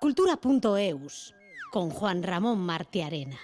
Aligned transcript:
Cultura.eus 0.00 1.34
con 1.70 1.90
Juan 1.90 2.22
Ramón 2.22 2.60
Martiarena. 2.60 3.38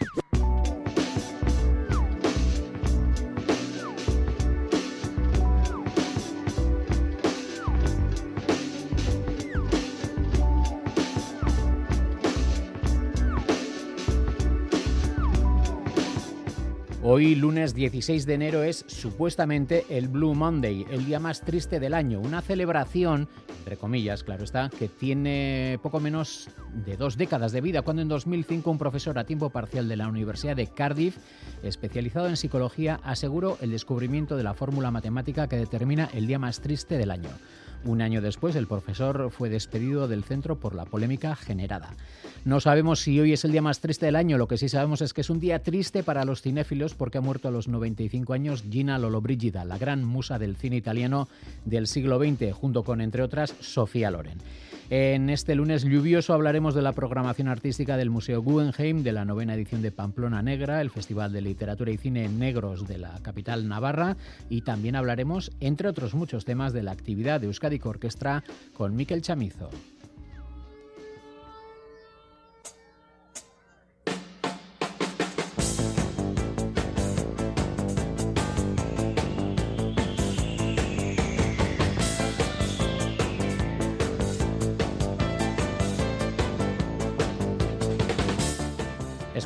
Hoy, 17.07 17.35
lunes 17.35 17.75
16 17.75 18.25
de 18.25 18.33
enero, 18.33 18.63
es 18.63 18.85
supuestamente 18.89 19.85
el 19.91 20.09
Blue 20.09 20.35
Monday, 20.35 20.87
el 20.91 21.05
día 21.05 21.21
más 21.21 21.43
triste 21.43 21.79
del 21.79 21.93
año, 21.93 22.19
una 22.19 22.41
celebración, 22.41 23.29
entre 23.65 23.79
comillas, 23.79 24.23
claro 24.25 24.45
está, 24.45 24.69
que 24.69 24.89
tiene 24.89 25.79
poco 25.83 25.99
menos 25.99 26.51
de 26.85 26.99
dos 26.99 27.17
décadas 27.17 27.51
de 27.51 27.63
vida, 27.63 27.81
cuando 27.81 28.03
en 28.03 28.09
2005 28.09 28.71
un 28.71 28.77
profesor 28.77 29.19
a 29.19 29.25
tiempo 29.25 29.49
parcial 29.49 29.89
de 29.89 29.97
la 29.97 30.07
Universidad 30.07 30.55
de 30.55 30.67
Cardiff, 30.67 31.17
especializado 31.63 32.29
en 32.29 32.37
psicología, 32.37 33.01
aseguró 33.03 33.57
el 33.63 33.71
descubrimiento 33.71 34.37
de 34.37 34.43
la 34.43 34.53
fórmula 34.53 34.91
matemática 34.91 35.49
que 35.49 35.57
determina 35.57 36.11
el 36.13 36.27
día 36.27 36.39
más 36.39 36.61
triste 36.61 36.99
del 36.99 37.11
año. 37.11 37.31
Un 37.85 38.01
año 38.01 38.23
después, 38.23 38.57
el 38.57 38.67
profesor 38.67 39.31
fue 39.31 39.51
despedido 39.51 40.09
del 40.09 40.25
centro 40.25 40.57
por 40.57 40.75
la 40.75 40.87
polémica 40.87 41.37
generada. 41.37 41.91
No 42.47 42.61
sabemos 42.61 43.01
si 43.01 43.21
hoy 43.21 43.35
es 43.35 43.45
el 43.45 43.53
día 43.53 43.61
más 43.61 43.81
triste 43.81 44.07
del 44.07 44.17
año, 44.17 44.39
lo 44.39 44.49
que 44.49 44.57
sí 44.57 44.71
sabemos 44.71 45.03
es 45.03 45.13
que 45.13 45.21
es 45.21 45.29
un 45.29 45.39
día 45.39 45.63
triste 45.63 46.03
para 46.03 46.25
los 46.25 46.41
cinéfilos 46.41 46.95
porque 46.95 47.19
ha 47.19 47.21
muerto 47.21 47.49
a 47.49 47.51
los 47.51 47.69
95 47.69 48.33
años 48.33 48.65
Gina 48.71 48.99
Lollobrigida, 48.99 49.67
la 49.67 49.77
gran 49.77 50.03
musa 50.03 50.39
del 50.39 50.57
cine 50.57 50.77
italiano 50.77 51.29
del 51.67 51.87
siglo 51.87 52.19
XX, 52.19 52.55
junto 52.55 52.85
con, 52.85 53.03
entre 53.03 53.23
otras, 53.23 53.55
Sofía 53.61 54.11
Loren. 54.11 54.39
En 54.91 55.31
este 55.31 55.55
lunes 55.55 55.83
lluvioso 55.83 56.35
hablaremos 56.35 56.75
de 56.75 56.83
la 56.83 56.93
programación 56.93 57.49
artística 57.49 57.97
del 57.97 58.11
Museo 58.11 58.43
Guggenheim, 58.43 59.03
de 59.03 59.13
la 59.13 59.25
novena 59.25 59.55
edición 59.55 59.81
de 59.81 59.91
Pamplona 59.91 60.43
Negra, 60.43 60.83
el 60.83 60.91
Festival 60.91 61.33
de 61.33 61.41
Literatura 61.41 61.91
y 61.91 61.97
Cine 61.97 62.29
Negros 62.29 62.87
de 62.87 62.99
la 62.99 63.19
capital 63.23 63.67
navarra 63.67 64.19
y 64.51 64.61
también 64.61 64.95
hablaremos, 64.95 65.53
entre 65.61 65.89
otros 65.89 66.15
muchos 66.15 66.45
temas, 66.45 66.75
de 66.75 66.83
la 66.83 66.93
actividad 66.93 67.41
de 67.41 67.47
Euskadi 67.47 67.81
Orquestra 67.83 68.45
con 68.75 68.95
Miquel 68.95 69.23
Chamizo. 69.23 69.71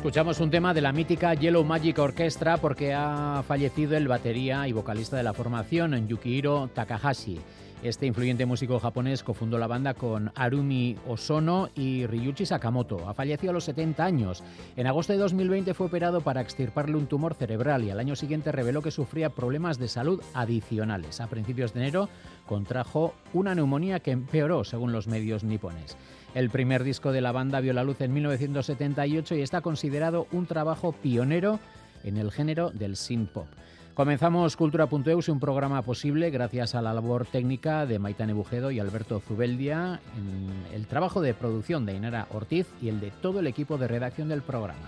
Escuchamos 0.09 0.39
un 0.39 0.49
tema 0.49 0.73
de 0.73 0.81
la 0.81 0.91
mítica 0.91 1.35
Yellow 1.35 1.63
Magic 1.63 1.99
Orchestra 1.99 2.57
porque 2.57 2.95
ha 2.95 3.43
fallecido 3.47 3.95
el 3.95 4.07
batería 4.07 4.67
y 4.67 4.71
vocalista 4.71 5.15
de 5.17 5.21
la 5.21 5.35
formación, 5.35 6.07
Yukihiro 6.07 6.67
Takahashi. 6.73 7.39
Este 7.83 8.07
influyente 8.07 8.47
músico 8.47 8.79
japonés 8.79 9.21
cofundó 9.21 9.59
la 9.59 9.67
banda 9.67 9.93
con 9.93 10.31
Arumi 10.33 10.97
Osono 11.07 11.69
y 11.75 12.07
Ryuichi 12.07 12.47
Sakamoto. 12.47 13.07
Ha 13.07 13.13
fallecido 13.13 13.51
a 13.51 13.53
los 13.53 13.65
70 13.65 14.03
años. 14.03 14.43
En 14.75 14.87
agosto 14.87 15.13
de 15.13 15.19
2020 15.19 15.75
fue 15.75 15.85
operado 15.85 16.21
para 16.21 16.41
extirparle 16.41 16.97
un 16.97 17.05
tumor 17.05 17.35
cerebral 17.35 17.83
y 17.83 17.91
al 17.91 17.99
año 17.99 18.15
siguiente 18.15 18.51
reveló 18.51 18.81
que 18.81 18.89
sufría 18.89 19.29
problemas 19.29 19.77
de 19.77 19.89
salud 19.89 20.23
adicionales. 20.33 21.21
A 21.21 21.27
principios 21.27 21.75
de 21.75 21.81
enero 21.81 22.09
contrajo 22.47 23.13
una 23.31 23.53
neumonía 23.53 23.99
que 23.99 24.09
empeoró 24.09 24.63
según 24.63 24.91
los 24.91 25.07
medios 25.07 25.43
nipones. 25.43 25.97
El 26.35 26.49
primer 26.49 26.83
disco 26.83 27.11
de 27.11 27.21
la 27.21 27.31
banda 27.31 27.59
vio 27.59 27.73
la 27.73 27.83
luz 27.83 28.01
en 28.01 28.13
1978 28.13 29.35
y 29.35 29.41
está 29.41 29.61
considerado 29.61 30.27
un 30.31 30.45
trabajo 30.45 30.91
pionero 30.91 31.59
en 32.03 32.17
el 32.17 32.31
género 32.31 32.69
del 32.69 32.95
synth 32.95 33.31
pop. 33.31 33.47
Comenzamos 33.95 34.55
Cultura.eus, 34.55 35.27
un 35.27 35.39
programa 35.41 35.81
posible 35.81 36.29
gracias 36.29 36.73
a 36.73 36.81
la 36.81 36.93
labor 36.93 37.25
técnica 37.25 37.85
de 37.85 37.99
Maitane 37.99 38.31
Bujedo 38.31 38.71
y 38.71 38.79
Alberto 38.79 39.19
Zubeldia, 39.19 39.99
el 40.73 40.87
trabajo 40.87 41.19
de 41.19 41.33
producción 41.33 41.85
de 41.85 41.95
Inara 41.95 42.27
Ortiz 42.31 42.67
y 42.81 42.87
el 42.87 43.01
de 43.01 43.11
todo 43.11 43.41
el 43.41 43.47
equipo 43.47 43.77
de 43.77 43.89
redacción 43.89 44.29
del 44.29 44.41
programa. 44.41 44.87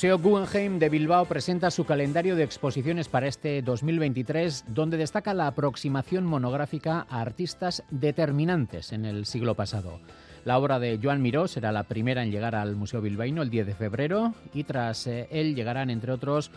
Museo 0.00 0.18
Guggenheim 0.18 0.78
de 0.78 0.88
Bilbao 0.88 1.26
presenta 1.26 1.70
su 1.70 1.84
calendario 1.84 2.34
de 2.34 2.42
exposiciones 2.42 3.08
para 3.08 3.26
este 3.26 3.60
2023, 3.60 4.64
donde 4.68 4.96
destaca 4.96 5.34
la 5.34 5.46
aproximación 5.46 6.24
monográfica 6.24 7.06
a 7.10 7.20
artistas 7.20 7.82
determinantes 7.90 8.92
en 8.92 9.04
el 9.04 9.26
siglo 9.26 9.56
pasado. 9.56 10.00
La 10.46 10.56
obra 10.56 10.78
de 10.78 10.98
Joan 11.02 11.20
Miró 11.20 11.48
será 11.48 11.70
la 11.70 11.82
primera 11.82 12.22
en 12.22 12.30
llegar 12.30 12.54
al 12.54 12.76
Museo 12.76 13.02
Bilbaíno 13.02 13.42
el 13.42 13.50
10 13.50 13.66
de 13.66 13.74
febrero 13.74 14.32
y 14.54 14.64
tras 14.64 15.06
eh, 15.06 15.28
él 15.30 15.54
llegarán, 15.54 15.90
entre 15.90 16.12
otros, 16.12 16.50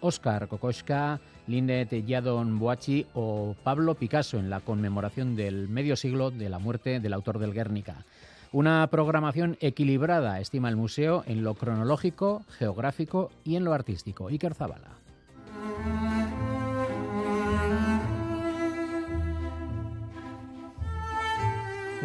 Oscar 0.00 0.46
Kokoschka, 0.46 1.18
Lindet 1.48 2.06
Yadon 2.06 2.60
Boachi 2.60 3.06
o 3.14 3.56
Pablo 3.64 3.96
Picasso 3.96 4.38
en 4.38 4.50
la 4.50 4.60
conmemoración 4.60 5.34
del 5.34 5.68
medio 5.68 5.96
siglo 5.96 6.30
de 6.30 6.48
la 6.48 6.60
muerte 6.60 7.00
del 7.00 7.12
autor 7.12 7.40
del 7.40 7.54
Guernica. 7.54 8.04
Una 8.50 8.86
programación 8.86 9.58
equilibrada, 9.60 10.40
estima 10.40 10.70
el 10.70 10.76
museo, 10.76 11.22
en 11.26 11.44
lo 11.44 11.54
cronológico, 11.54 12.42
geográfico 12.58 13.30
y 13.44 13.56
en 13.56 13.64
lo 13.64 13.74
artístico. 13.74 14.28
Iker 14.28 14.54
Zabala. 14.54 15.07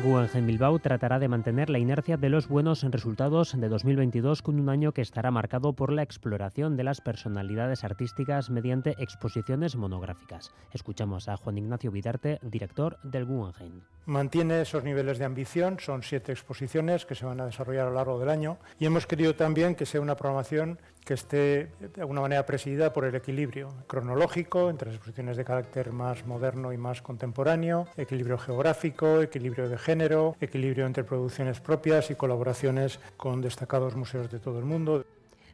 Guggenheim 0.04 0.46
Bilbao 0.46 0.80
tratará 0.80 1.18
de 1.18 1.30
mantener 1.30 1.70
la 1.70 1.80
inercia 1.80 2.18
de 2.18 2.28
los 2.28 2.50
buenos 2.50 2.84
resultados 2.84 3.58
de 3.58 3.70
2022 3.70 4.42
con 4.42 4.60
un 4.60 4.68
año 4.68 4.92
que 4.92 5.02
estará 5.02 5.32
marcado 5.32 5.72
por 5.72 5.94
la 5.94 6.04
exploración 6.04 6.76
de 6.76 6.84
las 6.84 7.00
personalidades 7.00 7.86
artísticas 7.86 8.50
mediante 8.50 8.96
exposiciones 8.98 9.78
monográficas. 9.78 10.52
Escuchamos 10.74 11.30
a 11.30 11.38
Juan 11.38 11.58
Ignacio 11.58 11.90
Vidarte, 11.90 12.40
director 12.42 13.00
del 13.04 13.24
Guggenheim. 13.24 13.80
Mantiene 14.06 14.60
esos 14.60 14.84
niveles 14.84 15.20
de 15.20 15.26
ambición, 15.26 15.78
son 15.80 16.04
siete 16.04 16.34
exposiciones 16.34 17.06
que 17.06 17.16
se 17.16 17.26
van 17.26 17.40
a 17.40 17.46
desarrollar 17.46 17.88
a 17.88 17.90
lo 17.90 17.96
largo 17.96 18.20
del 18.20 18.28
año 18.28 18.58
y 18.78 18.86
hemos 18.86 19.08
querido 19.08 19.36
también 19.36 19.74
que 19.74 19.86
sea 19.86 20.02
una 20.02 20.18
programación 20.18 20.80
que 21.06 21.14
esté 21.14 21.70
de 21.80 22.02
alguna 22.02 22.22
manera 22.22 22.46
presidida 22.46 22.94
por 22.94 23.06
el 23.06 23.16
equilibrio 23.16 23.70
cronológico 23.88 24.70
entre 24.70 24.88
las 24.88 24.96
exposiciones 24.96 25.38
de 25.38 25.46
carácter 25.46 25.92
más 25.92 26.26
moderno 26.26 26.74
y 26.74 26.78
más 26.78 27.02
contemporáneo, 27.02 27.88
equilibrio 27.98 28.38
geográfico, 28.38 29.22
equilibrio 29.22 29.70
de 29.70 29.78
género, 29.78 30.36
equilibrio 30.40 30.86
entre 30.86 31.04
producciones 31.04 31.60
propias 31.60 32.10
y 32.12 32.16
colaboraciones 32.16 33.00
con 33.18 33.42
destacados 33.42 33.96
museos 33.96 34.32
de 34.32 34.40
todo 34.40 34.60
el 34.60 34.66
mundo. 34.66 35.06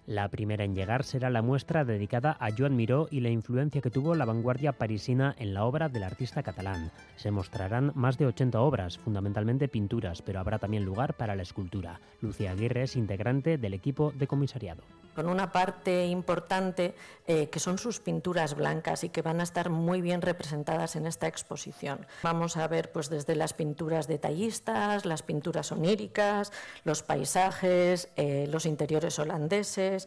La 0.09 0.27
primera 0.29 0.63
en 0.63 0.73
llegar 0.73 1.03
será 1.03 1.29
la 1.29 1.43
muestra 1.43 1.85
dedicada 1.85 2.35
a 2.39 2.49
Joan 2.57 2.75
Miró 2.75 3.07
y 3.11 3.19
la 3.19 3.29
influencia 3.29 3.79
que 3.79 3.91
tuvo 3.91 4.15
la 4.15 4.25
vanguardia 4.25 4.71
parisina 4.71 5.35
en 5.37 5.53
la 5.53 5.65
obra 5.65 5.87
del 5.87 6.01
artista 6.01 6.41
catalán. 6.41 6.91
Se 7.15 7.29
mostrarán 7.29 7.91
más 7.93 8.17
de 8.17 8.25
80 8.25 8.59
obras, 8.59 8.97
fundamentalmente 8.97 9.67
pinturas, 9.67 10.23
pero 10.23 10.39
habrá 10.39 10.57
también 10.57 10.83
lugar 10.83 11.13
para 11.13 11.35
la 11.35 11.43
escultura. 11.43 12.01
Lucía 12.21 12.53
Aguirre 12.53 12.81
es 12.81 12.95
integrante 12.95 13.59
del 13.59 13.75
equipo 13.75 14.11
de 14.15 14.25
comisariado 14.25 14.81
con 15.19 15.27
una 15.27 15.51
parte 15.51 16.07
importante 16.07 16.95
eh, 17.27 17.49
que 17.49 17.59
son 17.59 17.77
sus 17.77 17.99
pinturas 17.99 18.55
blancas 18.55 19.03
y 19.03 19.09
que 19.09 19.21
van 19.21 19.41
a 19.41 19.43
estar 19.43 19.69
muy 19.69 19.99
bien 19.99 20.21
representadas 20.21 20.95
en 20.95 21.05
esta 21.05 21.27
exposición. 21.27 22.07
Vamos 22.23 22.55
a 22.55 22.65
ver 22.69 22.93
pues 22.93 23.09
desde 23.09 23.35
las 23.35 23.53
pinturas 23.53 24.07
detallistas, 24.07 25.05
las 25.05 25.21
pinturas 25.21 25.73
oníricas, 25.73 26.53
los 26.85 27.03
paisajes, 27.03 28.07
eh, 28.15 28.47
los 28.49 28.65
interiores 28.65 29.19
holandeses, 29.19 29.98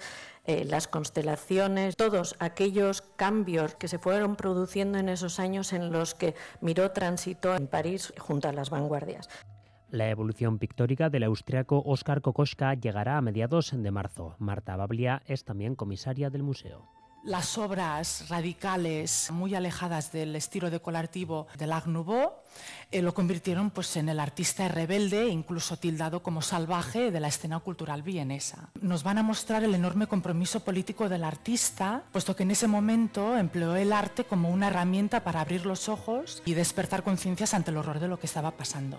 eh, 0.45 0.65
las 0.65 0.89
constelaciones, 0.89 1.97
todos 1.97 2.37
aquellos 2.39 3.03
cambios 3.03 3.75
que 3.75 3.89
se 3.89 3.99
fueron 3.99 4.37
produciendo 4.37 4.99
en 4.99 5.09
esos 5.09 5.39
años 5.39 5.73
en 5.73 5.93
los 5.93 6.15
que 6.15 6.35
Miró 6.61 6.91
transitó 6.91 7.55
en 7.55 7.67
París 7.67 8.13
junto 8.19 8.49
a 8.49 8.53
las 8.53 8.71
vanguardias. 8.71 9.29
La 9.91 10.09
evolución 10.09 10.59
pictórica 10.59 11.11
del 11.11 11.25
austriaco 11.25 11.83
Oskar 11.85 12.23
Kokoschka 12.23 12.75
llegará 12.75 13.19
a 13.19 13.23
mediados 13.23 13.73
de 13.77 13.91
marzo. 13.91 14.37
Marta 14.39 14.75
Bablia 14.77 15.23
es 15.27 15.45
también 15.45 15.75
comisaria 15.75 16.31
del 16.31 16.43
museo 16.43 16.89
las 17.25 17.57
obras 17.59 18.29
radicales 18.29 19.31
muy 19.31 19.55
alejadas 19.55 20.13
del 20.13 20.35
estilo 20.37 20.71
decorativo 20.71 21.47
del 21.57 21.73
Art 21.73 21.87
Nouveau 21.87 22.33
eh, 22.91 23.01
lo 23.01 23.15
convirtieron 23.15 23.71
pues, 23.71 23.97
en 23.97 24.09
el 24.09 24.21
artista 24.21 24.69
rebelde, 24.69 25.29
incluso 25.29 25.79
tildado 25.79 26.23
como 26.23 26.43
salvaje 26.43 27.11
de 27.11 27.21
la 27.21 27.29
escena 27.29 27.59
cultural 27.61 28.03
vienesa. 28.03 28.69
Nos 28.81 29.03
van 29.03 29.19
a 29.19 29.23
mostrar 29.23 29.65
el 29.65 29.75
enorme 29.75 30.07
compromiso 30.07 30.61
político 30.61 31.09
del 31.09 31.25
artista, 31.25 32.03
puesto 32.13 32.37
que 32.37 32.43
en 32.43 32.51
ese 32.51 32.69
momento 32.69 33.37
empleó 33.37 33.77
el 33.77 33.93
arte 33.93 34.25
como 34.25 34.51
una 34.51 34.69
herramienta 34.69 35.25
para 35.25 35.41
abrir 35.41 35.65
los 35.65 35.89
ojos 35.89 36.43
y 36.45 36.55
despertar 36.55 37.03
conciencias 37.03 37.55
ante 37.55 37.71
el 37.71 37.79
horror 37.79 38.01
de 38.01 38.09
lo 38.09 38.19
que 38.19 38.27
estaba 38.27 38.51
pasando. 38.51 38.99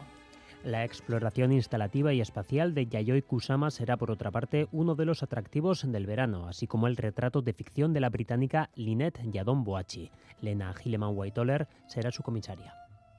La 0.63 0.85
exploración 0.85 1.51
instalativa 1.51 2.13
y 2.13 2.21
espacial 2.21 2.73
de 2.73 2.87
Yayoi 2.87 3.21
Kusama 3.21 3.69
será, 3.69 3.97
por 3.97 4.11
otra 4.11 4.31
parte, 4.31 4.69
uno 4.71 4.95
de 4.95 5.03
los 5.03 5.21
atractivos 5.21 5.83
del 5.85 6.05
verano, 6.05 6.47
así 6.47 6.67
como 6.67 6.87
el 6.87 6.95
retrato 6.95 7.41
de 7.41 7.51
ficción 7.51 7.91
de 7.91 7.99
la 7.99 8.09
británica 8.09 8.69
Lynette 8.75 9.19
Yadon 9.29 9.65
Boachi. 9.65 10.09
Lena 10.39 10.73
Hilleman 10.73 11.17
Whiteoller 11.17 11.67
será 11.87 12.11
su 12.11 12.23
comisaria. 12.23 12.73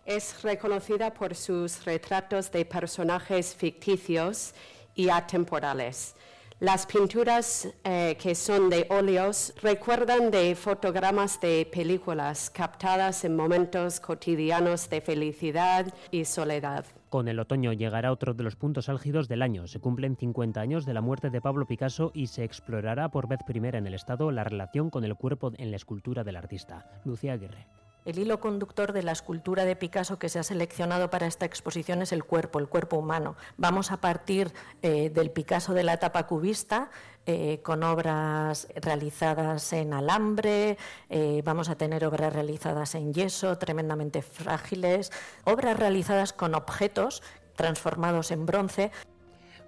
Es 0.06 0.43
reconocida 0.43 1.12
por 1.12 1.35
sus 1.35 1.85
retratos 1.85 2.50
de 2.50 2.64
personajes 2.64 3.55
ficticios 3.55 4.55
y 4.94 5.11
atemporales. 5.11 6.17
Las 6.61 6.87
pinturas 6.87 7.69
eh, 7.85 8.17
que 8.19 8.35
son 8.35 8.70
de 8.70 8.87
óleos 8.88 9.52
recuerdan 9.61 10.31
de 10.31 10.55
fotogramas 10.55 11.38
de 11.41 11.69
películas 11.70 12.49
captadas 12.49 13.25
en 13.25 13.37
momentos 13.37 14.00
cotidianos 14.00 14.88
de 14.88 15.02
felicidad 15.02 15.93
y 16.11 16.25
soledad. 16.25 16.87
Con 17.09 17.29
el 17.29 17.39
otoño 17.39 17.73
llegará 17.73 18.11
otro 18.11 18.35
de 18.35 18.43
los 18.43 18.56
puntos 18.56 18.89
álgidos 18.89 19.29
del 19.29 19.43
año. 19.43 19.67
Se 19.67 19.81
cumplen 19.81 20.17
50 20.17 20.61
años 20.61 20.85
de 20.85 20.95
la 20.95 21.01
muerte 21.01 21.31
de 21.31 21.41
Pablo 21.41 21.67
Picasso 21.67 22.11
y 22.15 22.27
se 22.27 22.45
explorará 22.45 23.09
por 23.11 23.29
vez 23.29 23.41
primera 23.47 23.79
en 23.79 23.87
el 23.87 23.95
Estado 23.95 24.31
la 24.31 24.45
relación 24.45 24.91
con 24.91 25.05
el 25.05 25.15
cuerpo 25.15 25.53
en 25.56 25.71
la 25.71 25.77
escultura 25.77 26.25
del 26.25 26.37
artista. 26.37 26.87
Lucía 27.05 27.35
Aguirre. 27.35 27.67
El 28.05 28.19
hilo 28.19 28.39
conductor 28.39 28.93
de 28.93 29.03
la 29.03 29.12
escultura 29.12 29.65
de 29.65 29.77
Picasso 29.77 30.19
que 30.19 30.29
se 30.29 30.39
ha 30.39 30.43
seleccionado 30.43 31.09
para 31.09 31.27
esta 31.27 31.47
exposición 31.47 32.03
es 32.03 32.12
el 32.12 32.25
cuerpo, 32.25 32.59
el 32.59 32.69
cuerpo 32.69 32.99
humano. 32.99 33.35
Vamos 33.56 33.93
a 33.93 33.97
partir 33.97 34.53
eh, 34.83 35.09
del 35.09 35.31
Picasso 35.31 35.73
de 35.73 35.85
la 35.85 35.95
etapa 35.95 36.27
cubista, 36.27 36.91
eh, 37.25 37.61
con 37.62 37.83
obras 37.83 38.69
realizadas 38.75 39.73
en 39.73 39.95
alambre, 39.95 40.77
eh, 41.09 41.41
vamos 41.47 41.71
a 41.71 41.77
tener 41.77 42.05
obras 42.05 42.35
realizadas 42.35 42.95
en 42.95 43.15
yeso, 43.15 43.56
tremendamente 43.56 44.21
frágiles, 44.21 45.11
obras 45.45 45.79
realizadas 45.79 46.35
con 46.35 46.55
objetos 46.55 47.23
transformados 47.56 48.31
en 48.33 48.45
bronce. 48.45 48.91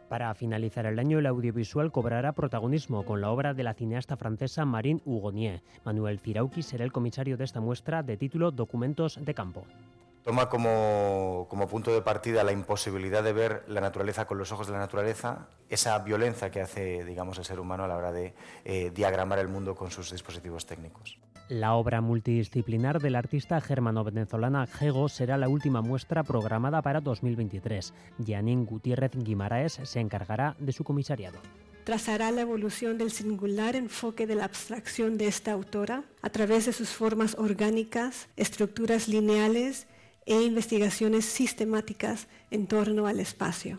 Para 0.09 0.33
finalizar 0.35 0.87
el 0.87 0.99
año, 0.99 1.19
el 1.19 1.27
audiovisual 1.27 1.91
cobrará 1.91 2.33
protagonismo 2.33 3.05
con 3.05 3.21
la 3.21 3.31
obra 3.31 3.55
de 3.55 3.65
la 3.65 3.75
cineasta 3.75 4.17
francesa 4.17 4.65
Marine 4.65 5.01
Hugonier. 5.05 5.63
Manuel 5.85 6.21
Cirauqui 6.21 6.63
será 6.63 6.85
el 6.85 6.93
comisario 6.93 7.37
de 7.37 7.45
esta 7.45 7.61
muestra 7.61 8.03
de 8.03 8.17
título 8.17 8.51
Documentos 8.53 9.19
de 9.21 9.35
Campo 9.35 9.65
toma 10.27 10.49
como, 10.49 11.47
punto 11.71 11.93
de 11.93 12.03
partida 12.03 12.43
la 12.43 12.51
imposibilidad 12.51 13.23
de 13.23 13.33
ver 13.33 13.63
la 13.69 13.81
naturaleza 13.81 14.27
con 14.27 14.39
los 14.39 14.51
ojos 14.51 14.67
de 14.67 14.73
la 14.73 14.81
naturaleza, 14.81 15.47
esa 15.69 15.97
violencia 16.01 16.51
que 16.51 16.61
hace, 16.61 17.05
digamos, 17.05 17.39
el 17.39 17.45
ser 17.45 17.61
humano 17.61 17.85
a 17.85 17.87
la 17.87 17.97
hora 17.97 18.11
de 18.11 18.35
eh, 18.65 18.91
diagramar 18.93 19.39
el 19.39 19.47
mundo 19.47 19.77
con 19.77 19.93
sus 19.93 20.11
dispositivos 20.11 20.67
técnicos. 20.67 21.21
La 21.49 21.75
obra 21.75 22.01
multidisciplinar 22.01 23.01
del 23.01 23.15
artista 23.15 23.61
germano-venezolana 23.61 24.67
Jego 24.67 25.09
será 25.09 25.39
la 25.39 25.49
última 25.49 25.81
muestra 25.81 26.25
programada 26.25 26.83
para 26.83 27.01
2023. 27.01 27.95
Janine 28.27 28.65
Gutiérrez 28.65 29.13
Guimaraes 29.15 29.79
se 29.85 30.01
encargará 30.01 30.57
de 30.59 30.73
su 30.73 30.83
comisariado 30.83 31.39
trazará 31.85 32.33
la 32.33 32.41
evolución 32.41 32.99
del 32.99 33.13
singular 33.13 33.77
enfoque 33.77 34.27
de 34.27 34.35
la 34.35 34.45
abstracción 34.45 35.17
de 35.19 35.29
esta 35.29 35.53
autora 35.53 36.03
a 36.21 36.31
través 36.31 36.67
de 36.67 36.73
sus 36.73 36.89
formas 36.89 37.37
orgánicas, 37.39 38.27
estructuras 38.35 39.07
lineales 39.07 39.87
e 40.27 40.43
investigaciones 40.43 41.27
sistemáticas 41.27 42.27
en 42.51 42.67
torno 42.67 43.07
al 43.07 43.21
espacio. 43.21 43.79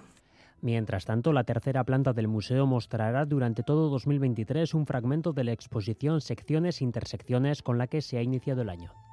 Mientras 0.61 1.05
tanto, 1.05 1.33
la 1.33 1.43
tercera 1.43 1.83
planta 1.83 2.13
del 2.13 2.27
museo 2.27 2.65
mostrará 2.65 3.25
durante 3.25 3.63
todo 3.63 3.89
2023 3.89 4.73
un 4.73 4.85
fragmento 4.85 5.33
de 5.33 5.43
la 5.43 5.51
exposición 5.51 6.19
Secciones 6.19 6.81
Intersecciones 6.81 7.61
con 7.61 7.77
la 7.77 7.87
que 7.87 8.01
se 8.01 8.17
ha 8.17 8.23
iniciado 8.23 8.63
el 8.63 8.69
año. 8.69 9.06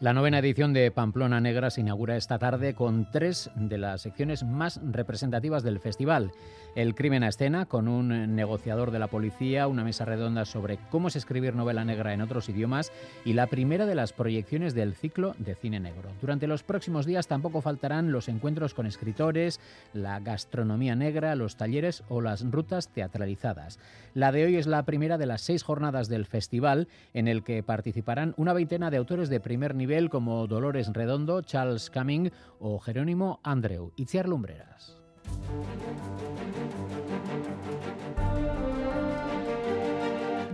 La 0.00 0.14
novena 0.14 0.38
edición 0.38 0.72
de 0.72 0.90
Pamplona 0.90 1.42
Negra 1.42 1.68
se 1.68 1.82
inaugura 1.82 2.16
esta 2.16 2.38
tarde 2.38 2.72
con 2.72 3.10
tres 3.10 3.50
de 3.54 3.76
las 3.76 4.00
secciones 4.00 4.44
más 4.44 4.80
representativas 4.82 5.62
del 5.62 5.78
festival. 5.78 6.32
El 6.74 6.94
crimen 6.94 7.22
a 7.22 7.28
escena, 7.28 7.66
con 7.66 7.86
un 7.86 8.34
negociador 8.34 8.92
de 8.92 8.98
la 8.98 9.08
policía, 9.08 9.68
una 9.68 9.84
mesa 9.84 10.06
redonda 10.06 10.46
sobre 10.46 10.78
cómo 10.88 11.08
es 11.08 11.16
escribir 11.16 11.54
novela 11.54 11.84
negra 11.84 12.14
en 12.14 12.22
otros 12.22 12.48
idiomas 12.48 12.92
y 13.26 13.34
la 13.34 13.48
primera 13.48 13.84
de 13.84 13.94
las 13.94 14.14
proyecciones 14.14 14.72
del 14.72 14.94
ciclo 14.94 15.34
de 15.36 15.54
cine 15.54 15.80
negro. 15.80 16.08
Durante 16.22 16.46
los 16.46 16.62
próximos 16.62 17.04
días 17.04 17.26
tampoco 17.26 17.60
faltarán 17.60 18.10
los 18.10 18.28
encuentros 18.28 18.72
con 18.72 18.86
escritores, 18.86 19.60
la 19.92 20.18
gastronomía 20.20 20.94
negra, 20.94 21.34
los 21.34 21.56
talleres 21.56 22.04
o 22.08 22.22
las 22.22 22.42
rutas 22.50 22.88
teatralizadas. 22.88 23.78
La 24.14 24.32
de 24.32 24.46
hoy 24.46 24.56
es 24.56 24.66
la 24.66 24.84
primera 24.84 25.18
de 25.18 25.26
las 25.26 25.42
seis 25.42 25.62
jornadas 25.62 26.08
del 26.08 26.24
festival 26.24 26.88
en 27.12 27.28
el 27.28 27.42
que 27.42 27.62
participarán 27.62 28.32
una 28.38 28.54
veintena 28.54 28.90
de 28.90 28.96
autores 28.96 29.28
de 29.28 29.40
primer 29.40 29.74
nivel 29.74 29.89
como 30.08 30.46
Dolores 30.46 30.88
Redondo, 30.92 31.42
Charles 31.42 31.90
Cumming 31.90 32.30
o 32.60 32.78
Jerónimo 32.78 33.40
Andreu. 33.42 33.92
Itziar 33.96 34.28
Lumbreras. 34.28 34.96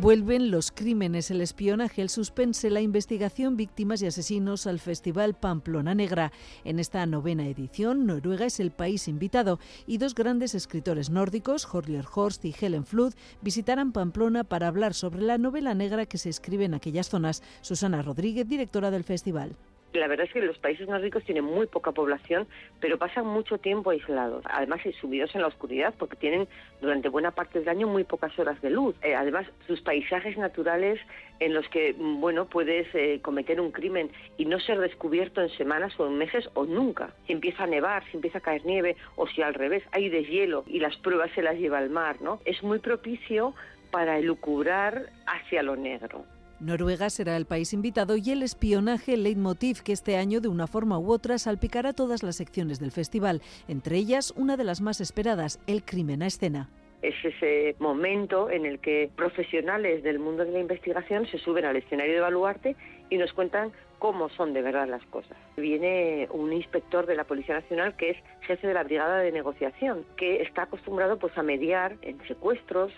Vuelven 0.06 0.52
los 0.52 0.70
crímenes, 0.70 1.32
el 1.32 1.40
espionaje, 1.40 2.00
el 2.00 2.10
suspense, 2.10 2.70
la 2.70 2.80
investigación, 2.80 3.56
víctimas 3.56 4.00
y 4.02 4.06
asesinos 4.06 4.68
al 4.68 4.78
Festival 4.78 5.34
Pamplona 5.34 5.96
Negra. 5.96 6.30
En 6.62 6.78
esta 6.78 7.04
novena 7.06 7.48
edición, 7.48 8.06
Noruega 8.06 8.46
es 8.46 8.60
el 8.60 8.70
país 8.70 9.08
invitado 9.08 9.58
y 9.84 9.98
dos 9.98 10.14
grandes 10.14 10.54
escritores 10.54 11.10
nórdicos, 11.10 11.66
Horlier 11.66 12.04
Horst 12.14 12.44
y 12.44 12.54
Helen 12.56 12.86
Flood, 12.86 13.14
visitarán 13.42 13.90
Pamplona 13.90 14.44
para 14.44 14.68
hablar 14.68 14.94
sobre 14.94 15.22
la 15.22 15.38
novela 15.38 15.74
negra 15.74 16.06
que 16.06 16.18
se 16.18 16.28
escribe 16.28 16.66
en 16.66 16.74
aquellas 16.74 17.08
zonas. 17.08 17.42
Susana 17.60 18.00
Rodríguez, 18.00 18.46
directora 18.46 18.92
del 18.92 19.02
festival. 19.02 19.56
La 19.96 20.08
verdad 20.08 20.26
es 20.26 20.32
que 20.32 20.42
los 20.42 20.58
países 20.58 20.86
más 20.88 21.00
ricos 21.00 21.24
tienen 21.24 21.44
muy 21.44 21.66
poca 21.66 21.92
población, 21.92 22.46
pero 22.80 22.98
pasan 22.98 23.26
mucho 23.26 23.56
tiempo 23.56 23.90
aislados. 23.90 24.44
Además, 24.50 24.80
sumidos 25.00 25.34
en 25.34 25.40
la 25.40 25.46
oscuridad, 25.46 25.94
porque 25.98 26.16
tienen 26.16 26.46
durante 26.82 27.08
buena 27.08 27.30
parte 27.30 27.60
del 27.60 27.68
año 27.68 27.86
muy 27.86 28.04
pocas 28.04 28.38
horas 28.38 28.60
de 28.60 28.70
luz. 28.70 28.94
Eh, 29.02 29.14
además, 29.14 29.46
sus 29.66 29.80
paisajes 29.80 30.36
naturales 30.36 31.00
en 31.40 31.54
los 31.54 31.66
que, 31.70 31.94
mm, 31.94 32.20
bueno, 32.20 32.46
puedes 32.46 32.86
eh, 32.94 33.20
cometer 33.22 33.58
un 33.60 33.72
crimen 33.72 34.10
y 34.36 34.44
no 34.44 34.60
ser 34.60 34.78
descubierto 34.80 35.40
en 35.40 35.48
semanas 35.50 35.98
o 35.98 36.06
en 36.06 36.18
meses 36.18 36.48
o 36.54 36.66
nunca. 36.66 37.14
Si 37.26 37.32
empieza 37.32 37.64
a 37.64 37.66
nevar, 37.66 38.04
si 38.10 38.16
empieza 38.16 38.38
a 38.38 38.42
caer 38.42 38.66
nieve 38.66 38.96
o 39.16 39.26
si 39.26 39.40
al 39.40 39.54
revés 39.54 39.82
hay 39.92 40.10
deshielo 40.10 40.64
y 40.66 40.80
las 40.80 40.96
pruebas 40.98 41.30
se 41.34 41.42
las 41.42 41.56
lleva 41.56 41.78
al 41.78 41.88
mar, 41.88 42.20
¿no? 42.20 42.40
Es 42.44 42.62
muy 42.62 42.80
propicio 42.80 43.54
para 43.90 44.18
elucubrar 44.18 45.06
hacia 45.26 45.62
lo 45.62 45.74
negro. 45.76 46.24
Noruega 46.58 47.10
será 47.10 47.36
el 47.36 47.44
país 47.44 47.72
invitado 47.74 48.16
y 48.16 48.30
el 48.30 48.42
espionaje 48.42 49.16
leitmotiv 49.16 49.82
que 49.82 49.92
este 49.92 50.16
año 50.16 50.40
de 50.40 50.48
una 50.48 50.66
forma 50.66 50.98
u 50.98 51.10
otra 51.12 51.38
salpicará 51.38 51.92
todas 51.92 52.22
las 52.22 52.36
secciones 52.36 52.80
del 52.80 52.92
festival, 52.92 53.42
entre 53.68 53.98
ellas 53.98 54.32
una 54.36 54.56
de 54.56 54.64
las 54.64 54.80
más 54.80 55.00
esperadas, 55.00 55.60
el 55.66 55.84
crimen 55.84 56.22
a 56.22 56.26
escena. 56.26 56.70
Es 57.02 57.14
ese 57.22 57.76
momento 57.78 58.50
en 58.50 58.64
el 58.64 58.78
que 58.78 59.10
profesionales 59.14 60.02
del 60.02 60.18
mundo 60.18 60.44
de 60.44 60.52
la 60.52 60.60
investigación 60.60 61.26
se 61.26 61.38
suben 61.38 61.66
al 61.66 61.76
escenario 61.76 62.14
de 62.14 62.20
Baluarte 62.20 62.76
y 63.10 63.18
nos 63.18 63.32
cuentan 63.32 63.72
cómo 63.98 64.28
son 64.28 64.52
de 64.52 64.62
verdad 64.62 64.86
las 64.86 65.04
cosas. 65.06 65.36
Viene 65.56 66.28
un 66.30 66.52
inspector 66.52 67.06
de 67.06 67.16
la 67.16 67.24
Policía 67.24 67.54
Nacional 67.54 67.96
que 67.96 68.10
es 68.10 68.16
jefe 68.42 68.66
de 68.66 68.74
la 68.74 68.84
brigada 68.84 69.18
de 69.18 69.32
negociación, 69.32 70.04
que 70.16 70.42
está 70.42 70.62
acostumbrado 70.62 71.18
pues 71.18 71.36
a 71.38 71.42
mediar 71.42 71.96
en 72.02 72.20
secuestros, 72.26 72.92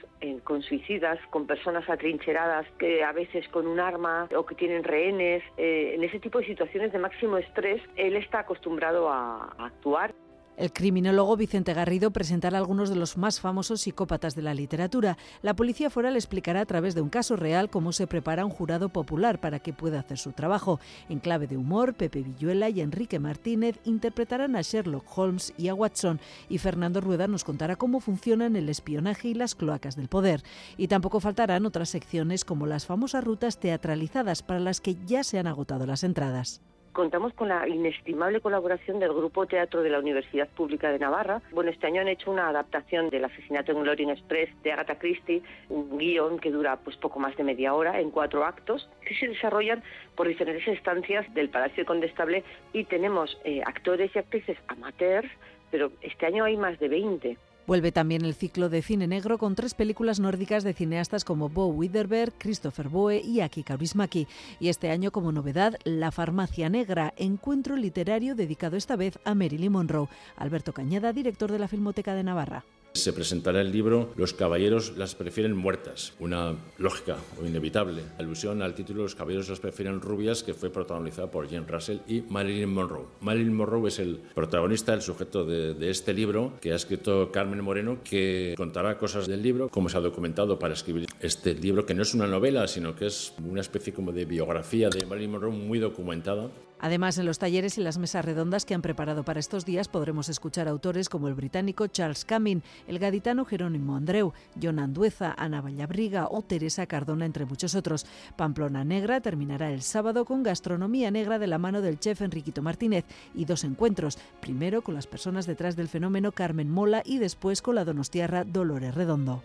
con 0.44 0.62
suicidas, 0.62 1.18
con 1.30 1.46
personas 1.46 1.88
atrincheradas 1.88 2.66
que 2.78 3.04
a 3.04 3.12
veces 3.12 3.48
con 3.48 3.66
un 3.66 3.80
arma 3.80 4.28
o 4.36 4.44
que 4.44 4.54
tienen 4.54 4.84
rehenes, 4.84 5.42
eh, 5.56 5.92
en 5.94 6.02
ese 6.04 6.18
tipo 6.18 6.38
de 6.38 6.46
situaciones 6.46 6.92
de 6.92 6.98
máximo 6.98 7.38
estrés, 7.38 7.80
él 7.96 8.16
está 8.16 8.40
acostumbrado 8.40 9.08
a 9.08 9.54
actuar. 9.58 10.12
El 10.58 10.72
criminólogo 10.72 11.36
Vicente 11.36 11.72
Garrido 11.72 12.10
presentará 12.10 12.58
algunos 12.58 12.88
de 12.88 12.96
los 12.96 13.16
más 13.16 13.38
famosos 13.38 13.82
psicópatas 13.82 14.34
de 14.34 14.42
la 14.42 14.54
literatura. 14.54 15.16
La 15.40 15.54
policía 15.54 15.88
foral 15.88 16.16
explicará 16.16 16.62
a 16.62 16.66
través 16.66 16.96
de 16.96 17.00
un 17.00 17.10
caso 17.10 17.36
real 17.36 17.70
cómo 17.70 17.92
se 17.92 18.08
prepara 18.08 18.44
un 18.44 18.50
jurado 18.50 18.88
popular 18.88 19.40
para 19.40 19.60
que 19.60 19.72
pueda 19.72 20.00
hacer 20.00 20.18
su 20.18 20.32
trabajo. 20.32 20.80
En 21.08 21.20
clave 21.20 21.46
de 21.46 21.56
humor, 21.56 21.94
Pepe 21.94 22.22
Villuela 22.22 22.70
y 22.70 22.80
Enrique 22.80 23.20
Martínez 23.20 23.78
interpretarán 23.84 24.56
a 24.56 24.62
Sherlock 24.62 25.06
Holmes 25.16 25.54
y 25.56 25.68
a 25.68 25.74
Watson 25.74 26.18
y 26.48 26.58
Fernando 26.58 27.00
Rueda 27.00 27.28
nos 27.28 27.44
contará 27.44 27.76
cómo 27.76 28.00
funcionan 28.00 28.56
el 28.56 28.68
espionaje 28.68 29.28
y 29.28 29.34
las 29.34 29.54
cloacas 29.54 29.94
del 29.94 30.08
poder. 30.08 30.42
Y 30.76 30.88
tampoco 30.88 31.20
faltarán 31.20 31.66
otras 31.66 31.90
secciones 31.90 32.44
como 32.44 32.66
las 32.66 32.84
famosas 32.84 33.22
rutas 33.22 33.60
teatralizadas 33.60 34.42
para 34.42 34.58
las 34.58 34.80
que 34.80 34.96
ya 35.06 35.22
se 35.22 35.38
han 35.38 35.46
agotado 35.46 35.86
las 35.86 36.02
entradas 36.02 36.62
contamos 36.92 37.32
con 37.34 37.48
la 37.48 37.68
inestimable 37.68 38.40
colaboración 38.40 38.98
del 38.98 39.12
Grupo 39.12 39.46
Teatro 39.46 39.82
de 39.82 39.90
la 39.90 39.98
Universidad 39.98 40.48
Pública 40.48 40.90
de 40.90 40.98
Navarra. 40.98 41.42
Bueno, 41.52 41.70
este 41.70 41.86
año 41.86 42.00
han 42.00 42.08
hecho 42.08 42.30
una 42.30 42.48
adaptación 42.48 43.10
del 43.10 43.24
asesinato 43.24 43.72
en 43.72 43.82
Glorian 43.82 44.10
Express 44.10 44.50
de 44.62 44.72
Agatha 44.72 44.98
Christie, 44.98 45.42
un 45.68 45.98
guion 45.98 46.38
que 46.38 46.50
dura 46.50 46.76
pues 46.76 46.96
poco 46.96 47.18
más 47.18 47.36
de 47.36 47.44
media 47.44 47.74
hora 47.74 48.00
en 48.00 48.10
cuatro 48.10 48.44
actos, 48.44 48.88
que 49.06 49.14
se 49.14 49.28
desarrollan 49.28 49.82
por 50.14 50.28
diferentes 50.28 50.66
estancias 50.68 51.32
del 51.34 51.48
Palacio 51.48 51.84
Condestable 51.84 52.44
y 52.72 52.84
tenemos 52.84 53.38
eh, 53.44 53.62
actores 53.64 54.10
y 54.14 54.18
actrices 54.18 54.58
amateurs, 54.68 55.28
pero 55.70 55.92
este 56.00 56.26
año 56.26 56.44
hay 56.44 56.56
más 56.56 56.78
de 56.78 56.88
20. 56.88 57.36
Vuelve 57.68 57.92
también 57.92 58.24
el 58.24 58.34
ciclo 58.34 58.70
de 58.70 58.80
cine 58.80 59.06
negro 59.06 59.36
con 59.36 59.54
tres 59.54 59.74
películas 59.74 60.20
nórdicas 60.20 60.64
de 60.64 60.72
cineastas 60.72 61.22
como 61.22 61.50
Bo 61.50 61.66
Widerberg, 61.66 62.32
Christopher 62.38 62.88
Boe 62.88 63.20
y 63.20 63.42
Aki 63.42 63.62
Kaurismäki. 63.62 64.26
Y 64.58 64.70
este 64.70 64.88
año, 64.90 65.10
como 65.10 65.32
novedad, 65.32 65.76
La 65.84 66.10
Farmacia 66.10 66.70
Negra, 66.70 67.12
encuentro 67.18 67.76
literario 67.76 68.34
dedicado 68.34 68.78
esta 68.78 68.96
vez 68.96 69.18
a 69.26 69.34
Marilyn 69.34 69.72
Monroe. 69.72 70.08
Alberto 70.36 70.72
Cañada, 70.72 71.12
director 71.12 71.52
de 71.52 71.58
la 71.58 71.68
Filmoteca 71.68 72.14
de 72.14 72.24
Navarra. 72.24 72.64
Se 72.92 73.12
presentará 73.12 73.60
el 73.60 73.72
libro 73.72 74.12
Los 74.16 74.32
caballeros 74.32 74.96
las 74.96 75.14
prefieren 75.14 75.56
muertas, 75.56 76.14
una 76.18 76.56
lógica 76.78 77.16
o 77.40 77.46
inevitable 77.46 78.02
alusión 78.18 78.62
al 78.62 78.74
título 78.74 79.02
Los 79.02 79.14
caballeros 79.14 79.48
las 79.48 79.60
prefieren 79.60 80.00
rubias, 80.00 80.42
que 80.42 80.54
fue 80.54 80.70
protagonizada 80.70 81.30
por 81.30 81.48
Jane 81.48 81.66
Russell 81.66 81.98
y 82.06 82.22
Marilyn 82.22 82.72
Monroe. 82.72 83.06
Marilyn 83.20 83.54
Monroe 83.54 83.88
es 83.88 83.98
el 83.98 84.20
protagonista, 84.34 84.94
el 84.94 85.02
sujeto 85.02 85.44
de, 85.44 85.90
este 85.90 86.12
libro 86.12 86.54
que 86.60 86.72
ha 86.72 86.76
escrito 86.76 87.30
Carmen 87.32 87.62
Moreno, 87.62 87.98
que 88.02 88.54
contará 88.56 88.98
cosas 88.98 89.26
del 89.26 89.42
libro, 89.42 89.68
cómo 89.68 89.88
se 89.88 89.96
ha 89.96 90.00
documentado 90.00 90.58
para 90.58 90.74
escribir 90.74 91.06
este 91.20 91.54
libro, 91.54 91.86
que 91.86 91.94
no 91.94 92.02
es 92.02 92.14
una 92.14 92.26
novela, 92.26 92.66
sino 92.68 92.94
que 92.94 93.06
es 93.06 93.32
una 93.44 93.60
especie 93.60 93.92
como 93.92 94.12
de 94.12 94.24
biografía 94.24 94.88
de 94.90 95.06
Marilyn 95.06 95.32
Monroe 95.32 95.52
muy 95.52 95.78
documentada. 95.78 96.50
Además, 96.80 97.18
en 97.18 97.26
los 97.26 97.38
talleres 97.38 97.78
y 97.78 97.82
las 97.82 97.98
mesas 97.98 98.24
redondas 98.24 98.64
que 98.64 98.74
han 98.74 98.82
preparado 98.82 99.24
para 99.24 99.40
estos 99.40 99.64
días 99.64 99.88
podremos 99.88 100.28
escuchar 100.28 100.68
autores 100.68 101.08
como 101.08 101.28
el 101.28 101.34
británico 101.34 101.86
Charles 101.86 102.24
Cumming, 102.24 102.62
el 102.86 102.98
gaditano 102.98 103.44
Jerónimo 103.44 103.96
Andreu, 103.96 104.32
John 104.60 104.78
Andueza, 104.78 105.34
Ana 105.36 105.60
Vallabriga 105.60 106.28
o 106.30 106.42
Teresa 106.42 106.86
Cardona, 106.86 107.26
entre 107.26 107.46
muchos 107.46 107.74
otros. 107.74 108.06
Pamplona 108.36 108.84
Negra 108.84 109.20
terminará 109.20 109.72
el 109.72 109.82
sábado 109.82 110.24
con 110.24 110.42
gastronomía 110.42 111.10
negra 111.10 111.38
de 111.38 111.46
la 111.46 111.58
mano 111.58 111.80
del 111.80 111.98
chef 111.98 112.22
Enriquito 112.22 112.62
Martínez 112.62 113.04
y 113.34 113.44
dos 113.44 113.64
encuentros, 113.64 114.18
primero 114.40 114.82
con 114.82 114.94
las 114.94 115.06
personas 115.06 115.46
detrás 115.46 115.76
del 115.76 115.88
fenómeno 115.88 116.32
Carmen 116.32 116.70
Mola 116.70 117.02
y 117.04 117.18
después 117.18 117.62
con 117.62 117.74
la 117.74 117.84
donostiarra 117.84 118.44
Dolores 118.44 118.94
Redondo. 118.94 119.42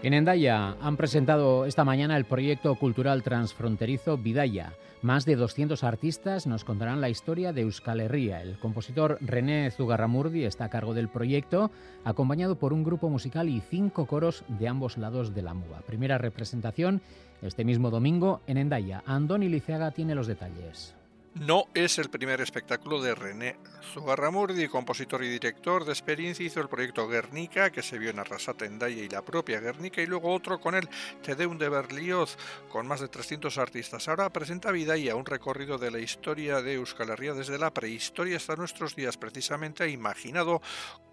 En 0.00 0.14
Endaya 0.14 0.76
han 0.80 0.96
presentado 0.96 1.64
esta 1.64 1.84
mañana 1.84 2.16
el 2.16 2.24
proyecto 2.24 2.72
cultural 2.76 3.24
transfronterizo 3.24 4.16
Vidaya. 4.16 4.74
Más 5.02 5.24
de 5.24 5.34
200 5.34 5.82
artistas 5.82 6.46
nos 6.46 6.64
contarán 6.64 7.00
la 7.00 7.08
historia 7.08 7.52
de 7.52 7.62
Euskal 7.62 8.00
Herria. 8.00 8.40
El 8.40 8.58
compositor 8.60 9.18
René 9.20 9.72
Zugarramurdi 9.72 10.44
está 10.44 10.66
a 10.66 10.70
cargo 10.70 10.94
del 10.94 11.08
proyecto, 11.08 11.72
acompañado 12.04 12.56
por 12.56 12.72
un 12.72 12.84
grupo 12.84 13.08
musical 13.08 13.48
y 13.48 13.60
cinco 13.60 14.06
coros 14.06 14.44
de 14.46 14.68
ambos 14.68 14.98
lados 14.98 15.34
de 15.34 15.42
la 15.42 15.54
MUA. 15.54 15.80
Primera 15.80 16.16
representación 16.16 17.02
este 17.42 17.64
mismo 17.64 17.90
domingo 17.90 18.40
en 18.46 18.58
Endaya. 18.58 19.02
Andoni 19.04 19.48
Liceaga 19.48 19.90
tiene 19.90 20.14
los 20.14 20.28
detalles. 20.28 20.97
No 21.40 21.66
es 21.72 21.98
el 21.98 22.10
primer 22.10 22.40
espectáculo 22.40 23.00
de 23.00 23.14
René 23.14 23.56
Zugarramurdi, 23.92 24.66
compositor 24.66 25.22
y 25.22 25.28
director 25.28 25.84
de 25.84 25.92
experiencia, 25.92 26.44
hizo 26.44 26.60
el 26.60 26.68
proyecto 26.68 27.06
Guernica, 27.06 27.70
que 27.70 27.82
se 27.82 27.98
vio 27.98 28.10
en 28.10 28.18
Arrasate, 28.18 28.66
Endaya 28.66 29.02
y 29.02 29.08
la 29.08 29.24
propia 29.24 29.60
Guernica, 29.60 30.02
y 30.02 30.06
luego 30.06 30.32
otro 30.32 30.60
con 30.60 30.74
el 30.74 30.88
Tedeum 31.22 31.56
de 31.56 31.68
Berlioz, 31.68 32.36
con 32.68 32.88
más 32.88 33.00
de 33.00 33.08
300 33.08 33.56
artistas. 33.56 34.08
Ahora 34.08 34.32
presenta 34.32 34.72
Vidaya, 34.72 35.14
un 35.14 35.26
recorrido 35.26 35.78
de 35.78 35.92
la 35.92 36.00
historia 36.00 36.60
de 36.60 36.74
Euskal 36.74 37.10
Herria 37.10 37.34
desde 37.34 37.56
la 37.56 37.72
prehistoria 37.72 38.36
hasta 38.36 38.56
nuestros 38.56 38.96
días, 38.96 39.16
precisamente 39.16 39.84
ha 39.84 39.88
imaginado 39.88 40.60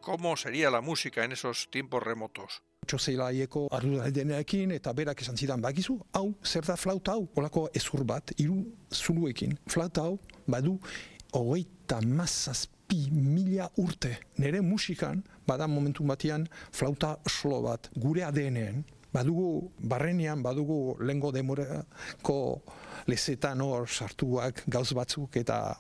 cómo 0.02 0.36
sería 0.38 0.72
la 0.72 0.82
música 0.82 1.24
en 1.24 1.34
esos 1.34 1.70
tiempos 1.70 2.02
remotos. 2.02 2.64
Txozelaieko 2.86 3.68
arduraldenekin 3.76 4.72
eta 4.78 4.94
berak 4.94 5.22
esan 5.22 5.38
zidan 5.38 5.62
bagizu, 5.62 5.98
hau, 6.14 6.34
zer 6.44 6.66
da 6.68 6.78
flauta 6.80 7.16
hau? 7.18 7.28
Olako 7.36 7.68
ezur 7.74 8.06
bat, 8.08 8.34
hiru 8.38 8.62
zuluekin. 8.94 9.58
Flauta 9.68 10.08
hau, 10.08 10.20
badu, 10.48 10.78
hogeita 11.34 12.02
mazazpi 12.02 13.10
mila 13.12 13.70
urte. 13.82 14.16
Nere 14.38 14.62
musikan, 14.62 15.24
bada 15.48 15.68
momentu 15.68 16.06
batean, 16.08 16.48
flauta 16.72 17.18
solo 17.28 17.62
bat, 17.66 17.90
gure 17.98 18.24
ADN-en, 18.24 18.84
badugu 19.16 19.72
barrenean, 19.80 20.44
badugu 20.44 20.98
lengo 21.00 21.32
demorako 21.32 22.40
lezetan 23.08 23.62
hor 23.62 23.88
sartuak 23.88 24.64
gauz 24.68 24.92
batzuk 24.98 25.38
eta 25.40 25.78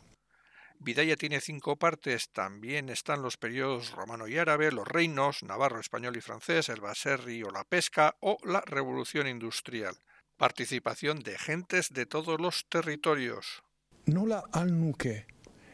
Vidaya 0.85 1.15
tiene 1.15 1.41
cinco 1.41 1.77
partes, 1.77 2.29
también 2.29 2.89
están 2.89 3.23
los 3.23 3.37
periodos 3.37 3.89
romano 3.89 4.27
y 4.27 4.37
árabe, 4.37 4.71
los 4.71 4.87
reinos, 4.87 5.41
navarro, 5.41 5.79
español 5.79 6.15
y 6.15 6.21
francés, 6.21 6.69
el 6.69 6.79
baserri 6.79 7.41
o 7.41 7.49
la 7.49 7.63
pesca 7.63 8.15
o 8.19 8.37
la 8.43 8.61
revolución 8.61 9.27
industrial. 9.27 9.95
Participación 10.37 11.21
de 11.21 11.39
gentes 11.39 11.89
de 11.91 12.05
todos 12.05 12.39
los 12.39 12.67
territorios. 12.69 13.63
Nola 14.05 14.43
alnuke 14.51 15.25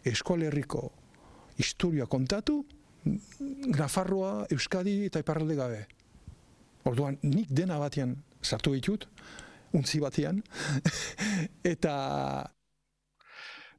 eskolerriko 0.05 0.93
historia 1.57 2.05
kontatu, 2.05 2.65
Nafarroa, 3.03 4.47
Euskadi 4.49 5.09
eta 5.09 5.19
Iparralde 5.19 5.59
gabe. 5.59 5.81
Orduan, 6.87 7.19
nik 7.21 7.51
dena 7.51 7.81
batean 7.83 8.15
sartu 8.41 8.71
ditut, 8.71 9.09
untzi 9.75 9.99
batean, 9.99 10.39
eta 11.75 11.99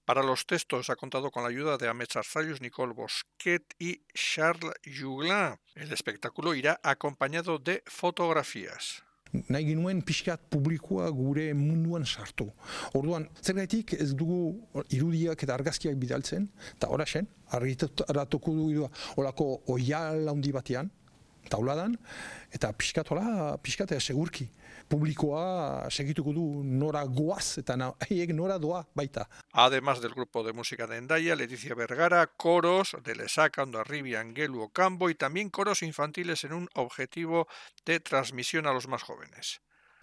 Para 0.05 0.23
los 0.25 0.47
textos 0.47 0.91
ha 0.91 0.97
contado 0.97 1.31
con 1.31 1.45
la 1.45 1.51
ayuda 1.51 1.79
de 1.79 1.89
Ahmed 1.89 2.09
Arzayus, 2.17 2.61
Nicole 2.61 2.93
Bosquet 2.93 3.63
y 3.79 4.03
Charles 4.13 4.75
Juglin. 4.85 5.59
El 5.77 5.93
espectáculo 5.93 6.55
irá 6.55 6.81
acompañado 6.83 7.59
de 7.59 7.83
fotografías. 7.87 9.05
nahi 9.49 9.65
ginuen 9.65 10.03
pixkat 10.05 10.43
publikoa 10.53 11.09
gure 11.11 11.47
munduan 11.57 12.05
sartu. 12.05 12.51
Orduan, 12.99 13.29
zergaitik 13.41 13.95
ez 13.97 14.11
dugu 14.13 14.61
irudiak 14.93 15.45
eta 15.47 15.55
argazkiak 15.55 15.97
bidaltzen, 15.97 16.51
eta 16.77 16.91
oraxen, 16.93 17.29
argitaratuko 17.49 18.53
dugu 18.59 18.91
olako 19.17 19.47
oial 19.73 20.29
handi 20.29 20.53
batean, 20.53 20.91
tauladan, 21.49 21.97
eta 22.53 22.73
pixkat 22.77 23.09
hola, 23.09 23.57
pixkat 23.63 23.97
segurki. 24.01 24.51
Publikoa 24.93 25.89
segituko 25.89 26.35
du 26.37 26.45
nora 26.65 27.03
goaz 27.09 27.57
eta 27.63 27.79
haiek 28.05 28.35
nora 28.37 28.59
doa 28.61 28.83
baita. 28.95 29.29
Además 29.53 30.03
del 30.03 30.13
grupo 30.13 30.45
de 30.45 30.53
música 30.53 30.87
de 30.87 30.99
Endaya, 30.99 31.37
Leticia 31.37 31.75
Vergara, 31.75 32.27
coros 32.27 32.97
de 33.03 33.17
Lesaca, 33.17 33.63
Ondarribia, 33.63 34.21
Angelu 34.21 34.61
Ocampo 34.61 35.09
y 35.09 35.15
también 35.15 35.49
coros 35.49 35.83
infantiles 35.83 36.45
en 36.45 36.53
un 36.53 36.69
objetivo 36.75 37.49
de 37.87 38.01
transmisión 38.01 38.67
a 38.67 38.73
los 38.73 38.87
más 38.87 39.03
jóvenes. 39.03 39.63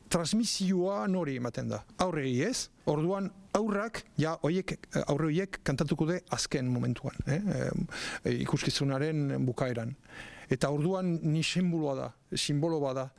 transmisioa 0.10 1.08
nori 1.08 1.36
ematen 1.38 1.70
da. 1.70 1.84
Aurrei 2.02 2.42
ez, 2.42 2.70
orduan 2.90 3.30
aurrak, 3.54 4.02
ja, 4.18 4.38
oiek, 4.48 4.74
aurre 5.06 5.30
horiek 5.30 5.60
kantatuko 5.64 6.08
de 6.10 6.20
azken 6.34 6.70
momentuan, 6.74 7.16
eh? 7.28 7.40
e, 8.24 8.34
ikuskizunaren 8.42 9.46
bukaeran. 9.46 9.96
Eta 10.50 10.72
orduan 10.74 11.20
ni 11.22 11.44
simboloa 11.44 11.96
da, 11.96 12.08
simbolo 12.34 12.80
bada. 12.82 13.12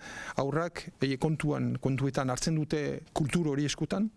Aurrak 0.42 0.88
e, 1.00 1.16
kontuan, 1.18 1.76
kontuetan 1.78 2.30
hartzen 2.30 2.58
dute 2.58 3.04
kultur 3.12 3.52
hori 3.52 3.68
eskutan. 3.70 4.10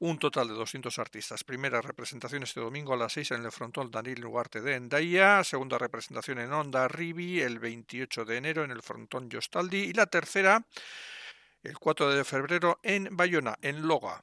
Un 0.00 0.18
total 0.18 0.48
de 0.48 0.54
200 0.54 0.98
artistas. 0.98 1.44
Primera 1.44 1.80
representación 1.80 2.42
este 2.42 2.60
domingo 2.60 2.94
a 2.94 2.96
las 2.96 3.12
6 3.12 3.32
en 3.32 3.44
el 3.44 3.52
frontón 3.52 3.90
Daniel 3.90 4.24
Ugarte 4.26 4.60
de 4.60 4.74
Endaya. 4.74 5.44
Segunda 5.44 5.78
representación 5.78 6.38
en 6.40 6.52
Onda 6.52 6.88
Ribi 6.88 7.40
el 7.40 7.58
28 7.58 8.24
de 8.24 8.36
enero 8.36 8.64
en 8.64 8.70
el 8.70 8.82
frontón 8.82 9.30
Yostaldi. 9.30 9.78
Y 9.78 9.92
la 9.92 10.06
tercera 10.06 10.66
el 11.62 11.78
4 11.78 12.10
de 12.10 12.24
febrero 12.24 12.78
en 12.82 13.08
Bayona, 13.16 13.56
en 13.62 13.86
Loga. 13.86 14.22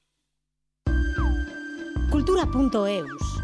Cultura.eus 2.12 3.42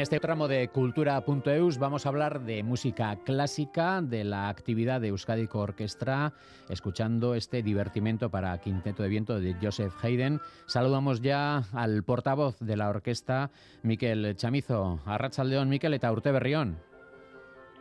este 0.00 0.18
tramo 0.18 0.48
de 0.48 0.68
cultura.eus 0.68 1.78
vamos 1.78 2.06
a 2.06 2.08
hablar 2.08 2.40
de 2.40 2.62
música 2.62 3.18
clásica, 3.22 4.00
de 4.00 4.24
la 4.24 4.48
actividad 4.48 4.98
de 4.98 5.08
Euskadico 5.08 5.58
Orquestra, 5.58 6.32
escuchando 6.70 7.34
este 7.34 7.62
divertimento 7.62 8.30
para 8.30 8.56
quinteto 8.58 9.02
de 9.02 9.10
viento 9.10 9.38
de 9.38 9.54
Joseph 9.60 9.92
Haydn. 10.02 10.40
Saludamos 10.66 11.20
ya 11.20 11.64
al 11.74 12.02
portavoz 12.02 12.58
de 12.60 12.78
la 12.78 12.88
orquesta, 12.88 13.50
Miquel 13.82 14.34
Chamizo. 14.36 15.00
Arrachaldeón, 15.04 15.68
Miquel 15.68 15.92
eta 15.92 16.10
Urte 16.10 16.32
Berrión. 16.32 16.89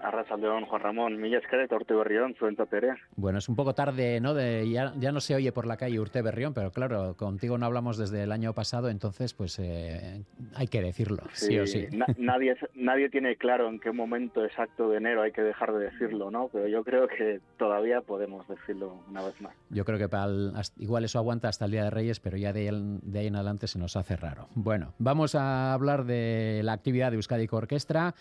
Arrachaldeón, 0.01 0.65
Juan 0.65 0.82
Ramón, 0.82 1.22
mila 1.22 1.38
esker 1.38 1.62
eta 1.62 1.75
Urte 1.75 1.94
Berrión, 1.94 2.36
zuen 2.36 2.56
tere. 2.56 2.96
Bueno, 3.15 3.39
es 3.39 3.50
un 3.50 3.56
poco 3.56 3.74
tarde, 3.74 4.20
¿no? 4.20 4.34
De, 4.34 4.70
ya, 4.70 4.94
ya, 4.98 5.12
no 5.12 5.20
se 5.20 5.36
oye 5.36 5.51
por 5.51 5.68
la 5.68 5.77
calle 5.77 6.00
Urte 6.00 6.22
Berrión, 6.22 6.53
pero 6.53 6.72
claro, 6.72 7.15
contigo 7.15 7.58
no 7.58 7.65
hablamos 7.65 7.98
desde 7.98 8.24
el 8.24 8.32
año 8.32 8.53
pasado, 8.53 8.89
entonces 8.89 9.34
pues 9.34 9.60
eh, 9.60 10.24
hay 10.56 10.68
que 10.68 10.82
decirlo, 10.82 11.24
sí, 11.34 11.48
sí 11.48 11.60
o 11.60 11.68
sí. 11.68 11.88
Na, 11.91 12.06
nadie, 12.18 12.56
nadie 12.74 13.10
tiene 13.10 13.36
claro 13.36 13.70
en 13.70 13.79
qué 13.79 13.91
momento 13.91 14.44
exacto 14.44 14.89
de 14.89 14.98
enero 14.98 15.22
hay 15.22 15.32
que 15.32 15.41
dejar 15.41 15.74
de 15.74 15.86
decirlo, 15.86 16.32
¿no? 16.32 16.50
Pero 16.51 16.68
yo 16.68 16.84
creo 16.84 17.08
que 17.08 17.39
todavía 17.58 18.01
podemos 18.01 18.48
decirlo 18.48 19.03
una 19.10 19.24
vez 19.24 19.39
más. 19.41 19.53
Yo 19.70 19.86
creo 19.86 19.98
que 19.98 20.10
para 20.10 20.25
el, 20.25 20.53
igual 20.77 21.03
eso 21.03 21.20
aguanta 21.20 21.50
hasta 21.50 21.65
el 21.65 21.72
Día 21.72 21.84
de 21.84 21.89
Reyes, 21.89 22.20
pero 22.20 22.38
ya 22.38 22.53
de, 22.53 22.70
de 23.01 23.20
ahí 23.20 23.27
en 23.27 23.36
adelante 23.36 23.68
se 23.68 23.79
nos 23.79 23.96
hace 23.96 24.15
raro. 24.15 24.48
Bueno, 24.56 24.94
vamos 24.98 25.36
a 25.36 25.74
hablar 25.74 26.06
de 26.06 26.62
la 26.63 26.74
actividad 26.74 27.12
de 27.12 27.18
Euskadi 27.18 27.48
Orquestra. 27.51 28.15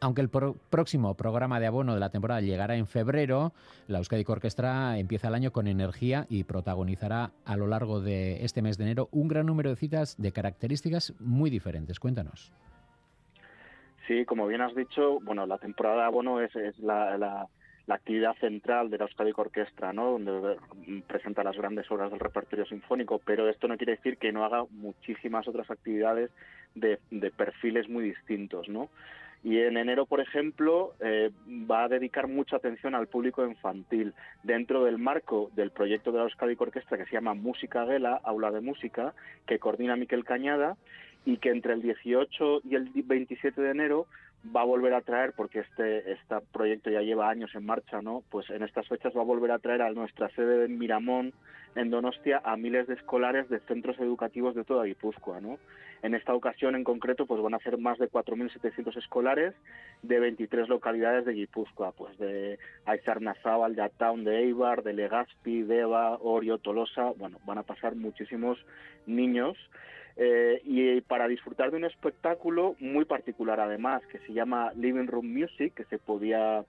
Aunque 0.00 0.20
el 0.20 0.28
próximo 0.28 1.14
programa 1.14 1.58
de 1.58 1.66
abono 1.66 1.94
de 1.94 2.00
la 2.00 2.10
temporada 2.10 2.40
llegará 2.40 2.76
en 2.76 2.86
febrero, 2.86 3.52
la 3.88 3.98
Euskadi 3.98 4.24
Orquestra 4.28 4.96
empieza 4.96 5.26
el 5.26 5.34
año 5.34 5.50
con 5.50 5.66
energía 5.66 6.24
y 6.28 6.44
protagonizará 6.44 7.32
a 7.44 7.56
lo 7.56 7.66
largo 7.66 8.00
de 8.00 8.44
este 8.44 8.62
mes 8.62 8.78
de 8.78 8.84
enero 8.84 9.08
un 9.10 9.26
gran 9.26 9.46
número 9.46 9.70
de 9.70 9.76
citas 9.76 10.16
de 10.16 10.30
características 10.30 11.14
muy 11.18 11.50
diferentes. 11.50 11.98
Cuéntanos. 11.98 12.52
Sí, 14.06 14.24
como 14.24 14.46
bien 14.46 14.60
has 14.60 14.74
dicho, 14.74 15.18
bueno, 15.20 15.46
la 15.46 15.58
temporada 15.58 15.96
de 15.96 16.04
abono 16.04 16.40
es, 16.40 16.52
la, 16.78 17.48
actividad 17.88 18.36
central 18.36 18.90
de 18.90 18.98
la 18.98 19.04
Euskadi 19.04 19.32
Orquestra, 19.34 19.92
¿no? 19.92 20.12
donde 20.12 20.58
presenta 21.08 21.42
las 21.42 21.56
grandes 21.56 21.90
obras 21.90 22.10
del 22.10 22.20
repertorio 22.20 22.66
sinfónico, 22.66 23.18
pero 23.18 23.48
esto 23.48 23.66
no 23.66 23.76
quiere 23.76 23.96
decir 23.96 24.16
que 24.18 24.30
no 24.30 24.44
haga 24.44 24.64
muchísimas 24.70 25.48
otras 25.48 25.70
actividades 25.70 26.30
de, 26.74 27.00
de 27.10 27.30
perfiles 27.30 27.88
muy 27.88 28.04
distintos, 28.04 28.68
¿no? 28.68 28.90
Y 29.44 29.58
en 29.58 29.76
enero, 29.76 30.06
por 30.06 30.20
ejemplo, 30.20 30.94
eh, 31.00 31.30
va 31.48 31.84
a 31.84 31.88
dedicar 31.88 32.26
mucha 32.26 32.56
atención 32.56 32.94
al 32.94 33.06
público 33.06 33.46
infantil 33.46 34.12
dentro 34.42 34.84
del 34.84 34.98
marco 34.98 35.50
del 35.54 35.70
proyecto 35.70 36.10
de 36.10 36.18
la 36.18 36.24
Euskadi 36.24 36.56
Orquestra 36.58 36.98
que 36.98 37.06
se 37.06 37.12
llama 37.12 37.34
Música 37.34 37.86
Gela, 37.86 38.20
Aula 38.24 38.50
de 38.50 38.60
Música, 38.60 39.14
que 39.46 39.58
coordina 39.58 39.96
Miquel 39.96 40.24
Cañada 40.24 40.76
y 41.24 41.36
que 41.36 41.50
entre 41.50 41.74
el 41.74 41.82
18 41.82 42.62
y 42.64 42.74
el 42.74 42.90
27 42.94 43.60
de 43.60 43.70
enero 43.70 44.06
va 44.54 44.62
a 44.62 44.64
volver 44.64 44.94
a 44.94 45.00
traer, 45.00 45.32
porque 45.36 45.60
este, 45.60 46.12
este 46.12 46.36
proyecto 46.52 46.90
ya 46.90 47.02
lleva 47.02 47.28
años 47.28 47.54
en 47.54 47.66
marcha, 47.66 48.00
¿no? 48.02 48.22
Pues 48.30 48.48
en 48.50 48.62
estas 48.62 48.86
fechas 48.88 49.12
va 49.16 49.20
a 49.20 49.24
volver 49.24 49.50
a 49.50 49.58
traer 49.58 49.82
a 49.82 49.90
nuestra 49.90 50.28
sede 50.30 50.64
en 50.64 50.78
Miramón, 50.78 51.32
en 51.74 51.90
Donostia, 51.90 52.40
a 52.44 52.56
miles 52.56 52.86
de 52.86 52.94
escolares 52.94 53.48
de 53.48 53.60
centros 53.60 53.98
educativos 53.98 54.54
de 54.54 54.64
toda 54.64 54.84
Guipúzcoa, 54.84 55.40
¿no? 55.40 55.58
En 56.02 56.14
esta 56.14 56.34
ocasión 56.34 56.76
en 56.76 56.84
concreto, 56.84 57.26
pues 57.26 57.42
van 57.42 57.54
a 57.54 57.58
ser 57.58 57.78
más 57.78 57.98
de 57.98 58.08
4.700 58.08 58.96
escolares 58.96 59.54
de 60.02 60.20
23 60.20 60.68
localidades 60.68 61.24
de 61.24 61.32
Guipúzcoa, 61.32 61.92
pues 61.92 62.16
de 62.18 62.58
Aizarnazábal, 62.84 63.74
de 63.74 63.82
Ataun, 63.82 64.24
de 64.24 64.38
Eibar, 64.38 64.82
de 64.82 64.92
Legazpi, 64.92 65.62
Deva, 65.62 66.18
Orio, 66.20 66.58
Tolosa, 66.58 67.10
bueno, 67.16 67.38
van 67.44 67.58
a 67.58 67.64
pasar 67.64 67.96
muchísimos 67.96 68.64
niños 69.06 69.56
eh, 70.20 70.60
y 70.64 71.00
para 71.02 71.28
disfrutar 71.28 71.70
de 71.70 71.76
un 71.76 71.84
espectáculo 71.84 72.74
muy 72.80 73.04
particular 73.04 73.60
además, 73.60 74.02
que 74.06 74.18
se 74.18 74.32
llama 74.32 74.72
Living 74.74 75.06
Room 75.06 75.32
Music, 75.32 75.74
que 75.74 75.84
se 75.84 75.98
podía 75.98 76.64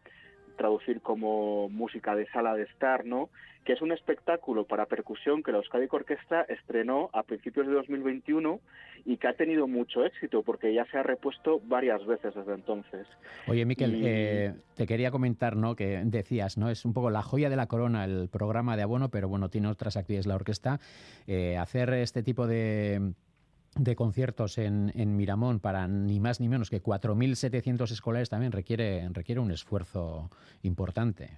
traducir 0.59 1.01
como 1.01 1.69
música 1.69 2.15
de 2.15 2.27
sala 2.27 2.53
de 2.53 2.63
estar, 2.63 3.05
¿no? 3.05 3.29
que 3.69 3.73
es 3.73 3.81
un 3.81 3.91
espectáculo 3.91 4.65
para 4.65 4.87
percusión 4.87 5.43
que 5.43 5.51
la 5.51 5.59
Euskadi 5.59 5.87
Orquesta 5.91 6.41
estrenó 6.43 7.09
a 7.13 7.23
principios 7.23 7.67
de 7.67 7.73
2021 7.73 8.59
y 9.05 9.17
que 9.17 9.27
ha 9.27 9.33
tenido 9.33 9.67
mucho 9.67 10.03
éxito 10.05 10.41
porque 10.43 10.73
ya 10.73 10.85
se 10.85 10.97
ha 10.97 11.03
repuesto 11.03 11.61
varias 11.65 12.05
veces 12.05 12.33
desde 12.33 12.53
entonces. 12.53 13.05
Oye, 13.47 13.65
Miquel, 13.65 13.95
y... 13.95 14.01
eh, 14.05 14.53
te 14.75 14.87
quería 14.87 15.11
comentar, 15.11 15.55
¿no? 15.55 15.75
Que 15.75 16.01
decías, 16.03 16.57
¿no? 16.57 16.69
Es 16.69 16.83
un 16.83 16.93
poco 16.93 17.09
la 17.09 17.21
joya 17.21 17.49
de 17.49 17.55
la 17.55 17.67
corona 17.67 18.05
el 18.05 18.29
programa 18.29 18.75
de 18.75 18.83
abono, 18.83 19.09
pero 19.09 19.29
bueno, 19.29 19.49
tiene 19.49 19.67
otras 19.67 19.97
actividades 19.97 20.25
la 20.25 20.35
orquesta. 20.35 20.79
Eh, 21.27 21.57
hacer 21.57 21.93
este 21.93 22.23
tipo 22.23 22.47
de 22.47 23.13
de 23.75 23.95
conciertos 23.95 24.57
en, 24.57 24.91
en, 24.95 25.15
Miramón 25.15 25.59
para 25.59 25.87
ni 25.87 26.19
más 26.19 26.39
ni 26.39 26.49
menos 26.49 26.69
que 26.69 26.81
4.700 26.81 27.91
escolares 27.91 28.29
también 28.29 28.51
requiere, 28.51 29.07
requiere 29.11 29.39
un 29.39 29.51
esfuerzo 29.51 30.29
importante. 30.63 31.37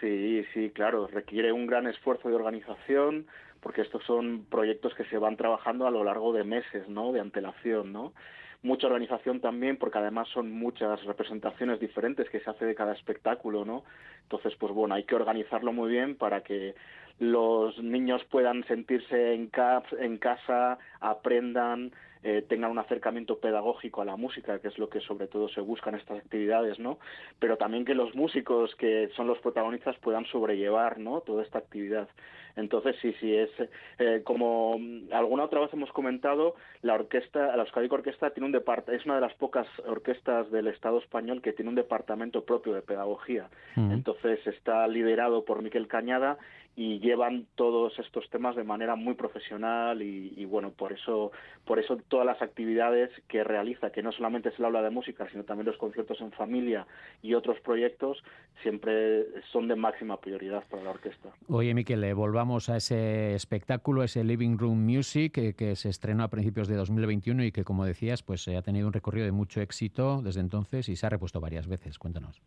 Sí, 0.00 0.44
sí, 0.54 0.70
claro, 0.70 1.06
requiere 1.06 1.52
un 1.52 1.66
gran 1.66 1.86
esfuerzo 1.86 2.28
de 2.28 2.34
organización 2.34 3.26
porque 3.60 3.82
estos 3.82 4.02
son 4.04 4.46
proyectos 4.48 4.94
que 4.94 5.04
se 5.04 5.18
van 5.18 5.36
trabajando 5.36 5.86
a 5.86 5.90
lo 5.90 6.02
largo 6.02 6.32
de 6.32 6.44
meses, 6.44 6.88
¿no? 6.88 7.12
De 7.12 7.20
antelación, 7.20 7.92
¿no? 7.92 8.14
Mucha 8.62 8.86
organización 8.86 9.40
también 9.40 9.76
porque 9.76 9.98
además 9.98 10.28
son 10.28 10.50
muchas 10.50 11.02
representaciones 11.04 11.80
diferentes 11.80 12.28
que 12.30 12.40
se 12.40 12.50
hace 12.50 12.64
de 12.64 12.74
cada 12.74 12.92
espectáculo, 12.92 13.64
¿no? 13.64 13.84
Entonces, 14.22 14.54
pues 14.58 14.72
bueno, 14.72 14.94
hay 14.94 15.04
que 15.04 15.14
organizarlo 15.14 15.72
muy 15.72 15.90
bien 15.90 16.16
para 16.16 16.42
que 16.42 16.74
los 17.20 17.78
niños 17.82 18.24
puedan 18.30 18.64
sentirse 18.64 19.34
en, 19.34 19.48
casa, 19.48 20.78
aprendan, 21.00 21.92
eh, 22.22 22.42
tengan 22.48 22.70
un 22.70 22.78
acercamiento 22.78 23.38
pedagógico 23.38 24.00
a 24.00 24.06
la 24.06 24.16
música, 24.16 24.58
que 24.58 24.68
es 24.68 24.78
lo 24.78 24.88
que 24.88 25.00
sobre 25.00 25.26
todo 25.26 25.50
se 25.50 25.60
busca 25.60 25.90
en 25.90 25.96
estas 25.96 26.18
actividades, 26.18 26.78
¿no? 26.78 26.98
Pero 27.38 27.58
también 27.58 27.84
que 27.84 27.94
los 27.94 28.14
músicos 28.14 28.74
que 28.76 29.10
son 29.16 29.26
los 29.26 29.38
protagonistas 29.38 29.98
puedan 29.98 30.24
sobrellevar, 30.24 30.98
¿no? 30.98 31.20
Toda 31.20 31.42
esta 31.42 31.58
actividad. 31.58 32.08
Entonces, 32.56 32.96
sí, 33.00 33.14
sí, 33.20 33.34
es 33.34 33.50
eh, 33.98 34.22
como 34.24 34.78
alguna 35.12 35.44
otra 35.44 35.60
vez 35.60 35.72
hemos 35.72 35.90
comentado, 35.92 36.54
la 36.82 36.94
orquesta, 36.94 37.56
la 37.56 37.62
Euskadi 37.62 37.88
Orquesta 37.90 38.30
tiene 38.30 38.46
un 38.46 38.52
depart 38.52 38.88
es 38.88 39.04
una 39.04 39.16
de 39.16 39.20
las 39.20 39.34
pocas 39.34 39.66
orquestas 39.86 40.50
del 40.50 40.68
Estado 40.68 40.98
español 40.98 41.42
que 41.42 41.52
tiene 41.52 41.68
un 41.68 41.74
departamento 41.74 42.44
propio 42.44 42.72
de 42.72 42.82
pedagogía. 42.82 43.48
Mm. 43.76 43.92
Entonces, 43.92 44.46
está 44.46 44.86
liderado 44.88 45.44
por 45.44 45.62
Miquel 45.62 45.88
Cañada 45.88 46.38
y 46.76 47.00
llevan 47.00 47.46
todos 47.56 47.98
estos 47.98 48.28
temas 48.30 48.54
de 48.56 48.64
manera 48.64 48.94
muy 48.94 49.14
profesional 49.14 50.02
y, 50.02 50.32
y, 50.36 50.44
bueno 50.44 50.70
por 50.70 50.92
eso 50.92 51.32
por 51.64 51.78
eso 51.78 51.98
todas 52.08 52.24
las 52.24 52.40
actividades 52.40 53.10
que 53.28 53.42
realiza 53.42 53.90
que 53.90 54.02
no 54.02 54.12
solamente 54.12 54.50
es 54.50 54.58
el 54.58 54.64
aula 54.64 54.80
de 54.80 54.90
música 54.90 55.28
sino 55.30 55.44
también 55.44 55.66
los 55.66 55.76
conciertos 55.76 56.20
en 56.20 56.30
familia 56.32 56.86
y 57.22 57.34
otros 57.34 57.60
proyectos 57.60 58.22
siempre 58.62 59.26
son 59.52 59.68
de 59.68 59.76
máxima 59.76 60.20
prioridad 60.20 60.64
para 60.70 60.82
la 60.84 60.90
orquesta 60.90 61.30
oye 61.48 61.74
Miquel 61.74 62.04
eh, 62.04 62.14
volvamos 62.40 62.70
a 62.70 62.78
ese 62.78 63.34
espectáculo 63.34 64.02
ese 64.02 64.24
Living 64.24 64.56
Room 64.56 64.78
Music 64.82 65.30
que, 65.30 65.52
que 65.52 65.76
se 65.76 65.90
estrenó 65.90 66.24
a 66.24 66.28
principios 66.28 66.68
de 66.68 66.76
2021 66.76 67.44
y 67.44 67.52
que 67.52 67.64
como 67.64 67.84
decías 67.84 68.22
pues 68.22 68.48
ha 68.48 68.62
tenido 68.62 68.86
un 68.86 68.94
recorrido 68.94 69.26
de 69.26 69.32
mucho 69.32 69.60
éxito 69.60 70.22
desde 70.22 70.40
entonces 70.40 70.88
y 70.88 70.96
se 70.96 71.04
ha 71.04 71.10
repuesto 71.10 71.38
varias 71.38 71.68
veces 71.68 71.98
cuéntanos 71.98 72.40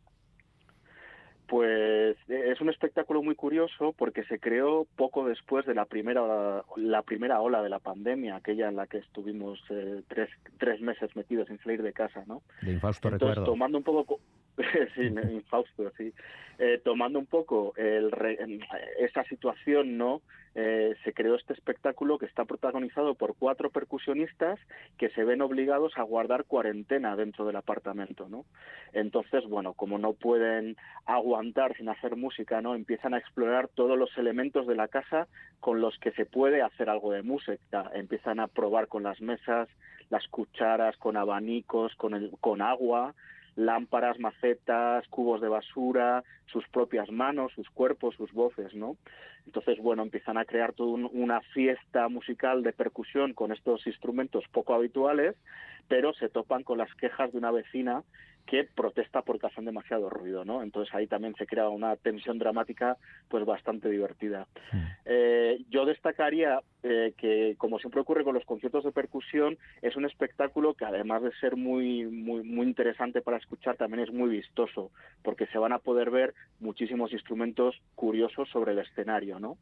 pues 1.47 2.17
es 2.27 2.59
un 2.59 2.69
espectáculo 2.69 3.21
muy 3.21 3.35
curioso 3.35 3.93
porque 3.95 4.23
se 4.23 4.39
creó 4.39 4.87
poco 4.95 5.27
después 5.27 5.63
de 5.67 5.75
la 5.75 5.85
primera 5.85 6.63
la 6.75 7.03
primera 7.03 7.41
ola 7.41 7.61
de 7.61 7.69
la 7.69 7.77
pandemia, 7.77 8.37
aquella 8.37 8.69
en 8.69 8.75
la 8.75 8.87
que 8.87 8.97
estuvimos 8.97 9.59
eh, 9.69 10.01
tres, 10.07 10.29
tres 10.57 10.81
meses 10.81 11.15
metidos 11.15 11.49
sin 11.49 11.59
salir 11.59 11.83
de 11.83 11.93
casa, 11.93 12.23
¿no? 12.25 12.41
De 12.63 12.71
infausto 12.71 13.09
Entonces, 13.09 13.35
recuerdo. 13.35 13.51
tomando 13.51 13.77
un 13.77 13.83
poco 13.83 14.19
sí, 14.95 15.01
infausto, 15.31 15.91
sí. 15.97 16.13
Eh, 16.59 16.79
tomando 16.83 17.17
un 17.17 17.25
poco 17.25 17.73
el 17.75 18.11
esa 18.99 19.23
situación, 19.23 19.97
¿no? 19.97 20.21
Eh, 20.55 20.95
se 21.03 21.13
creó 21.13 21.33
este 21.33 21.53
espectáculo 21.53 22.19
que 22.19 22.27
está 22.27 22.45
protagonizado 22.45 23.15
por 23.15 23.35
cuatro 23.35 23.71
percusionistas 23.71 24.59
que 24.99 25.09
se 25.09 25.23
ven 25.23 25.41
obligados 25.41 25.97
a 25.97 26.03
guardar 26.03 26.45
cuarentena 26.45 27.15
dentro 27.15 27.45
del 27.45 27.55
apartamento, 27.55 28.29
¿no? 28.29 28.45
Entonces, 28.93 29.45
bueno, 29.49 29.73
como 29.73 29.97
no 29.97 30.13
pueden 30.13 30.77
aguantar 31.05 31.75
sin 31.75 31.89
hacer 31.89 32.15
música, 32.15 32.61
¿no? 32.61 32.75
Empiezan 32.75 33.15
a 33.15 33.17
explorar 33.17 33.67
todos 33.69 33.97
los 33.97 34.15
elementos 34.15 34.67
de 34.67 34.75
la 34.75 34.87
casa 34.87 35.27
con 35.59 35.81
los 35.81 35.97
que 35.97 36.11
se 36.11 36.27
puede 36.27 36.61
hacer 36.61 36.87
algo 36.87 37.11
de 37.11 37.23
música. 37.23 37.89
Empiezan 37.95 38.39
a 38.39 38.47
probar 38.47 38.87
con 38.87 39.01
las 39.01 39.19
mesas, 39.21 39.67
las 40.11 40.27
cucharas, 40.27 40.95
con 40.97 41.17
abanicos, 41.17 41.95
con, 41.95 42.29
con 42.39 42.61
agua, 42.61 43.15
lámparas, 43.55 44.19
macetas, 44.19 45.07
cubos 45.07 45.41
de 45.41 45.49
basura, 45.49 46.23
sus 46.47 46.67
propias 46.69 47.11
manos, 47.11 47.51
sus 47.53 47.69
cuerpos, 47.69 48.15
sus 48.15 48.31
voces, 48.31 48.73
¿no? 48.73 48.97
Entonces, 49.45 49.77
bueno, 49.79 50.03
empiezan 50.03 50.37
a 50.37 50.45
crear 50.45 50.73
toda 50.73 50.91
un, 50.91 51.09
una 51.11 51.41
fiesta 51.41 52.07
musical 52.07 52.63
de 52.63 52.73
percusión 52.73 53.33
con 53.33 53.51
estos 53.51 53.85
instrumentos 53.87 54.45
poco 54.51 54.73
habituales, 54.73 55.35
pero 55.87 56.13
se 56.13 56.29
topan 56.29 56.63
con 56.63 56.77
las 56.77 56.93
quejas 56.95 57.31
de 57.31 57.37
una 57.37 57.51
vecina 57.51 58.03
que 58.45 58.65
protesta 58.65 59.21
porque 59.21 59.47
hacen 59.47 59.65
demasiado 59.65 60.09
ruido, 60.09 60.43
¿no? 60.45 60.63
Entonces 60.63 60.93
ahí 60.93 61.07
también 61.07 61.35
se 61.35 61.45
crea 61.45 61.69
una 61.69 61.95
tensión 61.95 62.37
dramática 62.37 62.97
pues 63.29 63.45
bastante 63.45 63.89
divertida. 63.89 64.47
Eh, 65.05 65.63
yo 65.69 65.85
destacaría 65.85 66.61
eh, 66.83 67.13
que, 67.17 67.55
como 67.57 67.79
siempre 67.79 68.01
ocurre 68.01 68.23
con 68.23 68.33
los 68.33 68.45
conciertos 68.45 68.83
de 68.83 68.91
percusión, 68.91 69.57
es 69.81 69.95
un 69.95 70.05
espectáculo 70.05 70.73
que 70.73 70.85
además 70.85 71.23
de 71.23 71.31
ser 71.39 71.55
muy, 71.55 72.05
muy, 72.05 72.43
muy 72.43 72.65
interesante 72.65 73.21
para 73.21 73.37
escuchar, 73.37 73.77
también 73.77 74.03
es 74.03 74.11
muy 74.11 74.29
vistoso, 74.29 74.91
porque 75.23 75.47
se 75.47 75.57
van 75.57 75.71
a 75.71 75.79
poder 75.79 76.11
ver 76.11 76.33
muchísimos 76.59 77.13
instrumentos 77.13 77.79
curiosos 77.95 78.49
sobre 78.49 78.73
el 78.73 78.79
escenario, 78.79 79.39
¿no? 79.39 79.57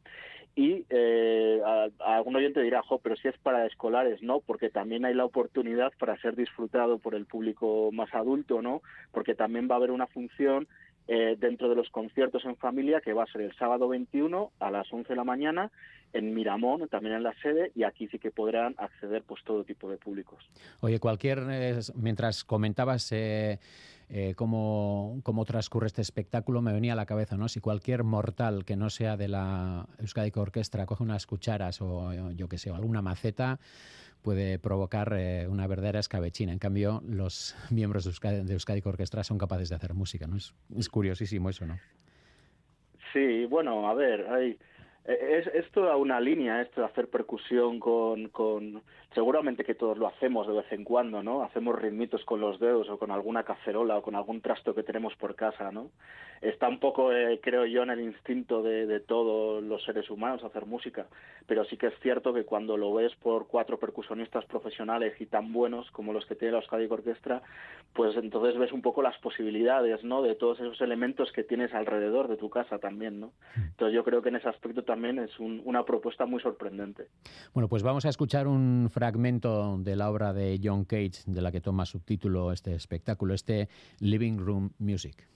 Y 0.54 0.84
eh, 0.90 1.62
algún 2.00 2.36
oyente 2.36 2.60
dirá, 2.60 2.82
jo, 2.82 2.98
pero 2.98 3.16
si 3.16 3.28
es 3.28 3.38
para 3.38 3.66
escolares, 3.66 4.22
no, 4.22 4.40
porque 4.40 4.68
también 4.68 5.04
hay 5.04 5.14
la 5.14 5.24
oportunidad 5.24 5.92
para 5.98 6.18
ser 6.18 6.36
disfrutado 6.36 6.98
por 6.98 7.14
el 7.14 7.24
público 7.24 7.90
más 7.92 8.12
adulto, 8.14 8.60
¿no? 8.60 8.71
Porque 9.10 9.34
también 9.34 9.68
va 9.68 9.74
a 9.74 9.78
haber 9.78 9.90
una 9.90 10.06
función 10.06 10.68
eh, 11.08 11.36
dentro 11.38 11.68
de 11.68 11.74
los 11.74 11.90
conciertos 11.90 12.44
en 12.44 12.56
familia, 12.56 13.00
que 13.00 13.12
va 13.12 13.24
a 13.24 13.26
ser 13.26 13.40
el 13.40 13.54
sábado 13.56 13.88
21 13.88 14.52
a 14.60 14.70
las 14.70 14.90
11 14.92 15.08
de 15.08 15.16
la 15.16 15.24
mañana 15.24 15.72
en 16.12 16.32
Miramón, 16.32 16.86
también 16.88 17.16
en 17.16 17.24
la 17.24 17.34
sede, 17.42 17.72
y 17.74 17.82
aquí 17.82 18.06
sí 18.06 18.18
que 18.18 18.30
podrán 18.30 18.76
acceder 18.78 19.22
pues 19.24 19.42
todo 19.42 19.64
tipo 19.64 19.90
de 19.90 19.96
públicos. 19.96 20.48
Oye, 20.80 21.00
cualquier, 21.00 21.42
eh, 21.50 21.80
mientras 21.96 22.44
comentabas 22.44 23.10
eh, 23.12 23.58
cómo, 24.36 25.20
cómo, 25.24 25.44
transcurre 25.44 25.88
este 25.88 26.02
espectáculo, 26.02 26.62
me 26.62 26.72
venía 26.72 26.92
a 26.92 26.96
la 26.96 27.06
cabeza, 27.06 27.36
¿no? 27.36 27.48
Si 27.48 27.60
cualquier 27.60 28.04
mortal 28.04 28.64
que 28.64 28.76
no 28.76 28.88
sea 28.88 29.16
de 29.16 29.26
la 29.26 29.86
Euskadi 29.98 30.30
Orquestra 30.36 30.86
coge 30.86 31.02
unas 31.02 31.26
cucharas 31.26 31.80
o 31.80 32.30
yo 32.32 32.48
qué 32.48 32.58
sé, 32.58 32.70
alguna 32.70 33.02
maceta, 33.02 33.58
puede 34.22 34.58
provocar 34.58 35.12
eh, 35.14 35.46
una 35.48 35.66
verdadera 35.66 36.00
escabechina. 36.00 36.52
En 36.52 36.58
cambio, 36.58 37.02
los 37.06 37.54
miembros 37.70 38.04
de 38.04 38.10
Euskadi, 38.10 38.44
de 38.44 38.52
Euskadi 38.52 38.80
Orquestra 38.84 39.24
son 39.24 39.38
capaces 39.38 39.68
de 39.68 39.76
hacer 39.76 39.94
música, 39.94 40.26
¿no? 40.26 40.36
Es, 40.36 40.54
curiosísimo 40.88 41.50
eso, 41.50 41.66
¿no? 41.66 41.78
Sí, 43.12 43.44
bueno, 43.46 43.88
a 43.88 43.94
ver, 43.94 44.26
hay, 44.28 44.58
es, 45.04 45.46
es, 45.48 45.70
toda 45.72 45.96
una 45.96 46.20
línea 46.20 46.62
esto 46.62 46.80
de 46.80 46.86
hacer 46.86 47.08
percusión 47.08 47.78
con, 47.78 48.28
con, 48.28 48.82
seguramente 49.14 49.64
que 49.64 49.74
todos 49.74 49.98
lo 49.98 50.06
hacemos 50.06 50.46
de 50.46 50.54
vez 50.54 50.72
en 50.72 50.84
cuando, 50.84 51.22
¿no? 51.22 51.42
Hacemos 51.42 51.80
ritmitos 51.80 52.24
con 52.24 52.40
los 52.40 52.58
dedos 52.58 52.88
o 52.88 52.98
con 52.98 53.10
alguna 53.10 53.42
cacerola 53.44 53.98
o 53.98 54.02
con 54.02 54.14
algún 54.14 54.40
trasto 54.40 54.74
que 54.74 54.82
tenemos 54.82 55.14
por 55.16 55.34
casa, 55.34 55.70
¿no? 55.70 55.90
Está 56.40 56.68
un 56.68 56.80
poco, 56.80 57.12
eh, 57.12 57.38
creo 57.40 57.66
yo, 57.66 57.84
en 57.84 57.90
el 57.90 58.00
instinto 58.00 58.62
de, 58.62 58.86
de, 58.86 58.98
todos 58.98 59.62
los 59.62 59.84
seres 59.84 60.10
humanos 60.10 60.42
hacer 60.42 60.66
música, 60.66 61.06
pero 61.46 61.64
sí 61.64 61.76
que 61.76 61.86
es 61.86 61.94
cierto 62.02 62.34
que 62.34 62.44
cuando 62.44 62.76
lo 62.76 62.92
ves 62.92 63.14
por 63.16 63.46
cuatro 63.46 63.78
percusionistas 63.78 64.44
profesionales 64.46 65.14
y 65.20 65.26
tan 65.26 65.52
buenos 65.52 65.88
como 65.92 66.12
los 66.12 66.26
que 66.26 66.34
tiene 66.34 66.52
la 66.52 66.58
Euskadi 66.58 66.86
Orquestra, 66.86 67.42
pues 67.94 68.16
entonces 68.16 68.58
ves 68.58 68.72
un 68.72 68.82
poco 68.82 69.02
las 69.02 69.16
posibilidades, 69.18 70.02
¿no? 70.02 70.22
De 70.22 70.34
todos 70.34 70.58
esos 70.58 70.80
elementos 70.80 71.30
que 71.32 71.44
tienes 71.44 71.72
alrededor 71.74 72.26
de 72.28 72.36
tu 72.36 72.50
casa 72.50 72.78
también, 72.78 73.20
¿no? 73.20 73.32
Entonces 73.54 73.94
yo 73.94 74.02
creo 74.02 74.22
que 74.22 74.30
en 74.30 74.36
ese 74.36 74.48
aspecto 74.48 74.82
también 74.82 75.18
es 75.18 75.38
un, 75.38 75.62
una 75.64 75.84
propuesta 75.84 76.26
muy 76.26 76.40
sorprendente. 76.40 77.06
Bueno, 77.54 77.68
pues 77.68 77.82
vamos 77.82 78.04
a 78.06 78.08
escuchar 78.08 78.46
un 78.46 78.88
fragmento 79.02 79.78
de 79.78 79.96
la 79.96 80.08
obra 80.08 80.32
de 80.32 80.60
John 80.62 80.84
Cage, 80.84 81.24
de 81.26 81.42
la 81.42 81.50
que 81.50 81.60
toma 81.60 81.84
subtítulo 81.84 82.52
este 82.52 82.72
espectáculo, 82.76 83.34
este 83.34 83.68
Living 83.98 84.38
Room 84.38 84.70
Music. 84.78 85.26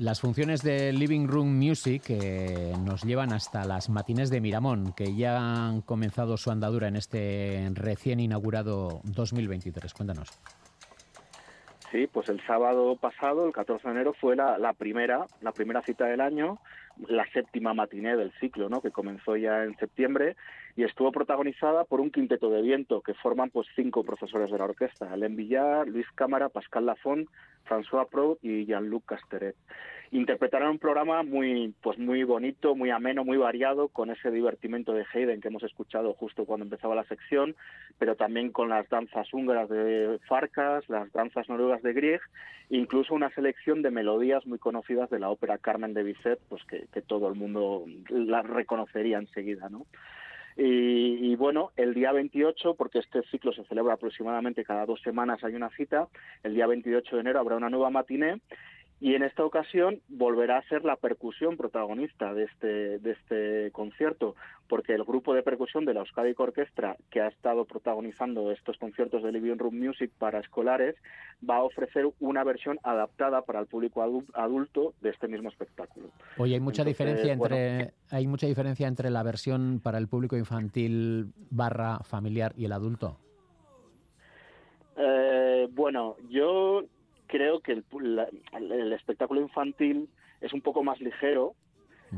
Las 0.00 0.22
funciones 0.22 0.62
de 0.62 0.94
Living 0.94 1.26
Room 1.26 1.58
Music 1.58 2.04
eh, 2.08 2.72
nos 2.86 3.02
llevan 3.02 3.34
hasta 3.34 3.66
las 3.66 3.90
matines 3.90 4.30
de 4.30 4.40
Miramón, 4.40 4.94
que 4.94 5.14
ya 5.14 5.36
han 5.36 5.82
comenzado 5.82 6.38
su 6.38 6.50
andadura 6.50 6.88
en 6.88 6.96
este 6.96 7.68
recién 7.74 8.18
inaugurado 8.18 9.02
2023. 9.04 9.92
Cuéntanos. 9.92 10.30
Sí, 11.92 12.08
pues 12.10 12.30
el 12.30 12.40
sábado 12.46 12.96
pasado, 12.96 13.46
el 13.46 13.52
14 13.52 13.88
de 13.88 13.94
enero, 13.94 14.14
fue 14.18 14.36
la, 14.36 14.56
la, 14.56 14.72
primera, 14.72 15.26
la 15.42 15.52
primera 15.52 15.82
cita 15.82 16.06
del 16.06 16.22
año, 16.22 16.58
la 17.08 17.30
séptima 17.32 17.74
matiné 17.74 18.16
del 18.16 18.32
ciclo, 18.40 18.70
¿no? 18.70 18.80
que 18.80 18.92
comenzó 18.92 19.36
ya 19.36 19.64
en 19.64 19.76
septiembre 19.76 20.34
y 20.80 20.84
estuvo 20.84 21.12
protagonizada 21.12 21.84
por 21.84 22.00
un 22.00 22.10
quinteto 22.10 22.48
de 22.48 22.62
viento 22.62 23.02
que 23.02 23.12
forman 23.12 23.50
pues 23.50 23.68
cinco 23.76 24.02
profesores 24.02 24.50
de 24.50 24.56
la 24.56 24.64
orquesta, 24.64 25.12
Alain 25.12 25.36
Villar, 25.36 25.86
Luis 25.86 26.06
Cámara, 26.14 26.48
Pascal 26.48 26.86
Lafont, 26.86 27.28
François 27.68 28.08
Pro 28.08 28.38
y 28.40 28.64
Jean-Luc 28.64 29.04
Casteret. 29.04 29.56
Interpretaron 30.10 30.70
un 30.70 30.78
programa 30.78 31.22
muy, 31.22 31.74
pues 31.82 31.98
muy 31.98 32.24
bonito, 32.24 32.74
muy 32.74 32.88
ameno, 32.88 33.26
muy 33.26 33.36
variado, 33.36 33.88
con 33.88 34.10
ese 34.10 34.30
divertimento 34.30 34.94
de 34.94 35.04
Haydn 35.12 35.42
que 35.42 35.48
hemos 35.48 35.64
escuchado 35.64 36.14
justo 36.14 36.46
cuando 36.46 36.64
empezaba 36.64 36.94
la 36.94 37.04
sección, 37.04 37.56
pero 37.98 38.16
también 38.16 38.50
con 38.50 38.70
las 38.70 38.88
danzas 38.88 39.30
húngaras 39.34 39.68
de 39.68 40.18
Farkas, 40.28 40.88
las 40.88 41.12
danzas 41.12 41.46
noruegas 41.50 41.82
de 41.82 41.92
Grieg, 41.92 42.22
incluso 42.70 43.12
una 43.12 43.28
selección 43.34 43.82
de 43.82 43.90
melodías 43.90 44.46
muy 44.46 44.58
conocidas 44.58 45.10
de 45.10 45.18
la 45.18 45.28
ópera 45.28 45.58
Carmen 45.58 45.92
de 45.92 46.04
Bizet, 46.04 46.40
pues 46.48 46.64
que, 46.64 46.86
que 46.90 47.02
todo 47.02 47.28
el 47.28 47.34
mundo 47.34 47.84
la 48.08 48.40
reconocería 48.40 49.18
enseguida, 49.18 49.68
¿no? 49.68 49.84
Y, 50.56 51.32
y, 51.32 51.36
bueno, 51.36 51.72
el 51.76 51.94
día 51.94 52.12
28, 52.12 52.74
porque 52.74 52.98
este 52.98 53.22
ciclo 53.30 53.52
se 53.52 53.64
celebra 53.64 53.94
aproximadamente 53.94 54.64
cada 54.64 54.86
dos 54.86 55.00
semanas, 55.02 55.42
hay 55.44 55.54
una 55.54 55.70
cita, 55.70 56.08
el 56.42 56.54
día 56.54 56.66
28 56.66 57.16
de 57.16 57.20
enero 57.20 57.40
habrá 57.40 57.56
una 57.56 57.70
nueva 57.70 57.90
matiné 57.90 58.40
y 59.00 59.14
en 59.14 59.22
esta 59.22 59.44
ocasión 59.44 60.00
volverá 60.08 60.58
a 60.58 60.68
ser 60.68 60.84
la 60.84 60.96
percusión 60.96 61.56
protagonista 61.56 62.34
de 62.34 62.44
este, 62.44 62.98
de 62.98 63.10
este 63.12 63.70
concierto, 63.72 64.36
porque 64.68 64.92
el 64.92 65.04
grupo 65.04 65.32
de 65.32 65.42
percusión 65.42 65.86
de 65.86 65.94
la 65.94 66.00
Euskadi 66.00 66.34
Orquestra, 66.36 66.96
que 67.10 67.22
ha 67.22 67.28
estado 67.28 67.64
protagonizando 67.64 68.50
estos 68.50 68.76
conciertos 68.76 69.22
de 69.22 69.32
Living 69.32 69.56
Room 69.56 69.78
Music 69.78 70.10
para 70.18 70.40
escolares, 70.40 70.96
va 71.48 71.56
a 71.56 71.62
ofrecer 71.62 72.06
una 72.20 72.44
versión 72.44 72.78
adaptada 72.82 73.42
para 73.42 73.60
el 73.60 73.66
público 73.66 74.02
adulto 74.34 74.92
de 75.00 75.10
este 75.10 75.28
mismo 75.28 75.48
espectáculo. 75.48 76.10
Oye, 76.36 76.54
hay 76.54 76.60
mucha 76.60 76.82
Entonces, 76.82 76.98
diferencia 76.98 77.32
entre 77.32 77.76
bueno, 77.76 77.90
hay 78.10 78.26
mucha 78.26 78.46
diferencia 78.46 78.86
entre 78.86 79.10
la 79.10 79.22
versión 79.22 79.80
para 79.82 79.96
el 79.96 80.08
público 80.08 80.36
infantil 80.36 81.32
barra 81.50 82.00
familiar 82.00 82.52
y 82.56 82.66
el 82.66 82.72
adulto. 82.72 83.16
Eh, 84.96 85.68
bueno, 85.70 86.16
yo 86.28 86.84
creo 87.30 87.60
que 87.60 87.72
el, 87.72 87.84
la, 88.16 88.28
el, 88.52 88.92
espectáculo 88.92 89.40
infantil 89.40 90.08
es 90.40 90.52
un 90.52 90.60
poco 90.60 90.82
más 90.82 91.00
ligero. 91.00 91.54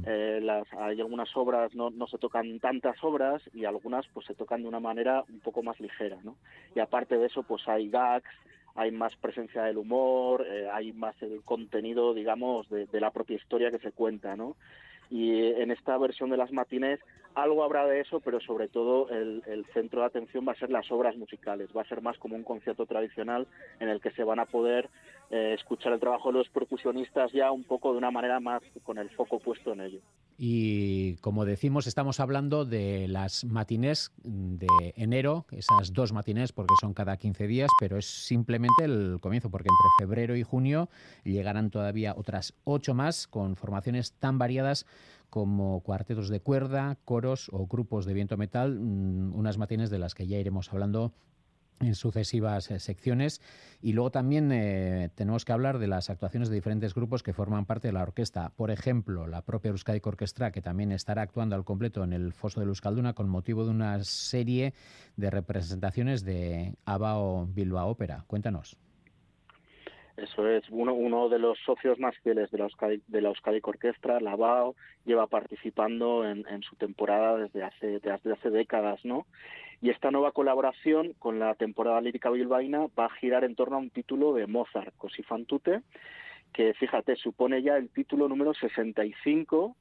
Eh, 0.07 0.41
las, 0.43 0.67
hay 0.73 0.99
algunas 1.03 1.29
obras, 1.37 1.75
no, 1.75 1.91
no, 1.91 2.07
se 2.07 2.17
tocan 2.17 2.59
tantas 2.61 2.97
obras 3.05 3.43
y 3.53 3.67
algunas 3.67 4.07
pues 4.15 4.25
se 4.27 4.35
tocan 4.35 4.63
de 4.63 4.69
una 4.69 4.81
manera 4.81 5.23
un 5.29 5.41
poco 5.41 5.63
más 5.63 5.79
ligera, 5.81 6.17
¿no? 6.25 6.37
Y 6.75 6.81
aparte 6.81 7.19
de 7.19 7.27
eso, 7.27 7.43
pues 7.43 7.69
hay 7.69 7.91
gags, 7.91 8.31
hay 8.75 8.91
más 8.91 9.15
presencia 9.17 9.65
del 9.65 9.77
humor, 9.77 10.47
eh, 10.49 10.67
hay 10.73 10.95
más 10.95 11.15
el 11.21 11.43
contenido, 11.43 12.15
digamos, 12.15 12.71
de, 12.71 12.87
de, 12.87 13.01
la 13.01 13.11
propia 13.11 13.37
historia 13.37 13.71
que 13.71 13.81
se 13.81 13.93
cuenta, 13.93 14.35
¿no? 14.35 14.57
Y 15.11 15.45
en 15.45 15.71
esta 15.71 15.99
versión 15.99 16.31
de 16.31 16.39
las 16.39 16.53
matines 16.53 16.99
algo 17.35 17.65
habrá 17.65 17.87
de 17.87 18.01
eso, 18.01 18.21
pero 18.21 18.41
sobre 18.41 18.69
todo 18.69 19.09
el, 19.09 19.43
centro 19.73 20.01
de 20.01 20.07
atención 20.07 20.47
va 20.47 20.53
a 20.53 20.59
ser 20.59 20.71
las 20.71 20.91
obras 20.91 21.17
musicales, 21.17 21.69
va 21.77 21.83
a 21.83 21.89
ser 21.89 22.03
más 22.03 22.19
como 22.19 22.37
un 22.37 22.43
concierto 22.43 22.87
tradicional 22.87 23.47
en 23.81 23.89
el 23.89 24.01
que 24.01 24.11
se 24.11 24.25
van 24.25 24.39
a 24.39 24.47
poder 24.47 24.91
eh, 25.31 25.55
escuchar 25.59 25.93
el 25.93 26.01
trabajo 26.01 26.31
de 26.31 26.39
los 26.39 26.49
percusionistas 26.51 27.33
ya 27.33 27.51
un 27.51 27.65
poco 27.65 27.93
de 27.93 27.99
una 27.99 28.11
manera 28.11 28.41
más 28.41 28.63
con 28.83 28.99
el 28.99 29.09
foco 29.11 29.39
puesto 29.39 29.73
en 29.73 29.81
ello. 29.81 30.01
Y 30.39 31.17
como 31.17 31.45
decimos, 31.45 31.87
estamos 31.87 32.19
hablando 32.19 32.65
de 32.65 33.07
las 33.09 33.45
matinés 33.45 34.13
de 34.25 34.67
enero, 34.97 35.47
esas 35.53 35.93
dos 35.93 36.13
matinés 36.13 36.53
porque 36.53 36.75
son 36.81 36.95
cada 36.95 37.17
15 37.17 37.47
días, 37.47 37.71
pero 37.79 37.97
es 37.99 38.07
simplemente 38.07 38.85
el 38.85 39.19
comienzo, 39.21 39.51
porque 39.51 39.69
entre 39.69 40.07
febrero 40.07 40.37
y 40.37 40.43
junio 40.43 40.89
llegarán 41.25 41.71
todavía 41.71 42.15
otras 42.17 42.55
ocho 42.65 42.95
más 42.95 43.27
con 43.27 43.57
formaciones 43.57 44.13
tan 44.15 44.39
variadas 44.39 44.87
como 45.33 45.81
cuartetos 45.81 46.29
de 46.29 46.41
cuerda, 46.41 46.99
coros 47.07 47.49
o 47.55 47.67
grupos 47.67 48.05
de 48.05 48.13
viento 48.13 48.37
metal, 48.37 48.77
unas 48.79 49.57
matines 49.57 49.89
de 49.89 49.99
las 49.99 50.15
que 50.15 50.27
ya 50.27 50.37
iremos 50.37 50.71
hablando 50.71 51.15
en 51.81 51.95
sucesivas 51.95 52.71
eh, 52.71 52.79
secciones 52.79 53.41
y 53.81 53.95
luego 53.95 54.11
también 54.11 54.53
eh, 54.53 55.09
tenemos 55.15 55.47
que 55.47 55.53
hablar 55.53 55.79
de 55.79 55.87
las 55.87 56.11
actuaciones 56.11 56.51
de 56.51 56.57
diferentes 56.57 56.93
grupos 56.93 57.23
que 57.23 57.33
forman 57.33 57.65
parte 57.65 57.89
de 57.89 57.93
la 57.93 58.03
orquesta. 58.03 58.51
Por 58.51 58.71
ejemplo, 58.71 59.27
la 59.27 59.41
propia 59.41 59.71
Euskadi 59.71 60.03
Orquestra, 60.05 60.53
que 60.53 60.61
también 60.61 60.93
estará 60.93 61.23
actuando 61.23 61.57
al 61.57 61.65
completo 61.65 62.05
en 62.05 62.13
el 62.13 62.35
Foso 62.35 62.61
de 62.61 62.67
Euskalduna 62.67 63.15
con 63.15 63.31
motivo 63.31 63.65
de 63.65 63.71
una 63.71 64.05
serie 64.05 64.75
de 65.17 65.31
representaciones 65.31 66.27
de 66.27 66.77
Abao 66.85 67.47
Bilbao 67.47 67.89
Ópera. 67.89 68.27
Cuéntanos. 68.27 68.77
Eso 70.17 70.47
es 70.47 70.65
uno, 70.71 70.93
uno 70.93 71.29
de 71.29 71.39
los 71.39 71.59
socios 71.61 71.99
más 71.99 72.17
fieles 72.19 72.51
de 72.51 72.59
la 72.59 72.65
Euskadi, 72.65 73.01
de 73.07 73.21
la 73.23 73.31
Euskadi 73.31 73.61
Orquestra, 73.63 74.21
Lavao, 74.21 74.75
lleva 75.05 75.27
participando 75.27 76.29
en, 76.29 76.63
su 76.63 76.77
temporada 76.77 77.39
desde 77.39 77.63
hace, 77.63 77.99
desde 78.01 78.33
hace 78.33 78.51
décadas, 78.51 79.05
¿no? 79.05 79.27
Y 79.81 79.91
esta 79.91 80.11
nueva 80.11 80.33
colaboración 80.33 81.15
con 81.19 81.39
la 81.39 81.55
temporada 81.55 82.01
lírica 82.01 82.31
bilbaína 82.31 82.87
va 82.99 83.07
a 83.07 83.15
girar 83.17 83.43
en 83.45 83.57
torno 83.57 83.77
a 83.77 83.81
un 83.81 83.91
título 83.91 84.33
de 84.33 84.47
Mozart, 84.47 84.95
Così 84.97 85.23
fan 85.23 85.45
tutte, 85.45 85.83
que 86.53 86.75
fíjate, 86.75 87.17
supone 87.17 87.63
ya 87.63 87.77
el 87.77 87.89
título 87.89 88.29
número 88.29 88.55
65 88.55 89.77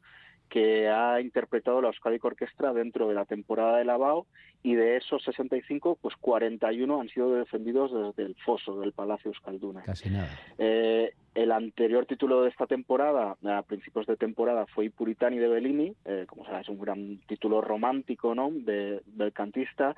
que 0.51 0.89
ha 0.89 1.21
interpretado 1.21 1.81
la 1.81 1.87
Euskadi 1.87 2.19
Orquestra 2.21 2.73
dentro 2.73 3.07
de 3.07 3.15
la 3.15 3.23
temporada 3.23 3.77
de 3.77 3.85
Lavao 3.85 4.27
y 4.61 4.75
de 4.75 4.97
esos 4.97 5.23
65, 5.23 5.97
pues 6.01 6.13
41 6.19 6.99
han 6.99 7.07
sido 7.07 7.33
defendidos 7.33 7.93
desde 7.93 8.29
el 8.29 8.35
foso 8.35 8.77
del 8.81 8.91
Palacio 8.91 9.29
Euskalduna. 9.29 9.81
Casi 9.83 10.09
nada. 10.09 10.27
Eh, 10.57 11.13
el 11.33 11.51
anterior 11.51 12.05
título 12.05 12.43
de 12.43 12.49
esta 12.49 12.67
temporada, 12.67 13.37
a 13.43 13.61
principios 13.61 14.05
de 14.05 14.17
temporada, 14.17 14.65
fue 14.67 14.89
Puritani 14.89 15.37
de 15.37 15.47
Bellini, 15.47 15.93
eh, 16.05 16.25
como 16.27 16.45
sabes, 16.45 16.67
un 16.69 16.79
gran 16.79 17.19
título 17.27 17.61
romántico, 17.61 18.35
¿no?, 18.35 18.49
de, 18.51 19.01
del 19.05 19.31
cantista, 19.31 19.95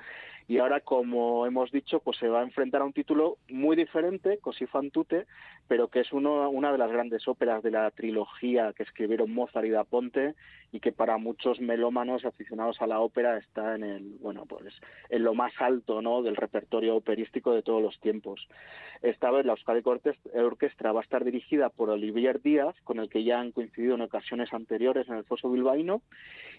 y 0.47 0.57
ahora, 0.57 0.81
como 0.81 1.47
hemos 1.47 1.71
dicho, 1.71 1.99
pues 2.01 2.17
se 2.17 2.27
va 2.27 2.41
a 2.41 2.43
enfrentar 2.43 2.81
a 2.81 2.85
un 2.85 2.93
título 2.93 3.37
muy 3.49 3.75
diferente, 3.75 4.39
Così 4.39 4.65
fan 4.65 4.91
tutte, 4.91 5.25
pero 5.67 5.87
que 5.87 6.01
es 6.01 6.11
uno, 6.11 6.49
una 6.49 6.71
de 6.71 6.77
las 6.77 6.91
grandes 6.91 7.27
óperas 7.27 7.63
de 7.63 7.71
la 7.71 7.89
trilogía 7.91 8.73
que 8.73 8.83
escribieron 8.83 9.33
Mozart 9.33 9.65
y 9.65 9.69
Da 9.69 9.85
Ponte 9.85 10.35
y 10.73 10.81
que 10.81 10.91
para 10.91 11.17
muchos 11.17 11.61
melómanos 11.61 12.25
aficionados 12.25 12.81
a 12.81 12.87
la 12.87 12.99
ópera 12.99 13.37
está 13.37 13.75
en 13.75 13.83
el, 13.83 14.17
bueno, 14.19 14.45
pues 14.45 14.73
en 15.09 15.23
lo 15.23 15.33
más 15.33 15.53
alto, 15.59 16.01
¿no?, 16.01 16.21
del 16.21 16.35
repertorio 16.35 16.97
operístico 16.97 17.53
de 17.53 17.61
todos 17.61 17.81
los 17.81 17.97
tiempos. 18.01 18.45
Esta 19.01 19.31
vez 19.31 19.45
la 19.45 19.53
Euskadi 19.53 19.81
Orquestra 20.33 20.91
va 20.91 20.99
a 20.99 21.03
estar 21.03 21.22
dirigida 21.23 21.69
por 21.69 21.89
Olivier 21.89 22.41
Díaz, 22.41 22.75
con 22.83 22.99
el 22.99 23.09
que 23.09 23.23
ya 23.23 23.39
han 23.39 23.51
coincidido 23.51 23.95
en 23.95 24.01
ocasiones 24.01 24.53
anteriores 24.53 25.07
en 25.07 25.15
el 25.15 25.23
Foso 25.23 25.49
Bilbaíno, 25.49 26.01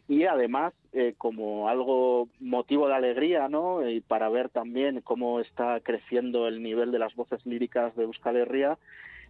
y 0.09 0.25
además, 0.25 0.75
eh, 0.93 1.15
como 1.17 1.69
algo 1.69 2.29
motivo 2.41 2.89
de 2.89 2.95
alegría, 2.95 3.49
¿no?, 3.49 3.89
y 3.89 4.01
para 4.01 4.29
ver 4.29 4.51
también 4.51 5.01
cómo 5.01 5.41
está 5.41 5.81
creciendo 5.81 6.47
el 6.47 6.63
nivel 6.63 6.93
de 6.93 6.99
las 6.99 7.15
voces 7.15 7.45
líricas 7.47 7.95
de 7.97 8.05
Euskal 8.05 8.37
Herria, 8.37 8.79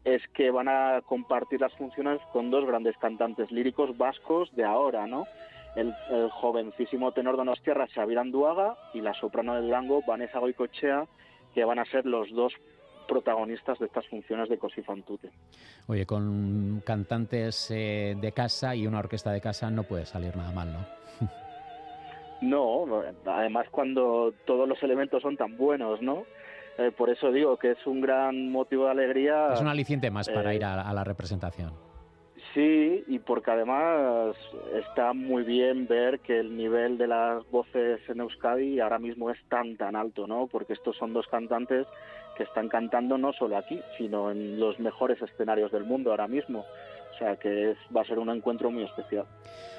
es 0.04 0.26
que 0.34 0.50
van 0.50 0.68
a 0.68 1.00
compartir 1.06 1.60
las 1.60 1.72
funciones 1.74 2.20
con 2.32 2.50
dos 2.50 2.66
grandes 2.66 2.96
cantantes 2.98 3.50
líricos 3.50 3.96
vascos 3.96 4.54
de 4.54 4.64
ahora, 4.64 5.06
¿no? 5.06 5.26
El, 5.76 5.94
el 6.10 6.30
jovencísimo 6.30 7.12
tenor 7.12 7.36
donostiarra 7.36 7.88
Xavier 7.88 8.18
Anduaga 8.18 8.76
y 8.92 9.00
la 9.00 9.14
soprano 9.14 9.54
de 9.54 9.62
Durango 9.62 10.02
Vanessa 10.06 10.38
Goicochea, 10.38 11.06
que 11.54 11.64
van 11.64 11.78
a 11.78 11.84
ser 11.86 12.04
los 12.04 12.30
dos 12.30 12.52
protagonistas 13.06 13.78
de 13.78 13.86
estas 13.86 14.06
funciones 14.08 14.48
de 14.48 14.58
Così 14.58 14.82
fan 14.82 15.02
tutte. 15.02 15.30
Oye, 15.86 16.06
con 16.06 16.82
cantantes 16.84 17.70
eh, 17.70 18.16
de 18.20 18.32
casa 18.32 18.74
y 18.74 18.86
una 18.86 18.98
orquesta 18.98 19.30
de 19.32 19.40
casa 19.40 19.70
no 19.70 19.84
puede 19.84 20.06
salir 20.06 20.36
nada 20.36 20.52
mal, 20.52 20.72
¿no? 22.40 22.86
no, 22.86 23.02
además 23.26 23.66
cuando 23.70 24.34
todos 24.44 24.68
los 24.68 24.82
elementos 24.82 25.22
son 25.22 25.36
tan 25.36 25.56
buenos, 25.56 26.02
¿no? 26.02 26.24
Eh, 26.78 26.90
por 26.90 27.08
eso 27.08 27.30
digo 27.30 27.56
que 27.56 27.72
es 27.72 27.86
un 27.86 28.00
gran 28.00 28.50
motivo 28.50 28.86
de 28.86 28.90
alegría. 28.90 29.52
Es 29.52 29.60
un 29.60 29.68
aliciente 29.68 30.10
más 30.10 30.28
para 30.28 30.52
eh, 30.52 30.56
ir 30.56 30.64
a, 30.64 30.82
a, 30.82 30.92
la 30.92 31.04
representación. 31.04 31.72
Sí, 32.52 33.04
y 33.08 33.18
porque 33.18 33.50
además 33.50 34.36
está 34.74 35.12
muy 35.12 35.42
bien 35.42 35.86
ver 35.88 36.20
que 36.20 36.38
el 36.38 36.56
nivel 36.56 36.98
de 36.98 37.08
las 37.08 37.48
voces 37.50 38.00
en 38.08 38.20
Euskadi 38.20 38.80
ahora 38.80 38.98
mismo 38.98 39.30
es 39.30 39.38
tan, 39.48 39.76
tan 39.76 39.96
alto, 39.96 40.26
¿no? 40.26 40.46
Porque 40.46 40.72
estos 40.72 40.96
son 40.96 41.12
dos 41.12 41.26
cantantes 41.28 41.86
que 42.36 42.44
están 42.44 42.68
cantando 42.68 43.18
no 43.18 43.32
solo 43.32 43.56
aquí, 43.56 43.80
sino 43.96 44.30
en 44.30 44.58
los 44.58 44.78
mejores 44.78 45.20
escenarios 45.22 45.72
del 45.72 45.84
mundo 45.84 46.10
ahora 46.10 46.28
mismo. 46.28 46.64
O 47.14 47.18
sea 47.18 47.36
que 47.36 47.76
va 47.96 48.00
a 48.00 48.04
ser 48.04 48.18
un 48.18 48.28
encuentro 48.30 48.70
muy 48.70 48.84
especial. 48.84 49.24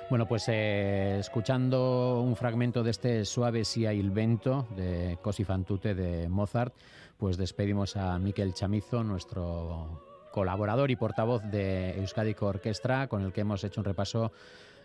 Bueno, 0.10 0.28
pues 0.28 0.48
eh, 0.48 1.18
escuchando 1.20 2.22
un 2.22 2.36
fragmento 2.36 2.84
de 2.84 2.92
este 2.92 3.26
Suave 3.26 3.66
sia 3.66 3.92
il 3.92 4.12
vento 4.12 4.68
de 4.76 5.18
Così 5.22 5.44
fan 5.44 5.66
tutte 5.66 5.96
de 5.96 6.30
Mozart, 6.30 6.74
pues 7.18 7.38
despedimos 7.38 7.98
a 7.98 8.18
Miquel 8.20 8.54
Chamizo, 8.54 9.04
nuestro 9.04 10.30
colaborador 10.32 10.92
y 10.92 10.96
portavoz 10.96 11.44
de 11.44 11.98
Euskadico 11.98 12.46
Orquestra, 12.46 13.08
con 13.08 13.24
el 13.24 13.34
que 13.34 13.42
hemos 13.42 13.64
hecho 13.64 13.82
un 13.82 13.86
repaso 13.86 14.32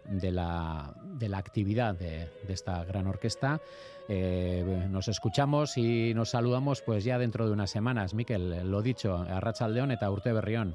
de 0.04 0.30
la, 0.30 0.94
de 1.18 1.28
la 1.28 1.38
actividad 1.38 1.94
de, 1.94 2.28
de, 2.46 2.52
esta 2.52 2.84
gran 2.84 3.06
orquesta. 3.06 3.60
Eh, 4.08 4.86
nos 4.90 5.08
escuchamos 5.08 5.76
y 5.76 6.14
nos 6.14 6.30
saludamos 6.30 6.82
pues 6.82 7.04
ya 7.04 7.18
dentro 7.18 7.46
de 7.46 7.52
unas 7.52 7.70
semanas. 7.70 8.14
Miquel, 8.14 8.70
lo 8.70 8.82
dicho, 8.82 9.16
a 9.16 9.40
Rachaldeón 9.40 9.92
eta 9.92 10.10
Urte 10.10 10.32
Berrión. 10.32 10.74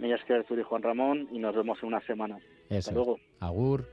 Esker 0.00 0.44
zuri 0.46 0.62
Juan 0.62 0.82
Ramón 0.82 1.28
y 1.32 1.38
nos 1.38 1.54
vemos 1.54 1.78
en 1.82 1.88
unas 1.88 2.04
semanas. 2.04 2.42
Eso. 2.68 2.78
Hasta 2.78 2.92
luego. 2.92 3.18
Agur. 3.40 3.86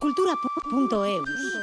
Cultura.eus. 0.00 1.56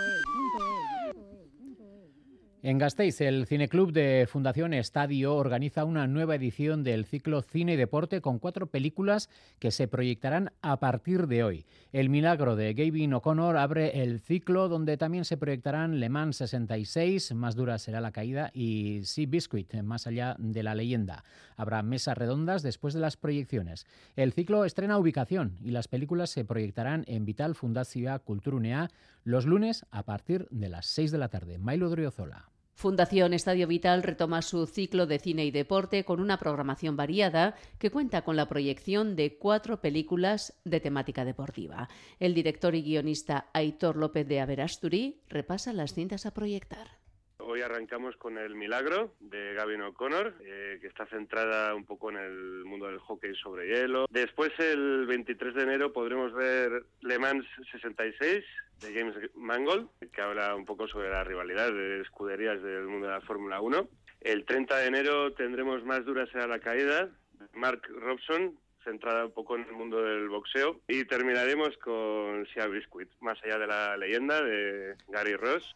En 2.66 2.78
Gasteiz, 2.78 3.20
el 3.20 3.46
Cineclub 3.46 3.92
de 3.92 4.26
Fundación 4.26 4.74
Estadio 4.74 5.36
organiza 5.36 5.84
una 5.84 6.08
nueva 6.08 6.36
edición 6.36 6.86
del 6.86 7.04
ciclo 7.04 7.42
Cine 7.42 7.74
y 7.74 7.76
Deporte 7.76 8.22
con 8.22 8.40
cuatro 8.40 8.68
películas 8.68 9.30
que 9.60 9.70
se 9.70 9.90
proyectarán 9.90 10.54
a 10.62 10.80
partir 10.80 11.28
de 11.28 11.44
hoy. 11.44 11.66
El 11.92 12.08
Milagro 12.08 12.56
de 12.56 12.74
Gavin 12.74 13.16
O'Connor 13.16 13.58
abre 13.58 14.02
el 14.02 14.22
ciclo 14.22 14.70
donde 14.70 14.96
también 14.96 15.26
se 15.26 15.36
proyectarán 15.36 16.00
Le 16.00 16.08
Mans 16.08 16.38
66, 16.38 17.34
Más 17.34 17.58
dura 17.58 17.78
será 17.80 18.00
la 18.00 18.14
caída, 18.14 18.50
y 18.54 19.02
Sea 19.04 19.28
Biscuit, 19.28 19.74
Más 19.82 20.08
allá 20.08 20.38
de 20.40 20.64
la 20.64 20.74
leyenda. 20.74 21.26
Habrá 21.58 21.84
mesas 21.84 22.18
redondas 22.18 22.64
después 22.64 22.94
de 22.94 23.02
las 23.02 23.18
proyecciones. 23.18 23.86
El 24.16 24.32
ciclo 24.32 24.64
estrena 24.64 24.98
ubicación 24.98 25.58
y 25.62 25.72
las 25.72 25.90
películas 25.90 26.30
se 26.30 26.46
proyectarán 26.46 27.04
en 27.08 27.26
Vital 27.26 27.56
Fundazioa 27.56 28.20
Kulturunea 28.20 28.90
los 29.26 29.46
lunes 29.46 29.86
a 29.92 30.04
partir 30.04 30.48
de 30.50 30.70
las 30.70 30.86
6 30.86 31.12
de 31.12 31.18
la 31.18 31.28
tarde. 31.28 31.58
Mailo 31.58 31.90
Driozola. 31.90 32.53
Fundación 32.76 33.34
Estadio 33.34 33.68
Vital 33.68 34.04
retoma 34.04 34.42
su 34.42 34.66
ciclo 34.66 35.06
de 35.06 35.20
cine 35.20 35.46
y 35.46 35.52
deporte 35.52 36.04
con 36.04 36.20
una 36.20 36.38
programación 36.38 36.98
variada 36.98 37.56
que 37.78 37.92
cuenta 37.92 38.24
con 38.24 38.36
la 38.36 38.50
proyección 38.50 39.16
de 39.16 39.38
cuatro 39.38 39.80
películas 39.80 40.54
de 40.66 40.80
temática 40.80 41.24
deportiva. 41.24 41.88
El 42.20 42.34
director 42.34 42.76
y 42.76 42.82
guionista 42.82 43.50
Aitor 43.54 43.96
López 43.96 44.28
de 44.28 44.42
Averasturi 44.42 45.22
repasa 45.30 45.72
las 45.72 45.94
cintas 45.94 46.26
a 46.26 46.32
proyectar. 46.32 47.03
Hoy 47.46 47.62
arrancamos 47.62 48.16
con 48.16 48.38
El 48.38 48.56
Milagro 48.56 49.16
de 49.20 49.54
Gavin 49.54 49.82
O'Connor, 49.82 50.34
eh, 50.46 50.78
que 50.80 50.88
está 50.88 51.06
centrada 51.08 51.76
un 51.76 51.84
poco 51.84 52.10
en 52.10 52.18
el 52.18 52.64
mundo 52.64 52.88
del 52.88 53.00
hockey 53.00 53.36
sobre 53.36 53.68
hielo. 53.68 54.06
Después, 54.10 54.52
el 54.60 55.06
23 55.08 55.54
de 55.54 55.64
enero, 55.64 55.92
podremos 55.92 56.34
ver 56.34 56.86
Le 57.02 57.20
Mans 57.20 57.46
66 57.70 58.46
de 58.80 58.94
James 58.94 59.16
Mangold, 59.36 59.90
que 60.14 60.22
habla 60.22 60.56
un 60.56 60.64
poco 60.64 60.88
sobre 60.88 61.10
la 61.10 61.26
rivalidad 61.26 61.72
de 61.72 62.02
escuderías 62.02 62.62
del 62.64 62.86
mundo 62.86 63.08
de 63.08 63.14
la 63.14 63.22
Fórmula 63.22 63.60
1. 63.60 63.90
El 64.22 64.46
30 64.46 64.78
de 64.78 64.88
enero 64.88 65.34
tendremos 65.34 65.84
Más 65.84 66.06
dura 66.06 66.26
será 66.28 66.48
la 66.48 66.60
caída, 66.60 67.10
Mark 67.54 67.82
Robson, 67.90 68.58
centrada 68.86 69.26
un 69.26 69.34
poco 69.34 69.58
en 69.58 69.66
el 69.66 69.74
mundo 69.74 70.02
del 70.02 70.30
boxeo. 70.30 70.80
Y 70.88 71.04
terminaremos 71.04 71.78
con 71.78 72.48
Sia 72.54 72.68
Biscuit, 72.68 73.10
más 73.20 73.38
allá 73.44 73.60
de 73.60 73.68
la 73.68 73.98
leyenda 73.98 74.42
de 74.42 74.96
Gary 75.10 75.36
Ross. 75.36 75.76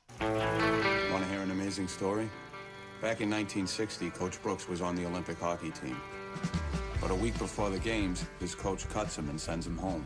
Want 1.18 1.30
to 1.30 1.34
hear 1.34 1.44
an 1.44 1.50
amazing 1.50 1.88
story? 1.88 2.30
Back 3.02 3.22
in 3.22 3.30
1960, 3.32 4.12
Coach 4.12 4.40
Brooks 4.44 4.70
was 4.70 4.82
on 4.82 4.96
the 4.96 5.04
Olympic 5.04 5.40
hockey 5.40 5.72
team. 5.72 5.98
But 7.02 7.10
a 7.10 7.16
week 7.16 7.36
before 7.40 7.72
the 7.72 7.80
games, 7.80 8.24
his 8.40 8.54
coach 8.54 8.88
cuts 8.90 9.18
him 9.18 9.28
and 9.28 9.42
sends 9.42 9.66
him 9.66 9.80
home. 9.80 10.06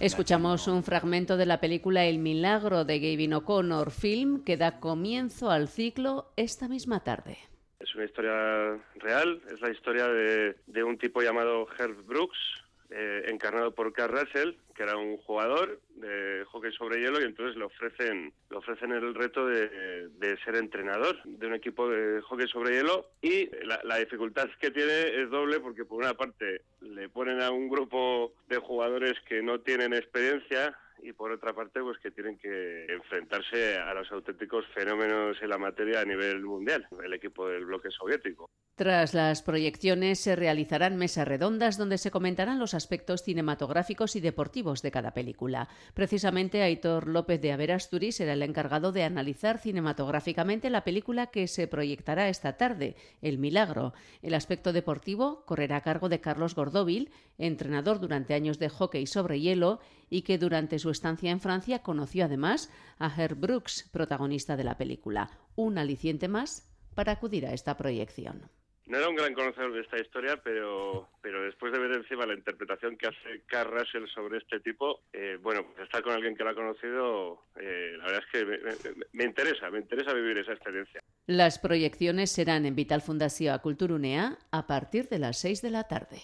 Escuchamos 0.00 0.66
un 0.66 0.82
fragmento 0.82 1.36
de 1.36 1.46
la 1.46 1.60
película 1.60 2.06
El 2.06 2.18
Milagro 2.18 2.84
de 2.84 2.98
Gavin 2.98 3.34
O'Connor, 3.34 3.92
film 3.92 4.42
que 4.42 4.56
da 4.56 4.80
comienzo 4.80 5.48
al 5.48 5.68
ciclo 5.68 6.32
esta 6.34 6.66
misma 6.66 7.04
tarde. 7.04 7.38
Es 7.78 7.94
una 7.94 8.04
historia 8.04 8.80
real, 8.96 9.40
es 9.48 9.60
la 9.60 9.70
historia 9.70 10.08
de, 10.08 10.56
de 10.66 10.82
un 10.82 10.98
tipo 10.98 11.22
llamado 11.22 11.68
Herb 11.78 12.04
Brooks, 12.04 12.61
eh, 12.94 13.24
encarnado 13.28 13.74
por 13.74 13.92
Carl 13.92 14.12
Russell, 14.12 14.54
que 14.74 14.82
era 14.82 14.96
un 14.96 15.16
jugador 15.18 15.80
de 15.96 16.44
hockey 16.46 16.72
sobre 16.72 17.00
hielo 17.00 17.20
y 17.20 17.24
entonces 17.24 17.56
le 17.56 17.64
ofrecen, 17.64 18.32
le 18.50 18.56
ofrecen 18.56 18.92
el 18.92 19.14
reto 19.14 19.46
de, 19.46 20.08
de 20.08 20.36
ser 20.44 20.56
entrenador 20.56 21.18
de 21.24 21.46
un 21.46 21.54
equipo 21.54 21.88
de 21.88 22.20
hockey 22.22 22.48
sobre 22.48 22.74
hielo. 22.76 23.10
Y 23.20 23.48
la, 23.64 23.80
la, 23.84 23.96
dificultad 23.96 24.48
que 24.60 24.70
tiene 24.70 25.22
es 25.22 25.30
doble 25.30 25.60
porque 25.60 25.84
por 25.84 26.02
una 26.02 26.14
parte 26.14 26.62
le 26.80 27.08
ponen 27.08 27.40
a 27.40 27.50
un 27.50 27.68
grupo 27.68 28.34
de 28.48 28.58
jugadores 28.58 29.14
que 29.28 29.42
no 29.42 29.60
tienen 29.60 29.94
experiencia 29.94 30.76
y 31.02 31.12
por 31.12 31.32
otra 31.32 31.52
parte 31.52 31.80
pues 31.80 31.98
que 31.98 32.10
tienen 32.10 32.38
que 32.38 32.86
enfrentarse 32.88 33.76
a 33.76 33.92
los 33.94 34.10
auténticos 34.12 34.64
fenómenos 34.74 35.36
en 35.42 35.48
la 35.48 35.58
materia 35.58 36.00
a 36.00 36.04
nivel 36.04 36.42
mundial, 36.42 36.86
el 37.04 37.12
equipo 37.12 37.48
del 37.48 37.64
bloque 37.66 37.90
soviético. 37.90 38.48
Tras 38.74 39.12
las 39.12 39.42
proyecciones 39.42 40.20
se 40.20 40.36
realizarán 40.36 40.96
mesas 40.96 41.28
redondas 41.28 41.76
donde 41.76 41.98
se 41.98 42.10
comentarán 42.10 42.58
los 42.58 42.74
aspectos 42.74 43.22
cinematográficos 43.22 44.16
y 44.16 44.20
deportivos 44.20 44.80
de 44.82 44.90
cada 44.90 45.12
película. 45.12 45.68
Precisamente 45.94 46.62
Aitor 46.62 47.08
López 47.08 47.40
de 47.40 47.52
Averasturi 47.52 48.12
será 48.12 48.32
el 48.32 48.42
encargado 48.42 48.92
de 48.92 49.02
analizar 49.02 49.58
cinematográficamente 49.58 50.70
la 50.70 50.84
película 50.84 51.26
que 51.26 51.48
se 51.48 51.66
proyectará 51.66 52.28
esta 52.28 52.56
tarde, 52.56 52.96
El 53.20 53.38
Milagro. 53.38 53.92
El 54.22 54.34
aspecto 54.34 54.72
deportivo 54.72 55.44
correrá 55.44 55.76
a 55.76 55.82
cargo 55.82 56.08
de 56.08 56.20
Carlos 56.20 56.54
Gordóvil, 56.54 57.10
entrenador 57.38 58.00
durante 58.00 58.34
años 58.34 58.58
de 58.58 58.68
hockey 58.68 59.06
sobre 59.06 59.40
hielo 59.40 59.80
y 60.08 60.22
que 60.22 60.38
durante 60.38 60.78
su 60.78 60.90
estancia 60.92 61.30
en 61.30 61.40
Francia 61.40 61.82
conoció 61.82 62.24
además 62.24 62.70
a 62.98 63.12
Herb 63.14 63.38
Brooks, 63.38 63.88
protagonista 63.92 64.56
de 64.56 64.64
la 64.64 64.78
película. 64.78 65.30
Un 65.56 65.78
aliciente 65.78 66.28
más 66.28 66.72
para 66.94 67.12
acudir 67.12 67.46
a 67.46 67.52
esta 67.52 67.76
proyección. 67.76 68.50
No 68.86 68.98
era 68.98 69.08
un 69.08 69.14
gran 69.14 69.32
conocedor 69.32 69.72
de 69.72 69.80
esta 69.80 69.98
historia, 69.98 70.36
pero, 70.42 71.08
pero 71.22 71.42
después 71.42 71.72
de 71.72 71.78
ver 71.78 71.92
encima 71.92 72.26
la 72.26 72.34
interpretación 72.34 72.96
que 72.96 73.06
hace 73.06 73.42
Carl 73.46 73.70
Russell 73.70 74.06
sobre 74.12 74.38
este 74.38 74.58
tipo, 74.60 75.02
eh, 75.12 75.38
bueno, 75.40 75.64
pues 75.64 75.84
estar 75.84 76.02
con 76.02 76.12
alguien 76.12 76.36
que 76.36 76.42
lo 76.42 76.50
ha 76.50 76.54
conocido, 76.54 77.44
eh, 77.60 77.94
la 77.96 78.04
verdad 78.06 78.22
es 78.26 78.32
que 78.32 78.44
me, 78.44 78.58
me, 78.58 79.06
me, 79.12 79.24
interesa, 79.24 79.70
me 79.70 79.78
interesa 79.78 80.12
vivir 80.12 80.36
esa 80.38 80.52
experiencia. 80.52 81.00
Las 81.26 81.60
proyecciones 81.60 82.32
serán 82.32 82.66
en 82.66 82.74
Vital 82.74 83.02
Fundación 83.02 83.56
Culturunea 83.60 84.36
a 84.50 84.66
partir 84.66 85.08
de 85.08 85.20
las 85.20 85.38
6 85.38 85.62
de 85.62 85.70
la 85.70 85.84
tarde. 85.84 86.20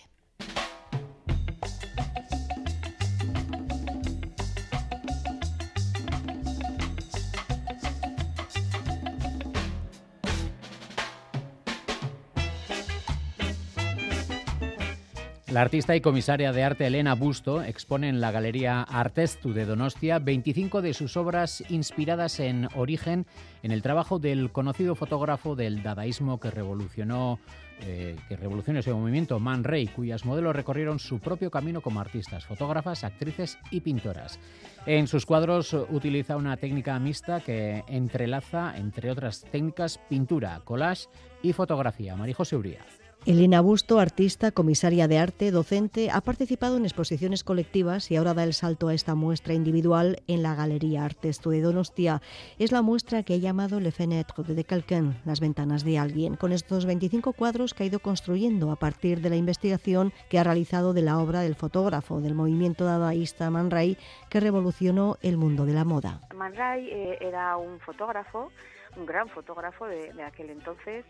La 15.59 15.63
artista 15.63 15.97
y 15.97 16.01
comisaria 16.01 16.53
de 16.53 16.63
arte 16.63 16.87
Elena 16.87 17.17
Busto 17.17 17.65
expone 17.65 18.09
en 18.09 18.21
la 18.21 18.31
Galería 18.31 18.81
Artestu 18.83 19.53
de 19.53 19.65
Donostia 19.65 20.21
25 20.21 20.83
de 20.83 20.95
sus 20.95 21.17
obras 21.17 21.65
inspiradas 21.69 22.39
en 22.39 22.69
origen 22.77 23.27
en 23.65 23.73
el 23.73 23.83
trabajo 23.83 24.21
del 24.21 24.53
conocido 24.53 24.95
fotógrafo 24.95 25.57
del 25.57 25.83
dadaísmo 25.83 26.39
que 26.39 26.53
revolucionó 26.53 27.41
eh, 27.81 28.15
que 28.29 28.37
revolucionó 28.37 28.79
ese 28.79 28.95
movimiento, 28.95 29.41
Man 29.41 29.65
Ray, 29.65 29.89
cuyas 29.89 30.25
modelos 30.25 30.55
recorrieron 30.55 31.01
su 31.01 31.19
propio 31.19 31.51
camino 31.51 31.81
como 31.81 32.01
artistas, 32.01 32.45
fotógrafas, 32.45 33.03
actrices 33.03 33.59
y 33.73 33.81
pintoras. 33.81 34.39
En 34.87 35.09
sus 35.09 35.27
cuadros 35.27 35.73
utiliza 35.91 36.37
una 36.37 36.57
técnica 36.57 36.97
mixta 37.01 37.41
que 37.41 37.83
entrelaza, 37.89 38.75
entre 38.77 39.11
otras 39.11 39.45
técnicas, 39.51 39.99
pintura, 40.09 40.61
collage 40.65 41.09
y 41.43 41.53
fotografía. 41.53 42.15
María 42.15 42.37
José 42.37 42.55
Uría. 42.55 42.85
Elena 43.29 43.61
Busto, 43.61 44.01
artista, 44.01 44.53
comisaria 44.53 45.07
de 45.07 45.19
arte, 45.19 45.51
docente, 45.51 46.09
ha 46.11 46.23
participado 46.23 46.79
en 46.79 46.87
exposiciones 46.87 47.45
colectivas 47.45 48.11
y 48.11 48.17
ahora 48.17 48.33
da 48.33 48.43
el 48.43 48.55
salto 48.55 48.89
a 48.89 48.95
esta 48.95 49.15
muestra 49.15 49.53
individual 49.53 50.23
en 50.29 50.43
la 50.43 50.55
Galería 50.55 51.05
Artesto 51.05 51.51
de 51.51 51.61
Donostia. 51.61 52.23
Es 52.59 52.73
la 52.73 52.81
muestra 52.81 53.25
que 53.25 53.35
ha 53.35 53.37
llamado 53.37 53.81
Le 53.81 53.93
Fenêtre 53.93 54.43
de 54.45 54.65
Quelqu'un, 54.65 55.21
las 55.27 55.41
ventanas 55.41 55.85
de 55.85 55.99
alguien, 55.99 56.37
con 56.37 56.53
estos 56.53 56.87
25 56.87 57.35
cuadros 57.35 57.75
que 57.75 57.83
ha 57.83 57.87
ido 57.87 57.99
construyendo 57.99 58.71
a 58.71 58.77
partir 58.77 59.21
de 59.21 59.29
la 59.29 59.37
investigación 59.37 60.15
que 60.31 60.39
ha 60.39 60.45
realizado 60.45 60.95
de 60.95 61.03
la 61.03 61.19
obra 61.19 61.43
del 61.43 61.55
fotógrafo 61.55 62.23
del 62.23 62.35
movimiento 62.35 62.87
dadaísta 62.87 63.51
Man 63.51 63.71
Ray 63.71 63.99
que 64.31 64.41
revolucionó 64.41 65.19
el 65.21 65.37
mundo 65.37 65.67
de 65.67 65.75
la 65.75 65.85
moda. 65.85 66.23
Man 66.35 66.55
Ray 66.55 66.89
eh, 66.91 67.19
era 67.21 67.59
un 67.59 67.79
fotógrafo, 67.81 68.51
un 68.97 69.05
gran 69.05 69.29
fotógrafo 69.29 69.85
de 69.85 70.23
aquel 70.23 70.49
entonces 70.49 71.05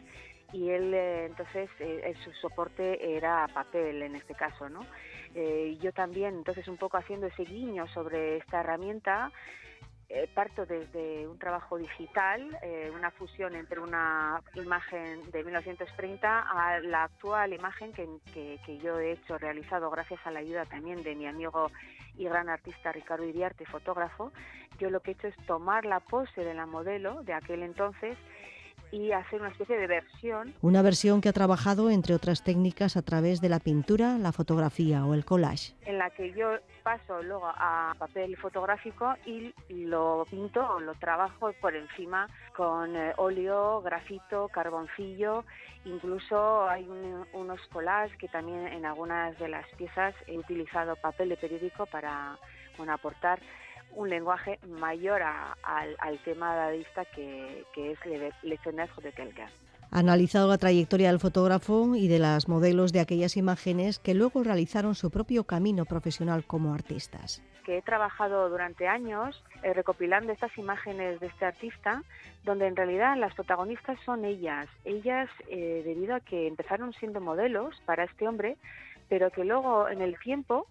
y 0.52 0.70
él 0.70 0.94
eh, 0.94 1.26
entonces 1.26 1.70
eh, 1.80 2.14
su 2.24 2.32
soporte 2.32 3.16
era 3.16 3.46
papel 3.48 4.02
en 4.02 4.16
este 4.16 4.34
caso, 4.34 4.68
¿no? 4.68 4.80
Eh, 5.34 5.76
yo 5.80 5.92
también 5.92 6.36
entonces 6.36 6.66
un 6.68 6.76
poco 6.76 6.96
haciendo 6.96 7.26
ese 7.26 7.44
guiño 7.44 7.86
sobre 7.88 8.38
esta 8.38 8.60
herramienta 8.60 9.30
eh, 10.10 10.26
parto 10.32 10.64
desde 10.64 11.28
un 11.28 11.38
trabajo 11.38 11.76
digital, 11.76 12.58
eh, 12.62 12.90
una 12.94 13.10
fusión 13.10 13.54
entre 13.54 13.78
una 13.78 14.40
imagen 14.54 15.30
de 15.30 15.44
1930 15.44 16.40
a 16.48 16.80
la 16.80 17.04
actual 17.04 17.52
imagen 17.52 17.92
que, 17.92 18.08
que, 18.32 18.58
que, 18.64 18.78
yo 18.78 18.98
he 18.98 19.12
hecho, 19.12 19.36
realizado 19.36 19.90
gracias 19.90 20.18
a 20.24 20.30
la 20.30 20.38
ayuda 20.38 20.64
también 20.64 21.02
de 21.02 21.14
mi 21.14 21.26
amigo 21.26 21.70
y 22.16 22.24
gran 22.24 22.48
artista 22.48 22.90
Ricardo 22.90 23.24
Iriarte, 23.24 23.66
fotógrafo. 23.66 24.32
Yo 24.78 24.88
lo 24.88 25.00
que 25.00 25.10
he 25.10 25.14
hecho 25.14 25.28
es 25.28 25.36
tomar 25.46 25.84
la 25.84 26.00
pose 26.00 26.42
de 26.42 26.54
la 26.54 26.64
modelo 26.64 27.22
de 27.24 27.34
aquel 27.34 27.62
entonces 27.62 28.16
y 28.90 29.12
hacer 29.12 29.40
una 29.40 29.50
especie 29.50 29.76
de 29.76 29.86
versión. 29.86 30.54
Una 30.62 30.82
versión 30.82 31.20
que 31.20 31.28
ha 31.28 31.32
trabajado, 31.32 31.90
entre 31.90 32.14
otras 32.14 32.42
técnicas, 32.42 32.96
a 32.96 33.02
través 33.02 33.40
de 33.40 33.48
la 33.48 33.60
pintura, 33.60 34.18
la 34.18 34.32
fotografía 34.32 35.04
o 35.04 35.14
el 35.14 35.24
collage. 35.24 35.74
En 35.86 35.98
la 35.98 36.10
que 36.10 36.32
yo 36.32 36.50
paso 36.82 37.22
luego 37.22 37.46
a 37.46 37.94
papel 37.98 38.36
fotográfico 38.36 39.14
y 39.26 39.52
lo 39.68 40.26
pinto 40.30 40.66
o 40.66 40.80
lo 40.80 40.94
trabajo 40.94 41.52
por 41.60 41.74
encima 41.74 42.28
con 42.56 42.96
eh, 42.96 43.12
óleo, 43.16 43.82
grafito, 43.82 44.48
carboncillo. 44.48 45.44
Incluso 45.84 46.68
hay 46.68 46.88
un, 46.88 47.26
unos 47.32 47.60
collages 47.72 48.16
que 48.18 48.28
también 48.28 48.66
en 48.68 48.84
algunas 48.84 49.38
de 49.38 49.48
las 49.48 49.66
piezas 49.76 50.14
he 50.26 50.38
utilizado 50.38 50.96
papel 50.96 51.28
de 51.28 51.36
periódico 51.36 51.86
para 51.86 52.38
bueno, 52.76 52.92
aportar 52.92 53.40
un 53.98 54.08
lenguaje 54.08 54.58
mayor 54.66 55.22
a, 55.22 55.56
a, 55.62 55.84
al 55.98 56.18
tema 56.24 56.54
dadaísta 56.54 57.04
que, 57.06 57.64
que 57.74 57.92
es 57.92 58.06
Le, 58.06 58.32
le 58.42 58.58
de 59.02 59.12
Quelqu'un. 59.12 59.50
Analizado 59.90 60.48
la 60.48 60.58
trayectoria 60.58 61.08
del 61.08 61.18
fotógrafo 61.18 61.96
y 61.96 62.08
de 62.08 62.18
las 62.18 62.46
modelos 62.46 62.92
de 62.92 63.00
aquellas 63.00 63.36
imágenes 63.36 63.98
que 63.98 64.14
luego 64.14 64.44
realizaron 64.44 64.94
su 64.94 65.10
propio 65.10 65.44
camino 65.44 65.84
profesional 65.86 66.44
como 66.44 66.74
artistas. 66.74 67.42
Que 67.64 67.78
he 67.78 67.82
trabajado 67.82 68.48
durante 68.50 68.86
años 68.86 69.42
eh, 69.62 69.72
recopilando 69.72 70.32
estas 70.32 70.56
imágenes 70.58 71.20
de 71.20 71.26
este 71.26 71.46
artista, 71.46 72.02
donde 72.44 72.66
en 72.66 72.76
realidad 72.76 73.16
las 73.16 73.34
protagonistas 73.34 73.98
son 74.04 74.24
ellas. 74.24 74.68
Ellas, 74.84 75.28
eh, 75.48 75.82
debido 75.84 76.14
a 76.14 76.20
que 76.20 76.46
empezaron 76.46 76.92
siendo 76.92 77.20
modelos 77.20 77.74
para 77.86 78.04
este 78.04 78.28
hombre, 78.28 78.58
pero 79.08 79.30
que 79.30 79.44
luego 79.44 79.88
en 79.88 80.02
el 80.02 80.18
tiempo 80.18 80.66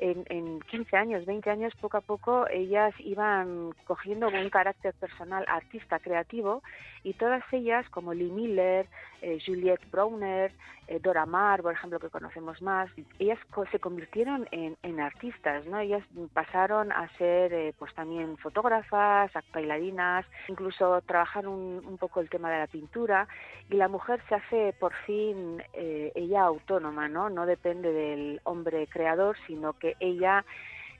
en, 0.00 0.24
en 0.30 0.60
15 0.60 0.96
años, 0.96 1.26
20 1.26 1.50
años, 1.50 1.74
poco 1.80 1.98
a 1.98 2.00
poco 2.00 2.48
ellas 2.48 2.94
iban 3.00 3.74
cogiendo 3.86 4.28
un 4.28 4.48
carácter 4.48 4.94
personal 4.94 5.44
artista 5.46 5.98
creativo 5.98 6.62
y 7.02 7.14
todas 7.14 7.42
ellas, 7.52 7.88
como 7.90 8.14
Lee 8.14 8.30
Miller, 8.30 8.86
eh, 9.22 9.38
Juliette 9.44 9.90
Browner, 9.90 10.52
eh, 10.88 10.98
Dora 11.00 11.26
Maar, 11.26 11.62
por 11.62 11.72
ejemplo, 11.72 11.98
que 11.98 12.08
conocemos 12.08 12.60
más, 12.62 12.90
ellas 13.18 13.38
se 13.70 13.78
convirtieron 13.78 14.48
en, 14.50 14.76
en, 14.82 15.00
artistas, 15.00 15.64
¿no? 15.66 15.78
Ellas 15.78 16.02
pasaron 16.32 16.90
a 16.92 17.08
ser 17.16 17.52
eh, 17.52 17.74
pues 17.78 17.94
también 17.94 18.36
fotógrafas, 18.38 19.30
bailarinas, 19.52 20.26
incluso 20.48 21.00
trabajar 21.02 21.46
un, 21.46 21.82
un, 21.86 21.98
poco 21.98 22.20
el 22.20 22.30
tema 22.30 22.50
de 22.50 22.58
la 22.58 22.66
pintura 22.66 23.28
y 23.68 23.76
la 23.76 23.88
mujer 23.88 24.20
se 24.28 24.34
hace 24.34 24.74
por 24.78 24.94
fin 25.06 25.62
ella 25.72 26.42
autónoma, 26.42 27.08
¿no? 27.08 27.30
No 27.30 27.46
depende 27.46 27.92
del 27.92 28.40
hombre 28.44 28.86
creador, 28.86 29.36
sino 29.46 29.74
que 29.74 29.89
ella 30.00 30.44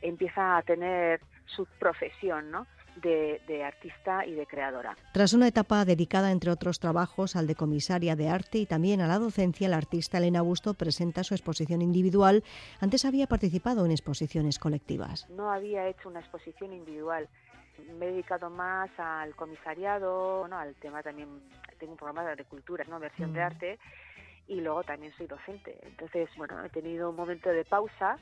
empieza 0.03 0.57
a 0.57 0.62
tener 0.62 1.20
su 1.47 1.66
profesión, 1.78 2.51
¿no? 2.51 2.66
De, 2.97 3.64
artista 3.64 4.26
y 4.26 4.34
de 4.34 4.47
creadora. 4.47 4.95
Tras 5.14 5.32
una 5.32 5.49
etapa 5.49 5.84
dedicada, 5.86 6.32
entre 6.32 6.51
otros 6.51 6.80
trabajos, 6.80 7.34
al 7.34 7.47
de 7.47 7.55
comisaria 7.55 8.14
de 8.14 8.28
arte 8.28 8.59
y 8.59 8.66
también 8.66 9.01
a 9.01 9.07
la 9.07 9.18
docencia, 9.18 9.68
la 9.68 9.78
artista 9.78 10.18
Elena 10.18 10.43
Busto 10.43 10.74
presenta 10.74 11.24
su 11.24 11.34
exposición 11.34 11.80
individual. 11.80 12.43
Antes 12.80 13.07
había 13.07 13.26
participado 13.26 13.86
en 13.86 13.93
exposiciones 13.93 14.59
colectivas. 14.59 15.26
No 15.30 15.51
había 15.51 15.86
hecho 15.88 16.11
una 16.11 16.20
exposición 16.20 16.74
individual. 16.74 17.28
Me 17.99 18.07
he 18.07 18.11
dedicado 18.11 18.51
más 18.51 18.91
al 18.99 19.34
comisariado, 19.34 20.47
¿no? 20.49 20.59
al 20.59 20.74
tema 20.74 21.03
también, 21.03 21.28
tengo 21.78 21.93
un 21.93 21.99
programa 21.99 22.34
de 22.34 22.45
cultura, 22.45 22.84
¿no? 22.86 22.99
versión 22.99 23.32
de 23.32 23.41
mm. 23.41 23.45
arte, 23.45 23.78
y 24.47 24.61
luego 24.61 24.82
también 24.82 25.14
soy 25.16 25.26
docente. 25.26 25.78
Entonces, 25.84 26.28
bueno, 26.36 26.62
he 26.62 26.68
tenido 26.68 27.09
un 27.09 27.16
momento 27.16 27.49
de 27.49 27.64
pausa 27.64 28.18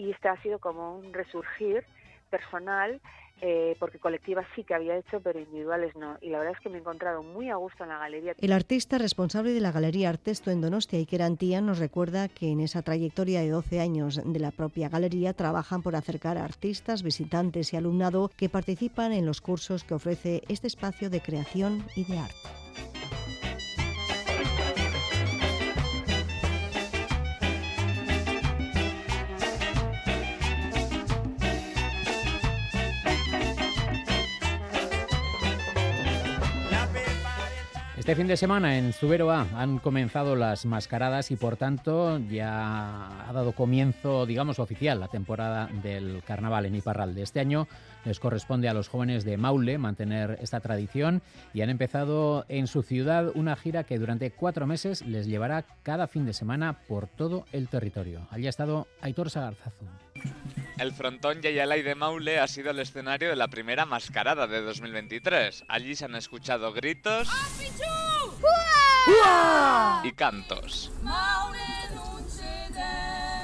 y 0.00 0.10
este 0.10 0.28
ha 0.28 0.40
sido 0.42 0.58
como 0.58 0.98
un 0.98 1.12
resurgir 1.12 1.84
personal 2.30 3.00
eh, 3.42 3.74
porque 3.78 3.98
colectivas 3.98 4.46
sí 4.54 4.64
que 4.64 4.74
había 4.74 4.98
hecho, 4.98 5.20
pero 5.20 5.38
individuales 5.38 5.96
no. 5.96 6.18
Y 6.20 6.28
la 6.28 6.38
verdad 6.38 6.54
es 6.56 6.60
que 6.60 6.68
me 6.68 6.76
he 6.76 6.80
encontrado 6.80 7.22
muy 7.22 7.48
a 7.48 7.56
gusto 7.56 7.84
en 7.84 7.88
la 7.88 7.98
galería. 7.98 8.34
El 8.38 8.52
artista 8.52 8.98
responsable 8.98 9.52
de 9.52 9.60
la 9.60 9.72
Galería 9.72 10.10
Artesto 10.10 10.50
en 10.50 10.60
Donostia, 10.60 10.98
Iker 10.98 11.22
Antía, 11.22 11.62
nos 11.62 11.78
recuerda 11.78 12.28
que 12.28 12.50
en 12.50 12.60
esa 12.60 12.82
trayectoria 12.82 13.40
de 13.40 13.48
12 13.48 13.80
años 13.80 14.20
de 14.22 14.38
la 14.38 14.50
propia 14.50 14.90
galería 14.90 15.32
trabajan 15.32 15.82
por 15.82 15.96
acercar 15.96 16.36
a 16.36 16.44
artistas, 16.44 17.02
visitantes 17.02 17.72
y 17.72 17.78
alumnado 17.78 18.30
que 18.36 18.50
participan 18.50 19.12
en 19.12 19.24
los 19.24 19.40
cursos 19.40 19.84
que 19.84 19.94
ofrece 19.94 20.42
este 20.48 20.66
espacio 20.66 21.08
de 21.08 21.22
creación 21.22 21.82
y 21.96 22.04
de 22.04 22.18
arte. 22.18 22.59
Este 38.00 38.16
fin 38.16 38.28
de 38.28 38.38
semana 38.38 38.78
en 38.78 38.94
Zuberoa 38.94 39.46
han 39.54 39.78
comenzado 39.78 40.34
las 40.34 40.64
mascaradas 40.64 41.30
y 41.30 41.36
por 41.36 41.58
tanto 41.58 42.18
ya 42.18 43.28
ha 43.28 43.32
dado 43.34 43.52
comienzo, 43.52 44.24
digamos, 44.24 44.58
oficial 44.58 45.00
la 45.00 45.08
temporada 45.08 45.68
del 45.82 46.22
carnaval 46.24 46.64
en 46.64 46.76
Iparralde. 46.76 47.20
Este 47.20 47.40
año 47.40 47.68
les 48.06 48.18
corresponde 48.18 48.70
a 48.70 48.74
los 48.74 48.88
jóvenes 48.88 49.24
de 49.24 49.36
Maule 49.36 49.76
mantener 49.76 50.38
esta 50.40 50.60
tradición 50.60 51.20
y 51.52 51.60
han 51.60 51.68
empezado 51.68 52.46
en 52.48 52.68
su 52.68 52.82
ciudad 52.82 53.32
una 53.34 53.54
gira 53.54 53.84
que 53.84 53.98
durante 53.98 54.30
cuatro 54.30 54.66
meses 54.66 55.04
les 55.04 55.26
llevará 55.26 55.66
cada 55.82 56.06
fin 56.06 56.24
de 56.24 56.32
semana 56.32 56.78
por 56.88 57.06
todo 57.06 57.44
el 57.52 57.68
territorio. 57.68 58.26
Allí 58.30 58.46
ha 58.46 58.50
estado 58.50 58.86
Aitor 59.02 59.28
Sagarzazu. 59.28 59.84
El 60.80 60.94
frontón 60.94 61.42
Yayalay 61.42 61.82
de 61.82 61.94
Maule 61.94 62.40
ha 62.40 62.48
sido 62.48 62.70
el 62.70 62.78
escenario 62.78 63.28
de 63.28 63.36
la 63.36 63.48
primera 63.48 63.84
mascarada 63.84 64.46
de 64.46 64.62
2023. 64.62 65.66
Allí 65.68 65.94
se 65.94 66.06
han 66.06 66.14
escuchado 66.14 66.72
gritos 66.72 67.28
y 70.02 70.12
cantos. 70.12 70.90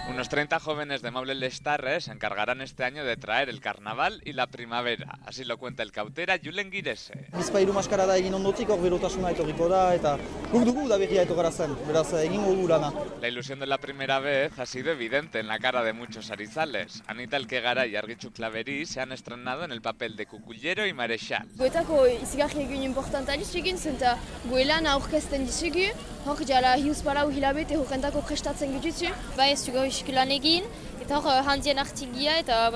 Unos 0.09 0.29
30 0.29 0.61
jóvenes 0.61 1.03
de 1.03 1.11
Maule 1.11 1.35
Lestarre 1.35 2.01
se 2.01 2.13
encargarán 2.13 2.61
este 2.61 2.85
año 2.85 3.05
de 3.05 3.17
traer 3.17 3.49
el 3.49 3.61
carnaval 3.61 4.23
y 4.25 4.35
la 4.35 4.47
primavera. 4.47 5.19
Así 5.27 5.45
lo 5.45 5.59
cuenta 5.59 5.83
el 5.83 5.91
cautera 5.91 6.39
Julen 6.43 6.71
Girese. 6.71 7.27
Bizpairu 7.35 7.73
maskarada 7.75 8.15
egin 8.17 8.37
ondotik 8.39 8.71
hor 8.71 8.81
berotasuna 8.81 9.33
etorriko 9.35 9.69
da 9.69 9.81
eta 9.97 10.15
guk 10.53 10.65
dugu 10.65 10.87
da 10.89 10.97
berria 10.97 11.27
etorgara 11.27 11.51
zen, 11.51 11.75
beraz 11.89 12.13
egingo 12.23 12.55
dugu 12.55 12.69
lana. 12.71 12.93
La 13.21 13.29
ilusión 13.29 13.59
de 13.59 13.67
la 13.67 13.79
primera 13.79 14.21
vez 14.21 14.57
ha 14.59 14.67
sido 14.67 14.93
evidente 14.93 15.41
en 15.41 15.49
la 15.49 15.59
cara 15.59 15.83
de 15.83 15.93
muchos 15.93 16.31
arizales. 16.31 17.03
Anita 17.09 17.37
Elkegara 17.37 17.87
y 17.87 17.97
Argitxu 17.97 18.33
Claveri 18.33 18.87
se 18.87 19.01
han 19.01 19.11
estrenado 19.11 19.65
en 19.65 19.73
el 19.73 19.83
papel 19.83 20.15
de 20.15 20.27
cucullero 20.27 20.87
y 20.87 20.93
marechal. 20.93 21.49
Goetako 21.57 22.07
izigarri 22.07 22.63
egun 22.63 22.85
importanta 22.85 23.35
egin 23.35 23.77
zen 23.77 23.97
eta 23.97 24.17
goelan 24.49 24.87
aurkezten 24.87 25.45
dizugu, 25.45 25.91
hor 26.27 26.41
jala 26.47 26.77
hiuz 26.79 27.03
parau 27.03 27.31
hilabete 27.31 27.77
horrentako 27.77 28.23
prestatzen 28.23 28.73
gutitzu. 28.73 29.11
Ba 29.37 29.49
ez 29.49 29.67
zugauzk 29.97 30.13
lan 30.13 30.31
egin, 30.31 30.65
eta 31.01 31.19
hor 31.21 31.37
artigia 31.39 32.39
eta 32.41 32.71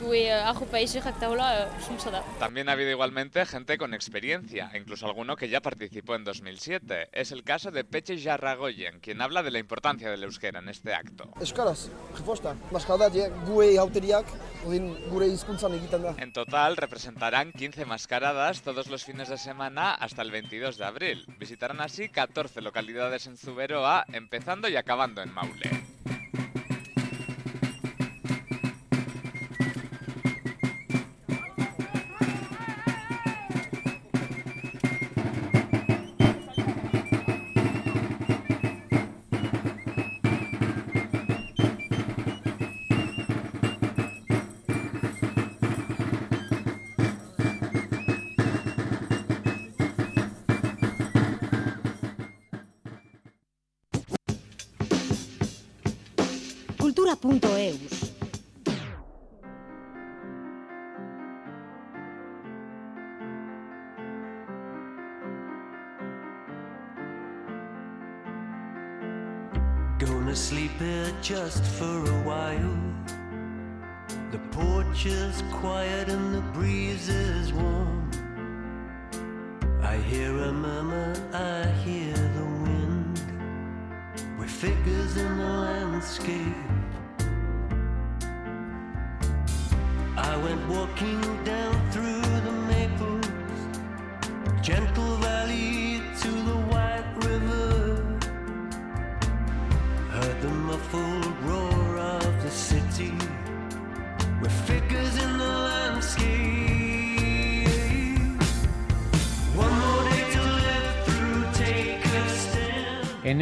gue 0.00 0.32
arropa 0.32 0.78
suntza 1.86 2.10
da. 2.10 2.22
También 2.38 2.68
ha 2.68 2.72
habido 2.72 2.90
igualmente 2.90 3.46
gente 3.46 3.78
con 3.78 3.94
experiencia, 3.94 4.70
incluso 4.74 5.06
alguno 5.06 5.36
que 5.36 5.48
ya 5.48 5.60
participó 5.60 6.14
en 6.14 6.24
2007. 6.24 7.08
Es 7.12 7.32
el 7.32 7.44
caso 7.44 7.70
de 7.70 7.84
Peche 7.84 8.20
Jarragoyen, 8.20 9.00
quien 9.00 9.22
habla 9.22 9.42
de 9.42 9.50
la 9.50 9.58
importancia 9.58 10.10
del 10.10 10.24
euskera 10.24 10.58
en 10.58 10.68
este 10.68 10.92
acto. 10.92 11.30
Euskaraz, 11.40 11.88
jiposta, 12.16 12.54
maskarada 12.70 13.08
gue 13.08 13.78
hauteriak, 13.78 14.26
gure 14.64 15.28
hizkuntzan 15.28 15.74
egiten 15.74 16.02
da. 16.02 16.14
En 16.18 16.32
total 16.32 16.76
representarán 16.76 17.52
15 17.52 17.86
mascaradas 17.86 18.62
todos 18.62 18.88
los 18.88 19.04
fines 19.04 19.28
de 19.28 19.38
semana 19.38 19.94
hasta 19.94 20.22
el 20.22 20.30
22 20.30 20.76
de 20.76 20.84
abril. 20.84 21.24
Visitarán 21.38 21.80
así 21.80 22.08
14 22.08 22.60
localidades 22.60 23.26
en 23.26 23.36
Zuberoa, 23.36 24.04
empezando 24.12 24.68
y 24.68 24.76
acabando 24.76 25.22
en 25.22 25.32
Maule. 25.32 25.87
For 71.78 71.84
a 71.84 72.22
while. 72.24 72.76
The 74.32 74.38
porch 74.50 75.06
is 75.06 75.44
quiet 75.52 76.08
and 76.08 76.34
the 76.34 76.40
breeze 76.52 77.08
is 77.08 77.27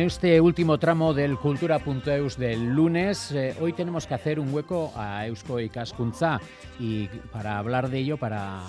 este 0.06 0.40
último 0.40 0.78
tramo 0.78 1.12
del 1.12 1.36
Cultura.eus 1.36 2.36
del 2.38 2.68
lunes, 2.74 3.32
eh, 3.32 3.56
hoy 3.60 3.72
tenemos 3.72 4.06
que 4.06 4.14
hacer 4.14 4.38
un 4.38 4.54
hueco 4.54 4.92
a 4.94 5.26
Eusko 5.26 5.58
Ikaskuntza 5.58 6.40
y 6.78 7.08
para 7.32 7.58
hablar 7.58 7.90
de 7.90 7.98
ello, 7.98 8.16
para, 8.16 8.60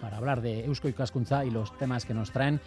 para 0.00 0.16
hablar 0.16 0.40
de 0.40 0.64
Eusko 0.64 0.88
Ikaskuntza 0.88 1.44
y 1.44 1.50
los 1.50 1.76
temas 1.78 2.04
que 2.04 2.12
nos 2.12 2.32
traen, 2.32 2.60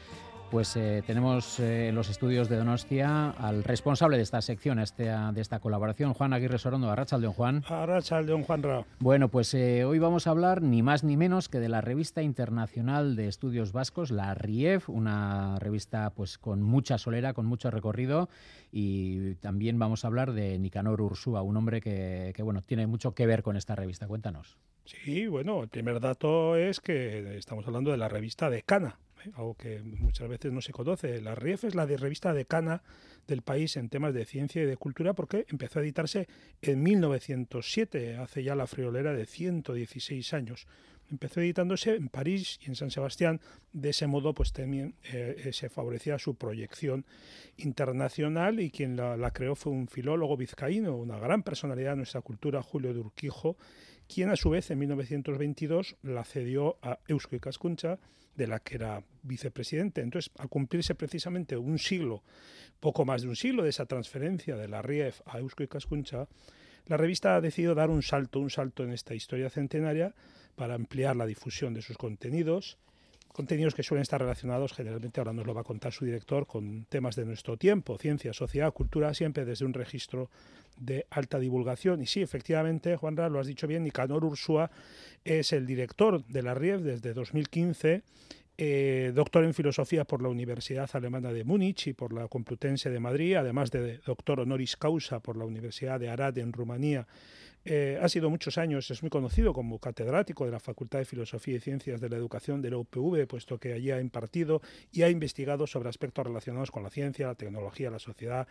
pues 0.51 0.75
eh, 0.75 1.01
tenemos 1.07 1.61
eh, 1.61 1.87
en 1.87 1.95
los 1.95 2.09
estudios 2.09 2.49
de 2.49 2.57
Donostia 2.57 3.29
al 3.29 3.63
responsable 3.63 4.17
de 4.17 4.23
esta 4.23 4.41
sección, 4.41 4.79
este, 4.79 5.05
de 5.05 5.41
esta 5.41 5.59
colaboración, 5.59 6.13
Juan 6.13 6.33
Aguirre 6.33 6.59
Sorondo. 6.59 6.91
Arrachaldeón, 6.91 7.31
Juan. 7.31 7.63
Arrachaldeón, 7.67 8.43
Juan 8.43 8.61
Ra. 8.61 8.85
Bueno, 8.99 9.29
pues 9.29 9.53
eh, 9.53 9.85
hoy 9.85 9.97
vamos 9.97 10.27
a 10.27 10.31
hablar 10.31 10.61
ni 10.61 10.83
más 10.83 11.05
ni 11.05 11.15
menos 11.15 11.47
que 11.47 11.61
de 11.61 11.69
la 11.69 11.79
revista 11.79 12.21
internacional 12.21 13.15
de 13.15 13.29
estudios 13.29 13.71
vascos, 13.71 14.11
la 14.11 14.33
RIEF, 14.33 14.89
una 14.89 15.57
revista 15.59 16.09
pues 16.09 16.37
con 16.37 16.61
mucha 16.61 16.97
solera, 16.97 17.33
con 17.33 17.45
mucho 17.45 17.71
recorrido 17.71 18.27
y 18.73 19.35
también 19.35 19.79
vamos 19.79 20.03
a 20.03 20.07
hablar 20.07 20.33
de 20.33 20.59
Nicanor 20.59 21.01
Ursúa, 21.01 21.43
un 21.43 21.55
hombre 21.55 21.79
que, 21.79 22.33
que 22.35 22.43
bueno, 22.43 22.61
tiene 22.61 22.87
mucho 22.87 23.13
que 23.13 23.25
ver 23.25 23.41
con 23.41 23.55
esta 23.55 23.75
revista. 23.75 24.05
Cuéntanos. 24.05 24.57
Sí, 24.85 25.27
bueno, 25.27 25.63
el 25.63 25.69
primer 25.69 25.99
dato 25.99 26.57
es 26.57 26.81
que 26.81 27.37
estamos 27.37 27.65
hablando 27.67 27.91
de 27.91 27.97
la 27.97 28.09
revista 28.09 28.49
de 28.49 28.63
Cana, 28.63 28.97
¿eh? 29.10 29.10
Algo 29.35 29.55
que 29.55 29.81
muchas 29.81 30.27
veces 30.27 30.51
no 30.51 30.61
se 30.61 30.71
conoce. 30.71 31.21
La 31.21 31.35
RIEF 31.35 31.65
es 31.65 31.75
la 31.75 31.85
de 31.85 31.97
revista 31.97 32.33
decana 32.33 32.83
del 33.27 33.41
país 33.41 33.77
en 33.77 33.89
temas 33.89 34.13
de 34.13 34.25
ciencia 34.25 34.61
y 34.61 34.65
de 34.65 34.77
cultura 34.77 35.13
porque 35.13 35.45
empezó 35.49 35.79
a 35.79 35.83
editarse 35.83 36.27
en 36.61 36.83
1907, 36.83 38.17
hace 38.17 38.43
ya 38.43 38.55
la 38.55 38.67
friolera 38.67 39.13
de 39.13 39.25
116 39.25 40.33
años. 40.33 40.67
Empezó 41.11 41.41
editándose 41.41 41.95
en 41.95 42.07
París 42.07 42.57
y 42.65 42.69
en 42.69 42.75
San 42.75 42.89
Sebastián. 42.89 43.41
De 43.73 43.89
ese 43.89 44.07
modo, 44.07 44.33
pues 44.33 44.53
también 44.53 44.95
eh, 45.11 45.49
se 45.51 45.67
favorecía 45.67 46.17
su 46.17 46.35
proyección 46.35 47.05
internacional 47.57 48.61
y 48.61 48.71
quien 48.71 48.95
la, 48.95 49.31
creó 49.31 49.55
fue 49.55 49.73
un 49.73 49.89
filólogo 49.89 50.37
vizcaíno, 50.37 50.95
una 50.95 51.19
gran 51.19 51.43
personalidad 51.43 51.91
de 51.91 51.97
nuestra 51.97 52.21
cultura, 52.21 52.63
Julio 52.63 52.93
de 52.93 53.01
Urquijo, 53.01 53.57
quien 54.07 54.29
a 54.29 54.37
su 54.37 54.49
vez 54.51 54.71
en 54.71 54.79
1922 54.79 55.97
la 56.01 56.23
cedió 56.23 56.77
a 56.81 56.99
Eusko 57.07 57.37
Cascuncha, 57.41 57.99
de 58.35 58.47
la 58.47 58.59
que 58.59 58.75
era 58.75 59.03
vicepresidente. 59.23 60.01
Entonces, 60.01 60.31
al 60.37 60.49
cumplirse 60.49 60.95
precisamente 60.95 61.57
un 61.57 61.79
siglo, 61.79 62.23
poco 62.79 63.05
más 63.05 63.21
de 63.21 63.29
un 63.29 63.35
siglo 63.35 63.63
de 63.63 63.69
esa 63.69 63.85
transferencia 63.85 64.55
de 64.55 64.67
la 64.67 64.81
RIEF 64.81 65.21
a 65.25 65.39
Eusko 65.39 65.67
Cascuncha, 65.67 66.27
la 66.87 66.97
revista 66.97 67.35
ha 67.35 67.41
decidido 67.41 67.75
dar 67.75 67.89
un 67.89 68.01
salto, 68.01 68.39
un 68.39 68.49
salto 68.49 68.83
en 68.83 68.91
esta 68.91 69.13
historia 69.13 69.49
centenaria 69.49 70.15
para 70.55 70.75
ampliar 70.75 71.15
la 71.15 71.25
difusión 71.25 71.73
de 71.73 71.81
sus 71.81 71.97
contenidos, 71.97 72.77
contenidos 73.33 73.73
que 73.75 73.83
suelen 73.83 74.01
estar 74.01 74.19
relacionados, 74.19 74.73
generalmente 74.73 75.19
ahora 75.19 75.33
nos 75.33 75.45
lo 75.45 75.53
va 75.53 75.61
a 75.61 75.65
contar 75.65 75.93
su 75.93 76.05
director, 76.05 76.47
con 76.47 76.85
temas 76.85 77.15
de 77.15 77.25
nuestro 77.25 77.57
tiempo, 77.57 77.97
ciencia, 77.97 78.33
sociedad, 78.33 78.73
cultura, 78.73 79.13
siempre 79.13 79.45
desde 79.45 79.65
un 79.65 79.73
registro 79.73 80.29
de 80.77 81.05
alta 81.09 81.39
divulgación. 81.39 82.01
Y 82.01 82.07
sí, 82.07 82.21
efectivamente, 82.21 82.95
Juanra, 82.95 83.29
lo 83.29 83.39
has 83.39 83.47
dicho 83.47 83.67
bien, 83.67 83.83
Nicanor 83.83 84.25
Ursúa 84.25 84.71
es 85.23 85.53
el 85.53 85.65
director 85.65 86.25
de 86.25 86.41
la 86.41 86.53
RIEF 86.53 86.81
desde 86.81 87.13
2015. 87.13 88.03
Eh, 88.63 89.11
doctor 89.15 89.43
en 89.43 89.55
filosofía 89.55 90.05
por 90.05 90.21
la 90.21 90.29
Universidad 90.29 90.87
Alemana 90.93 91.33
de 91.33 91.43
Múnich 91.43 91.87
y 91.87 91.93
por 91.93 92.13
la 92.13 92.27
Complutense 92.27 92.91
de 92.91 92.99
Madrid, 92.99 93.33
además 93.33 93.71
de 93.71 93.97
doctor 94.05 94.39
honoris 94.39 94.77
causa 94.77 95.19
por 95.19 95.35
la 95.35 95.45
Universidad 95.45 95.99
de 95.99 96.09
Arad 96.09 96.37
en 96.37 96.53
Rumanía. 96.53 97.07
Eh, 97.65 97.97
ha 97.99 98.07
sido 98.07 98.29
muchos 98.29 98.59
años, 98.59 98.91
es 98.91 99.01
muy 99.01 99.09
conocido 99.09 99.51
como 99.51 99.79
catedrático 99.79 100.45
de 100.45 100.51
la 100.51 100.59
Facultad 100.59 100.99
de 100.99 101.05
Filosofía 101.05 101.55
y 101.55 101.59
Ciencias 101.59 101.99
de 101.99 102.09
la 102.09 102.17
Educación 102.17 102.61
de 102.61 102.69
la 102.69 102.77
UPV, 102.77 103.25
puesto 103.25 103.57
que 103.57 103.73
allí 103.73 103.89
ha 103.89 103.99
impartido 103.99 104.61
y 104.91 105.01
ha 105.01 105.09
investigado 105.09 105.65
sobre 105.65 105.89
aspectos 105.89 106.27
relacionados 106.27 106.69
con 106.69 106.83
la 106.83 106.91
ciencia, 106.91 107.25
la 107.25 107.35
tecnología, 107.35 107.89
la 107.89 107.97
sociedad, 107.97 108.47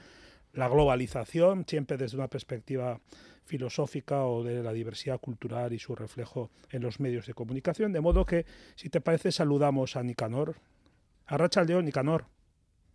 la 0.52 0.68
globalización, 0.68 1.64
siempre 1.66 1.96
desde 1.96 2.16
una 2.16 2.28
perspectiva 2.28 3.00
filosófica 3.44 4.24
o 4.24 4.44
de 4.44 4.62
la 4.62 4.72
diversidad 4.72 5.20
cultural 5.20 5.72
y 5.72 5.78
su 5.78 5.94
reflejo 5.94 6.50
en 6.70 6.82
los 6.82 7.00
medios 7.00 7.26
de 7.26 7.34
comunicación. 7.34 7.92
De 7.92 8.00
modo 8.00 8.24
que, 8.24 8.46
si 8.76 8.88
te 8.88 9.00
parece, 9.00 9.32
saludamos 9.32 9.96
a 9.96 10.02
Nicanor. 10.02 10.56
A 11.26 11.36
Racha 11.36 11.62
León, 11.64 11.84
Nicanor. 11.84 12.26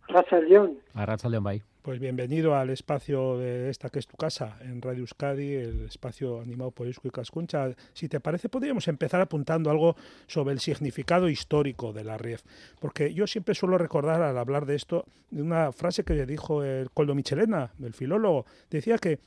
Racha 0.08 0.38
León. 0.38 0.78
A 0.94 1.04
Racha 1.06 1.28
León, 1.28 1.44
bye. 1.44 1.62
Pues 1.86 2.00
bienvenido 2.00 2.56
al 2.56 2.70
espacio 2.70 3.38
de 3.38 3.70
esta 3.70 3.90
que 3.90 4.00
es 4.00 4.08
tu 4.08 4.16
casa, 4.16 4.58
en 4.60 4.82
Radio 4.82 5.02
Euskadi, 5.02 5.54
el 5.54 5.84
espacio 5.84 6.40
animado 6.40 6.72
por 6.72 6.88
Isco 6.88 7.06
y 7.06 7.12
Cascuncha. 7.12 7.76
Si 7.92 8.08
te 8.08 8.18
parece, 8.18 8.48
podríamos 8.48 8.88
empezar 8.88 9.20
apuntando 9.20 9.70
algo 9.70 9.94
sobre 10.26 10.52
el 10.52 10.58
significado 10.58 11.28
histórico 11.28 11.92
de 11.92 12.02
la 12.02 12.18
RIEF, 12.18 12.42
porque 12.80 13.14
yo 13.14 13.28
siempre 13.28 13.54
suelo 13.54 13.78
recordar 13.78 14.20
al 14.20 14.36
hablar 14.36 14.66
de 14.66 14.74
esto 14.74 15.04
de 15.30 15.42
una 15.42 15.70
frase 15.70 16.02
que 16.02 16.14
le 16.14 16.26
dijo 16.26 16.64
el 16.64 16.90
Coldo 16.90 17.14
Michelena, 17.14 17.72
el 17.80 17.94
filólogo, 17.94 18.46
decía 18.68 18.98
que 18.98 19.20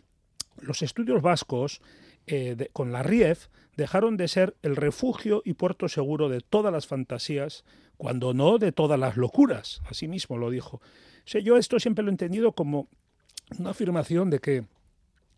los 0.60 0.82
estudios 0.82 1.22
vascos 1.22 1.82
eh, 2.28 2.68
con 2.74 2.92
la 2.92 3.04
RIEF 3.04 3.48
dejaron 3.78 4.18
de 4.18 4.28
ser 4.28 4.58
el 4.64 4.76
refugio 4.76 5.42
y 5.46 5.54
puerto 5.54 5.88
seguro 5.88 6.28
de 6.28 6.42
todas 6.42 6.74
las 6.74 6.88
fantasías, 6.88 7.64
cuando 7.96 8.34
no 8.34 8.58
de 8.58 8.74
todas 8.74 9.00
las 9.00 9.16
locuras. 9.16 9.82
Así 9.86 10.10
mismo 10.10 10.38
lo 10.38 10.50
dijo. 10.50 10.82
Sea, 11.26 11.42
yo 11.42 11.58
esto 11.58 11.80
siempre 11.80 12.04
lo 12.04 12.10
he 12.10 12.14
entendido 12.14 12.52
como 12.54 12.88
una 13.60 13.72
afirmación 13.72 14.30
de 14.30 14.40
que 14.40 14.64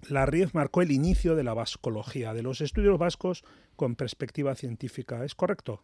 la 0.10 0.26
RIEF 0.26 0.54
marcó 0.54 0.82
el 0.82 0.92
inicio 0.92 1.36
de 1.36 1.44
la 1.44 1.54
vascología, 1.54 2.34
de 2.34 2.44
los 2.44 2.62
estudios 2.62 2.98
vascos 2.98 3.44
con 3.76 3.96
perspectiva 3.96 4.56
científica. 4.56 5.24
¿Es 5.24 5.36
correcto? 5.36 5.84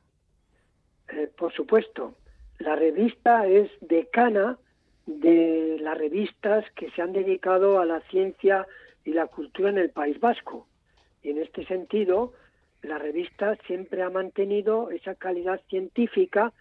Eh, 1.09 1.29
por 1.37 1.53
supuesto. 1.53 2.15
La 2.59 2.75
revista 2.75 3.47
es 3.47 3.69
decana 3.81 4.57
de 5.05 5.77
las 5.79 5.97
revistas 5.97 6.65
que 6.75 6.89
se 6.91 7.01
han 7.01 7.13
dedicado 7.13 7.79
a 7.79 7.85
la 7.85 8.01
ciencia 8.09 8.67
y 9.05 9.13
la 9.13 9.27
cultura 9.27 9.69
en 9.69 9.77
el 9.77 9.91
País 9.91 10.19
Vasco. 10.19 10.67
Y 11.23 11.29
en 11.29 11.37
este 11.37 11.65
sentido, 11.65 12.33
la 12.81 12.97
revista 12.97 13.55
siempre 13.67 14.01
ha 14.01 14.09
mantenido 14.09 14.89
esa 14.89 15.15
calidad 15.15 15.61
científica 15.69 16.51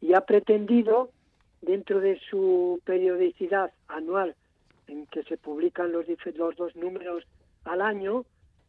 y 0.00 0.14
ha 0.14 0.22
pretendido 0.22 1.10
dentro 1.62 2.00
de 2.00 2.20
su 2.28 2.80
periodicidad 2.84 3.72
anual 3.88 4.34
en 4.88 5.06
que 5.06 5.22
se 5.24 5.38
publican 5.38 5.92
los, 5.92 6.06
dos 6.56 6.76
números 6.76 7.24
al 7.64 7.80
año, 7.80 8.24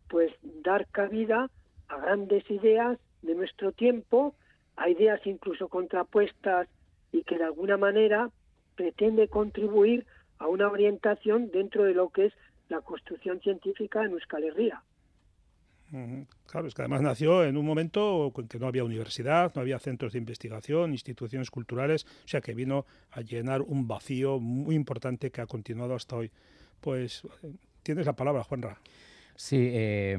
pues 0.10 0.32
dar 0.64 0.88
cabida 0.88 1.50
a 1.90 1.98
grandes 1.98 2.50
ideas 2.50 2.98
de 3.24 3.36
nuestro 3.36 3.72
tiempo, 3.72 4.36
a 4.76 4.90
ideas 4.90 5.20
incluso 5.26 5.68
contrapuestas 5.68 6.68
y 7.12 7.24
que 7.24 7.38
de 7.38 7.44
alguna 7.44 7.78
manera 7.78 8.30
pretende 8.76 9.28
contribuir 9.28 10.06
a 10.38 10.48
una 10.48 10.70
orientación 10.70 11.52
dentro 11.52 11.84
de 11.84 11.94
lo 11.94 12.10
que 12.10 12.28
es 12.28 12.34
la 12.70 12.82
construcción 12.82 13.40
científica 13.42 14.04
en 14.04 14.12
Euskal 14.12 14.44
Herria. 14.44 14.82
Claro, 16.48 16.68
es 16.68 16.74
que 16.74 16.82
además 16.82 17.02
nació 17.02 17.44
en 17.44 17.56
un 17.56 17.66
momento 17.66 18.34
en 18.36 18.48
que 18.48 18.58
no 18.58 18.68
había 18.68 18.84
universidad, 18.84 19.54
no 19.54 19.62
había 19.62 19.78
centros 19.78 20.14
de 20.14 20.20
investigación, 20.20 20.92
instituciones 20.92 21.52
culturales, 21.52 22.06
o 22.26 22.28
sea 22.28 22.42
que 22.42 22.56
vino 22.56 22.86
a 23.12 23.22
llenar 23.22 23.62
un 23.62 23.88
vacío 23.88 24.40
muy 24.40 24.76
importante 24.76 25.30
que 25.30 25.42
ha 25.42 25.46
continuado 25.46 25.94
hasta 25.94 26.16
hoy. 26.16 26.32
Pues 26.82 27.22
tienes 27.84 28.08
la 28.08 28.14
palabra, 28.14 28.44
Juanra. 28.44 28.80
Sí, 29.36 29.70
eh, 29.72 30.18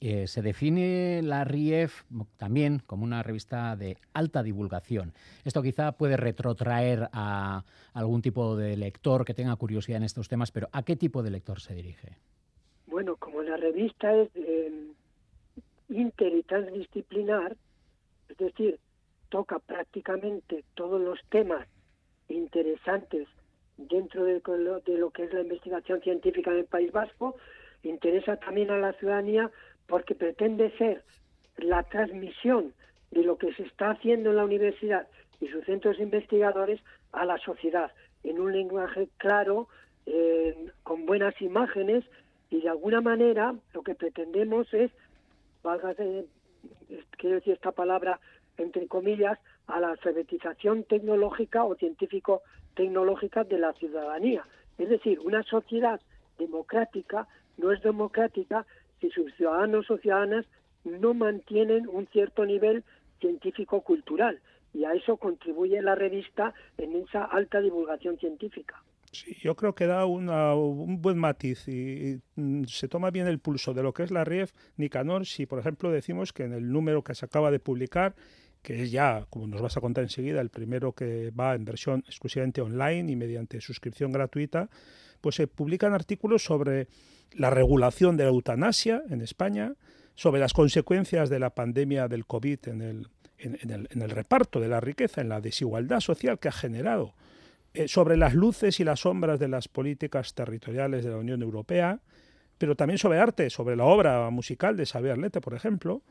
eh, 0.00 0.28
se 0.28 0.42
define 0.42 1.22
la 1.22 1.44
RIEF 1.44 2.04
también 2.36 2.80
como 2.86 3.02
una 3.02 3.22
revista 3.22 3.74
de 3.74 3.98
alta 4.14 4.44
divulgación. 4.44 5.12
Esto 5.44 5.60
quizá 5.60 5.92
puede 5.92 6.16
retrotraer 6.16 7.10
a 7.12 7.64
algún 7.92 8.22
tipo 8.22 8.56
de 8.56 8.76
lector 8.76 9.24
que 9.24 9.34
tenga 9.34 9.56
curiosidad 9.56 9.96
en 9.96 10.04
estos 10.04 10.28
temas, 10.28 10.52
pero 10.52 10.68
¿a 10.72 10.82
qué 10.82 10.94
tipo 10.94 11.22
de 11.22 11.30
lector 11.30 11.60
se 11.60 11.74
dirige? 11.74 12.16
Bueno, 12.86 13.16
revista 13.78 14.12
es 14.12 14.28
eh, 14.34 14.72
inter 15.88 16.34
y 16.34 16.42
transdisciplinar, 16.42 17.56
es 18.28 18.36
decir, 18.36 18.78
toca 19.28 19.60
prácticamente 19.60 20.64
todos 20.74 21.00
los 21.00 21.20
temas 21.28 21.68
interesantes 22.28 23.28
dentro 23.76 24.24
de, 24.24 24.42
de 24.84 24.98
lo 24.98 25.10
que 25.10 25.24
es 25.24 25.32
la 25.32 25.42
investigación 25.42 26.00
científica 26.00 26.50
del 26.50 26.64
País 26.64 26.90
Vasco, 26.90 27.36
interesa 27.84 28.36
también 28.36 28.70
a 28.72 28.78
la 28.78 28.94
ciudadanía 28.94 29.48
porque 29.86 30.16
pretende 30.16 30.76
ser 30.76 31.04
la 31.56 31.84
transmisión 31.84 32.74
de 33.12 33.22
lo 33.22 33.38
que 33.38 33.54
se 33.54 33.62
está 33.62 33.90
haciendo 33.90 34.30
en 34.30 34.36
la 34.36 34.44
universidad 34.44 35.06
y 35.40 35.46
sus 35.46 35.64
centros 35.66 36.00
investigadores 36.00 36.80
a 37.12 37.24
la 37.24 37.38
sociedad 37.38 37.92
en 38.24 38.40
un 38.40 38.52
lenguaje 38.52 39.08
claro, 39.18 39.68
eh, 40.06 40.72
con 40.82 41.06
buenas 41.06 41.40
imágenes 41.40 42.04
y 42.50 42.62
de 42.62 42.68
alguna 42.68 43.00
manera 43.00 43.54
lo 43.74 43.82
que 43.82 43.94
pretendemos 43.94 44.72
es, 44.72 44.90
valga 45.62 45.94
quiero 47.18 47.36
decir 47.36 47.54
esta 47.54 47.72
palabra 47.72 48.20
entre 48.58 48.88
comillas, 48.88 49.38
a 49.66 49.80
la 49.80 49.90
alfabetización 49.90 50.84
tecnológica 50.84 51.64
o 51.64 51.76
científico-tecnológica 51.76 53.44
de 53.44 53.58
la 53.58 53.72
ciudadanía. 53.74 54.44
Es 54.76 54.88
decir, 54.88 55.20
una 55.20 55.42
sociedad 55.44 56.00
democrática 56.38 57.26
no 57.56 57.72
es 57.72 57.80
democrática 57.82 58.66
si 59.00 59.10
sus 59.10 59.32
ciudadanos 59.34 59.90
o 59.90 59.98
ciudadanas 59.98 60.46
no 60.84 61.14
mantienen 61.14 61.88
un 61.88 62.06
cierto 62.08 62.44
nivel 62.44 62.84
científico-cultural. 63.20 64.40
Y 64.74 64.84
a 64.84 64.92
eso 64.92 65.16
contribuye 65.16 65.80
la 65.82 65.94
revista 65.94 66.52
en 66.76 66.96
esa 66.96 67.24
alta 67.24 67.60
divulgación 67.60 68.18
científica. 68.18 68.82
Sí, 69.12 69.36
yo 69.40 69.56
creo 69.56 69.74
que 69.74 69.86
da 69.86 70.04
un 70.04 71.00
buen 71.00 71.18
matiz 71.18 71.66
y, 71.68 72.20
mm, 72.36 72.64
se 72.64 72.88
toma 72.88 73.10
bien 73.10 73.26
el 73.26 73.38
pulso 73.38 73.72
de 73.72 73.82
lo 73.82 73.92
que 73.94 74.02
es 74.02 74.10
la 74.10 74.24
RIEF 74.24 74.52
Nicanor 74.76 75.26
si, 75.26 75.46
por 75.46 75.58
ejemplo, 75.58 75.90
decimos 75.90 76.32
que 76.32 76.44
en 76.44 76.52
el 76.52 76.70
número 76.70 77.02
que 77.02 77.14
se 77.14 77.24
acaba 77.24 77.50
de 77.50 77.58
publicar 77.58 78.14
que 78.62 78.82
es 78.82 78.90
ya, 78.90 79.26
como 79.30 79.46
nos 79.46 79.62
vas 79.62 79.76
a 79.76 79.80
contar 79.80 80.04
enseguida, 80.04 80.40
el 80.40 80.50
primero 80.50 80.92
que 80.92 81.30
va 81.30 81.54
en 81.54 81.64
versión 81.64 82.04
exclusivamente 82.06 82.60
online 82.60 83.10
y 83.10 83.16
mediante 83.16 83.60
suscripción 83.60 84.12
gratuita, 84.12 84.68
pues 85.20 85.36
se 85.36 85.46
publican 85.46 85.94
artículos 85.94 86.44
sobre 86.44 86.88
la 87.32 87.50
regulación 87.50 88.16
de 88.16 88.24
la 88.24 88.30
eutanasia 88.30 89.02
en 89.08 89.20
España, 89.20 89.74
sobre 90.14 90.40
las 90.40 90.52
consecuencias 90.52 91.30
de 91.30 91.38
la 91.38 91.50
pandemia 91.50 92.08
del 92.08 92.26
COVID 92.26 92.68
en 92.68 92.82
el, 92.82 93.08
en, 93.38 94.02
el, 94.02 94.10
reparto 94.10 94.60
de 94.60 94.68
la 94.68 94.80
riqueza, 94.80 95.20
en 95.20 95.28
la 95.28 95.40
desigualdad 95.40 96.00
social 96.00 96.38
que 96.38 96.48
ha 96.48 96.52
generado, 96.52 97.14
sobre 97.86 98.16
las 98.16 98.34
luces 98.34 98.80
y 98.80 98.84
las 98.84 99.00
sombras 99.00 99.38
de 99.38 99.48
las 99.48 99.68
políticas 99.68 100.34
territoriales 100.34 101.04
de 101.04 101.10
la 101.10 101.18
Unión 101.18 101.42
Europea, 101.42 102.00
pero 102.58 102.74
también 102.74 102.98
sobre 102.98 103.18
arte, 103.18 103.50
sobre 103.50 103.76
la 103.76 103.84
obra 103.84 104.28
musical 104.30 104.76
de 104.76 104.86
Xavier 104.86 105.18
Lete, 105.18 105.40
por 105.40 105.54
ejemplo, 105.54 106.02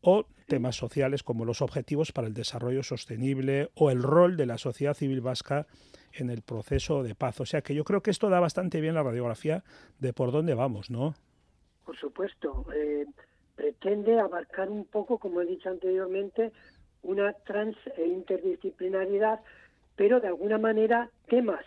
o 0.00 0.26
temas 0.46 0.76
sociales 0.76 1.22
como 1.22 1.44
los 1.44 1.60
objetivos 1.60 2.12
para 2.12 2.28
el 2.28 2.34
desarrollo 2.34 2.82
sostenible 2.82 3.70
o 3.74 3.90
el 3.90 4.02
rol 4.02 4.36
de 4.36 4.46
la 4.46 4.58
sociedad 4.58 4.94
civil 4.94 5.20
vasca 5.20 5.66
en 6.12 6.30
el 6.30 6.42
proceso 6.42 7.02
de 7.02 7.14
paz. 7.14 7.40
O 7.40 7.46
sea 7.46 7.62
que 7.62 7.74
yo 7.74 7.84
creo 7.84 8.02
que 8.02 8.10
esto 8.10 8.28
da 8.28 8.40
bastante 8.40 8.80
bien 8.80 8.94
la 8.94 9.02
radiografía 9.02 9.64
de 9.98 10.12
por 10.12 10.30
dónde 10.30 10.54
vamos, 10.54 10.90
¿no? 10.90 11.14
Por 11.84 11.96
supuesto. 11.96 12.64
Eh, 12.74 13.06
pretende 13.56 14.20
abarcar 14.20 14.70
un 14.70 14.84
poco, 14.84 15.18
como 15.18 15.40
he 15.40 15.46
dicho 15.46 15.68
anteriormente, 15.68 16.52
una 17.02 17.32
trans 17.32 17.76
e 17.96 18.06
interdisciplinaridad, 18.06 19.40
pero 19.98 20.20
de 20.20 20.28
alguna 20.28 20.58
manera 20.58 21.10
temas 21.26 21.64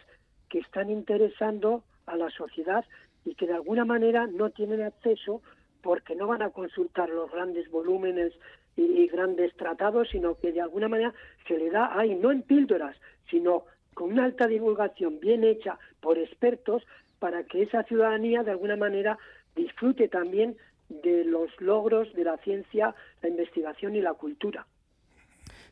que 0.50 0.60
están 0.60 0.90
interesando 0.90 1.84
a 2.06 2.16
la 2.16 2.30
sociedad 2.30 2.86
y 3.26 3.36
que 3.36 3.46
de 3.46 3.54
alguna 3.54 3.84
manera 3.84 4.26
no 4.26 4.50
tienen 4.50 4.82
acceso 4.82 5.42
porque 5.82 6.16
no 6.16 6.28
van 6.28 6.42
a 6.42 6.50
consultar 6.50 7.10
los 7.10 7.30
grandes 7.30 7.70
volúmenes 7.70 8.32
y, 8.78 9.06
grandes 9.08 9.54
tratados, 9.58 10.08
sino 10.12 10.36
que 10.36 10.54
de 10.54 10.62
alguna 10.62 10.88
manera 10.88 11.14
se 11.46 11.58
le 11.58 11.70
da 11.70 12.00
ahí, 12.00 12.16
no 12.16 12.32
en 12.32 12.42
píldoras, 12.42 12.96
sino 13.30 13.66
con 13.94 14.14
una 14.14 14.24
alta 14.24 14.48
divulgación 14.48 15.20
bien 15.20 15.44
hecha 15.44 15.78
por 16.00 16.18
expertos 16.18 16.84
para 17.20 17.44
que 17.44 17.64
esa 17.64 17.84
ciudadanía 17.84 18.44
de 18.44 18.52
alguna 18.52 18.78
manera 18.78 19.18
disfrute 19.58 20.08
también 20.08 20.56
de 20.88 21.26
los 21.26 21.50
logros 21.60 22.14
de 22.14 22.24
la 22.24 22.38
ciencia, 22.38 22.96
la 23.22 23.28
investigación 23.28 23.94
y 23.94 24.02
la 24.02 24.14
cultura. 24.14 24.66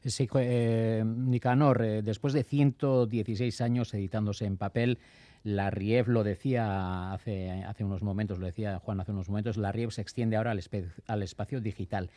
Sí, 0.05 0.29
eh, 0.35 1.03
Nicanor, 1.05 1.81
eh, 1.83 2.01
después 2.01 2.33
de 2.33 2.43
116 2.43 3.61
años 3.61 3.93
editándose 3.93 4.45
en 4.45 4.57
papel, 4.57 4.97
la 5.43 5.69
RIEF 5.69 6.07
lo 6.07 6.23
decía 6.23 7.13
hace, 7.13 7.63
hace 7.63 7.83
unos 7.83 8.01
momentos, 8.01 8.39
lo 8.39 8.45
decía 8.45 8.79
Juan 8.79 8.99
hace 8.99 9.11
unos 9.11 9.29
momentos, 9.29 9.57
la 9.57 9.71
RIEF 9.71 9.91
se 9.93 10.01
extiende 10.01 10.37
ahora 10.37 10.51
al, 10.51 10.61
al 11.07 11.23
espacio 11.23 11.61
digital. 11.61 12.09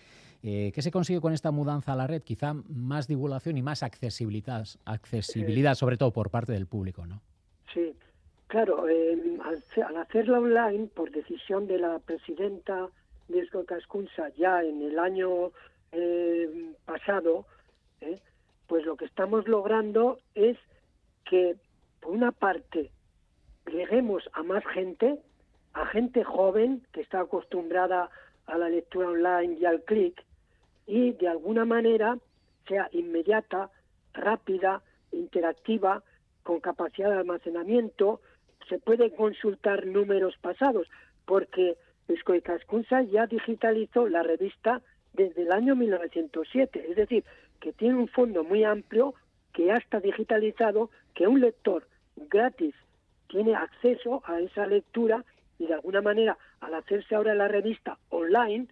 Eh, 0.44 0.72
¿Qué 0.74 0.82
se 0.82 0.90
consigue 0.90 1.20
con 1.20 1.32
esta 1.32 1.52
mudanza 1.52 1.92
a 1.92 1.96
la 1.96 2.06
red? 2.06 2.22
Quizá 2.22 2.54
más 2.68 3.06
divulgación 3.06 3.56
y 3.58 3.62
más 3.62 3.82
accesibilidad, 3.82 4.66
accesibilidad 4.84 5.74
sobre 5.74 5.96
todo 5.96 6.12
por 6.12 6.30
parte 6.30 6.52
del 6.52 6.66
público, 6.66 7.06
¿no? 7.06 7.20
Sí, 7.72 7.94
claro, 8.48 8.88
eh, 8.88 9.38
al, 9.44 9.96
hacerla 9.96 10.40
online, 10.40 10.88
por 10.88 11.10
decisión 11.12 11.66
de 11.68 11.78
la 11.78 11.98
presidenta 12.00 12.88
de 13.28 13.48
Cascunza 13.66 14.30
ya 14.36 14.62
en 14.62 14.82
el 14.82 14.98
año 14.98 15.52
eh, 18.02 18.20
pues 18.66 18.84
lo 18.84 18.96
que 18.96 19.04
estamos 19.04 19.48
logrando 19.48 20.18
es 20.34 20.56
que, 21.24 21.56
por 22.00 22.12
una 22.12 22.32
parte, 22.32 22.90
lleguemos 23.70 24.28
a 24.32 24.42
más 24.42 24.64
gente, 24.66 25.18
a 25.72 25.86
gente 25.86 26.24
joven 26.24 26.82
que 26.92 27.00
está 27.00 27.20
acostumbrada 27.20 28.10
a 28.46 28.58
la 28.58 28.68
lectura 28.68 29.08
online 29.08 29.58
y 29.60 29.64
al 29.64 29.82
clic, 29.82 30.22
y 30.86 31.12
de 31.12 31.28
alguna 31.28 31.64
manera 31.64 32.18
sea 32.66 32.88
inmediata, 32.92 33.70
rápida, 34.12 34.82
interactiva, 35.12 36.02
con 36.42 36.60
capacidad 36.60 37.10
de 37.10 37.18
almacenamiento, 37.18 38.20
se 38.68 38.78
pueden 38.78 39.10
consultar 39.10 39.86
números 39.86 40.36
pasados, 40.40 40.88
porque 41.24 41.76
Escoicascunza 42.08 43.02
ya 43.02 43.26
digitalizó 43.26 44.08
la 44.08 44.22
revista 44.22 44.82
desde 45.12 45.42
el 45.42 45.52
año 45.52 45.76
1907, 45.76 46.86
es 46.90 46.96
decir, 46.96 47.24
que 47.62 47.72
tiene 47.72 47.94
un 47.94 48.08
fondo 48.08 48.42
muy 48.42 48.64
amplio, 48.64 49.14
que 49.52 49.66
ya 49.66 49.76
está 49.76 50.00
digitalizado, 50.00 50.90
que 51.14 51.28
un 51.28 51.40
lector 51.40 51.86
gratis 52.16 52.74
tiene 53.28 53.54
acceso 53.54 54.20
a 54.26 54.40
esa 54.40 54.66
lectura 54.66 55.24
y 55.60 55.66
de 55.66 55.74
alguna 55.74 56.02
manera 56.02 56.36
al 56.60 56.74
hacerse 56.74 57.14
ahora 57.14 57.36
la 57.36 57.46
revista 57.46 57.98
online, 58.10 58.66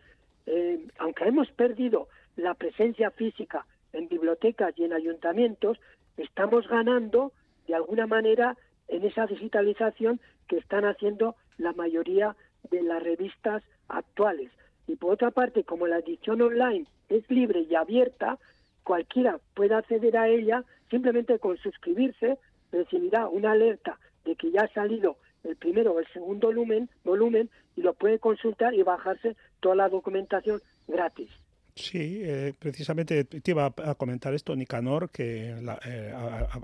eh, 0.46 0.88
aunque 0.98 1.24
hemos 1.24 1.48
perdido 1.52 2.08
la 2.34 2.54
presencia 2.54 3.12
física 3.12 3.64
en 3.92 4.08
bibliotecas 4.08 4.76
y 4.76 4.84
en 4.84 4.92
ayuntamientos, 4.92 5.78
estamos 6.16 6.66
ganando 6.66 7.32
de 7.68 7.76
alguna 7.76 8.08
manera 8.08 8.56
en 8.88 9.04
esa 9.04 9.26
digitalización 9.26 10.20
que 10.48 10.58
están 10.58 10.84
haciendo 10.84 11.36
la 11.58 11.72
mayoría 11.74 12.34
de 12.72 12.82
las 12.82 13.00
revistas 13.00 13.62
actuales. 13.88 14.50
Y 14.88 14.96
por 14.96 15.12
otra 15.12 15.30
parte, 15.30 15.62
como 15.62 15.86
la 15.86 15.98
edición 15.98 16.42
online 16.42 16.86
es 17.08 17.28
libre 17.30 17.60
y 17.60 17.76
abierta, 17.76 18.38
cualquiera 18.84 19.38
puede 19.54 19.74
acceder 19.74 20.16
a 20.16 20.28
ella 20.28 20.64
simplemente 20.90 21.38
con 21.38 21.56
suscribirse, 21.58 22.38
recibirá 22.72 23.28
una 23.28 23.52
alerta 23.52 23.98
de 24.24 24.36
que 24.36 24.50
ya 24.50 24.62
ha 24.62 24.72
salido 24.72 25.16
el 25.44 25.56
primero 25.56 25.92
o 25.92 26.00
el 26.00 26.06
segundo 26.12 26.48
volumen, 26.48 26.90
volumen 27.04 27.48
y 27.76 27.82
lo 27.82 27.94
puede 27.94 28.18
consultar 28.18 28.74
y 28.74 28.82
bajarse 28.82 29.36
toda 29.60 29.74
la 29.74 29.88
documentación 29.88 30.60
gratis. 30.86 31.30
Sí, 31.74 32.20
eh, 32.22 32.52
precisamente 32.58 33.24
te 33.24 33.50
iba 33.50 33.66
a 33.66 33.94
comentar 33.94 34.34
esto, 34.34 34.54
Nicanor, 34.54 35.10
que 35.10 35.54
eh, 35.86 36.14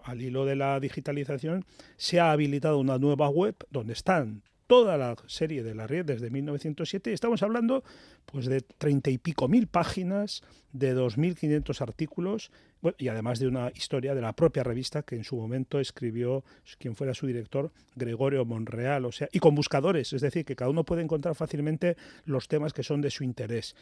al 0.04 0.20
hilo 0.20 0.44
de 0.44 0.56
la 0.56 0.78
digitalización 0.80 1.64
se 1.96 2.20
ha 2.20 2.32
habilitado 2.32 2.78
una 2.78 2.98
nueva 2.98 3.30
web 3.30 3.54
donde 3.70 3.94
están 3.94 4.42
toda 4.66 4.96
la 4.96 5.16
serie 5.26 5.62
de 5.62 5.74
la 5.74 5.86
red 5.86 6.04
desde 6.04 6.30
1907 6.30 7.10
y 7.10 7.14
estamos 7.14 7.42
hablando 7.42 7.84
pues 8.24 8.46
de 8.46 8.60
treinta 8.60 9.10
y 9.10 9.18
pico 9.18 9.48
mil 9.48 9.66
páginas, 9.68 10.42
de 10.72 10.94
2.500 10.94 11.80
artículos 11.80 12.50
y 12.98 13.08
además 13.08 13.38
de 13.38 13.48
una 13.48 13.70
historia 13.74 14.14
de 14.14 14.20
la 14.20 14.34
propia 14.34 14.62
revista 14.62 15.02
que 15.02 15.16
en 15.16 15.24
su 15.24 15.36
momento 15.36 15.80
escribió 15.80 16.44
quien 16.78 16.94
fuera 16.94 17.14
su 17.14 17.26
director, 17.26 17.72
Gregorio 17.94 18.44
Monreal, 18.44 19.06
o 19.06 19.12
sea, 19.12 19.28
y 19.32 19.38
con 19.38 19.54
buscadores, 19.54 20.12
es 20.12 20.20
decir, 20.20 20.44
que 20.44 20.54
cada 20.54 20.70
uno 20.70 20.84
puede 20.84 21.02
encontrar 21.02 21.34
fácilmente 21.34 21.96
los 22.24 22.48
temas 22.48 22.72
que 22.72 22.82
son 22.82 23.00
de 23.00 23.10
su 23.10 23.24
interés. 23.24 23.74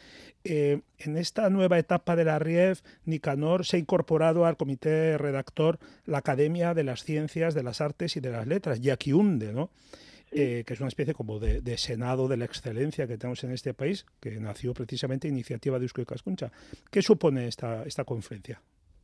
Eh, 0.43 0.81
en 0.99 1.17
esta 1.17 1.49
nueva 1.49 1.77
etapa 1.77 2.15
de 2.15 2.25
la 2.25 2.39
RIEF, 2.39 2.81
Nicanor 3.05 3.65
se 3.65 3.77
ha 3.77 3.79
incorporado 3.79 4.45
al 4.45 4.57
comité 4.57 5.17
redactor 5.17 5.79
la 6.05 6.19
Academia 6.19 6.73
de 6.73 6.83
las 6.83 7.03
Ciencias, 7.03 7.53
de 7.53 7.63
las 7.63 7.81
Artes 7.81 8.15
y 8.15 8.21
de 8.21 8.31
las 8.31 8.47
Letras, 8.47 8.79
Hunde, 9.05 9.53
¿no? 9.53 9.69
Eh, 10.31 10.63
que 10.65 10.73
es 10.73 10.79
una 10.79 10.89
especie 10.89 11.13
como 11.13 11.39
de, 11.39 11.77
senado 11.77 12.27
de 12.27 12.37
la 12.37 12.45
excelencia 12.45 13.07
que 13.07 13.17
tenemos 13.17 13.43
en 13.43 13.51
este 13.51 13.73
país, 13.73 14.05
que 14.19 14.31
nació 14.39 14.73
precisamente 14.73 15.27
iniciativa 15.27 15.77
de 15.77 15.85
Eusko 15.85 16.01
y 16.01 16.05
Cascuncha. 16.05 16.51
¿Qué 16.91 17.01
supone 17.01 17.47
esta, 17.47 17.83
esta 17.83 18.03
conferencia? 18.03 18.61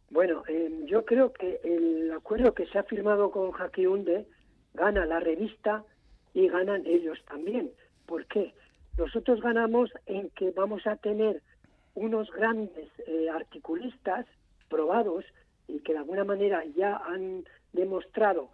Bueno, 0.09 0.43
eh, 0.47 0.69
yo 0.85 1.05
creo 1.05 1.31
que 1.31 1.61
el 1.63 2.11
acuerdo 2.11 2.53
que 2.53 2.65
se 2.65 2.79
ha 2.79 2.83
firmado 2.83 3.31
con 3.31 3.51
Jaquiunde 3.51 4.25
gana 4.73 5.05
la 5.05 5.19
revista 5.19 5.85
y 6.33 6.49
ganan 6.49 6.85
ellos 6.85 7.19
también. 7.27 7.71
¿Por 8.05 8.25
qué? 8.25 8.53
Nosotros 8.97 9.41
ganamos 9.41 9.89
en 10.07 10.29
que 10.31 10.51
vamos 10.51 10.85
a 10.85 10.97
tener 10.97 11.41
unos 11.93 12.29
grandes 12.31 12.89
eh, 13.07 13.29
articulistas 13.29 14.25
probados 14.69 15.23
y 15.67 15.79
que 15.79 15.93
de 15.93 15.99
alguna 15.99 16.25
manera 16.25 16.65
ya 16.75 16.97
han 16.97 17.45
demostrado 17.73 18.49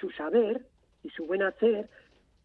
su 0.00 0.08
saber 0.12 0.64
y 1.02 1.10
su 1.10 1.26
buen 1.26 1.42
hacer 1.42 1.88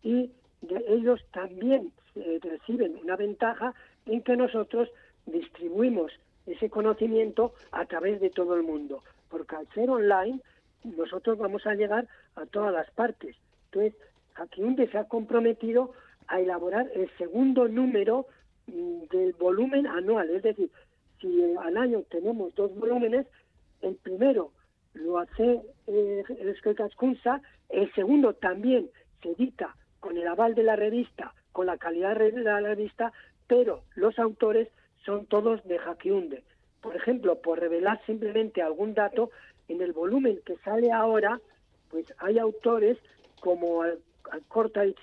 y 0.01 0.31
de 0.61 0.83
ellos 0.87 1.21
también 1.31 1.91
eh, 2.15 2.39
reciben 2.41 2.97
una 3.01 3.15
ventaja 3.15 3.73
en 4.05 4.21
que 4.21 4.35
nosotros 4.35 4.89
distribuimos 5.25 6.11
ese 6.45 6.69
conocimiento 6.69 7.53
a 7.71 7.85
través 7.85 8.19
de 8.19 8.29
todo 8.29 8.55
el 8.55 8.63
mundo, 8.63 9.03
porque 9.29 9.55
al 9.55 9.67
ser 9.73 9.89
online 9.89 10.41
nosotros 10.83 11.37
vamos 11.37 11.65
a 11.65 11.75
llegar 11.75 12.07
a 12.35 12.45
todas 12.45 12.73
las 12.73 12.89
partes. 12.91 13.35
Entonces, 13.65 13.93
donde 14.57 14.87
se 14.87 14.97
ha 14.97 15.05
comprometido 15.05 15.93
a 16.27 16.39
elaborar 16.39 16.89
el 16.93 17.09
segundo 17.17 17.67
número 17.67 18.27
mm, 18.67 19.03
del 19.11 19.33
volumen 19.33 19.87
anual, 19.87 20.29
es 20.29 20.43
decir, 20.43 20.69
si 21.19 21.55
al 21.55 21.77
año 21.77 22.03
tenemos 22.09 22.53
dos 22.55 22.75
volúmenes, 22.75 23.25
el 23.81 23.95
primero 23.95 24.51
lo 24.93 25.17
hace 25.19 25.61
eh, 25.87 26.23
el 26.39 26.49
el 27.73 27.91
segundo 27.93 28.33
también 28.33 28.89
se 29.21 29.31
edita 29.31 29.75
con 29.99 30.17
el 30.17 30.27
aval 30.27 30.53
de 30.55 30.63
la 30.63 30.75
revista, 30.75 31.33
con 31.51 31.65
la 31.65 31.77
calidad 31.77 32.17
de 32.17 32.31
la 32.31 32.59
revista, 32.59 33.11
pero 33.47 33.83
los 33.95 34.17
autores 34.19 34.69
son 35.05 35.25
todos 35.25 35.63
de 35.65 35.79
Jaquiunde. 35.79 36.43
Por 36.81 36.95
ejemplo, 36.95 37.41
por 37.41 37.59
revelar 37.59 37.99
simplemente 38.05 38.61
algún 38.61 38.93
dato, 38.93 39.31
en 39.67 39.81
el 39.81 39.93
volumen 39.93 40.39
que 40.45 40.57
sale 40.57 40.91
ahora, 40.91 41.39
pues 41.89 42.05
hay 42.19 42.37
autores 42.37 42.97
como 43.39 43.83
Alcorta 44.31 44.85
y 44.85 44.95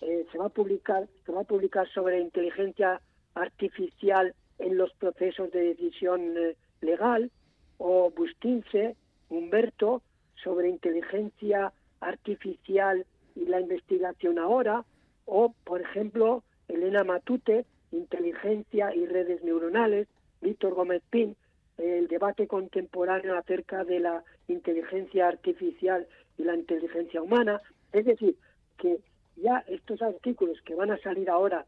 eh, 0.00 0.26
se 0.30 0.38
va 0.38 0.46
a 0.46 0.50
publicar, 0.50 1.08
se 1.24 1.32
va 1.32 1.42
a 1.42 1.44
publicar 1.44 1.88
sobre 1.88 2.20
inteligencia 2.20 3.00
artificial 3.34 4.34
en 4.58 4.76
los 4.76 4.92
procesos 4.94 5.50
de 5.52 5.74
decisión 5.74 6.36
eh, 6.36 6.56
legal, 6.80 7.30
o 7.78 8.10
Bustince, 8.10 8.96
Humberto, 9.28 10.02
sobre 10.42 10.68
inteligencia 10.68 11.72
artificial 12.00 13.06
y 13.34 13.46
la 13.46 13.60
investigación 13.60 14.38
ahora, 14.38 14.84
o, 15.24 15.54
por 15.64 15.80
ejemplo, 15.80 16.42
Elena 16.68 17.04
Matute, 17.04 17.64
inteligencia 17.92 18.94
y 18.94 19.06
redes 19.06 19.42
neuronales, 19.44 20.08
Víctor 20.40 20.74
Gómez 20.74 21.02
Pin, 21.10 21.36
el 21.78 22.08
debate 22.08 22.46
contemporáneo 22.46 23.36
acerca 23.36 23.84
de 23.84 24.00
la 24.00 24.24
inteligencia 24.48 25.28
artificial 25.28 26.06
y 26.36 26.44
la 26.44 26.56
inteligencia 26.56 27.22
humana. 27.22 27.60
Es 27.92 28.04
decir, 28.04 28.36
que 28.78 28.98
ya 29.36 29.64
estos 29.68 30.02
artículos 30.02 30.60
que 30.62 30.74
van 30.74 30.90
a 30.90 30.98
salir 30.98 31.30
ahora 31.30 31.64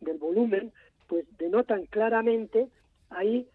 del 0.00 0.18
volumen, 0.18 0.72
pues 1.08 1.24
denotan 1.38 1.86
claramente 1.86 2.68
ahí 3.10 3.48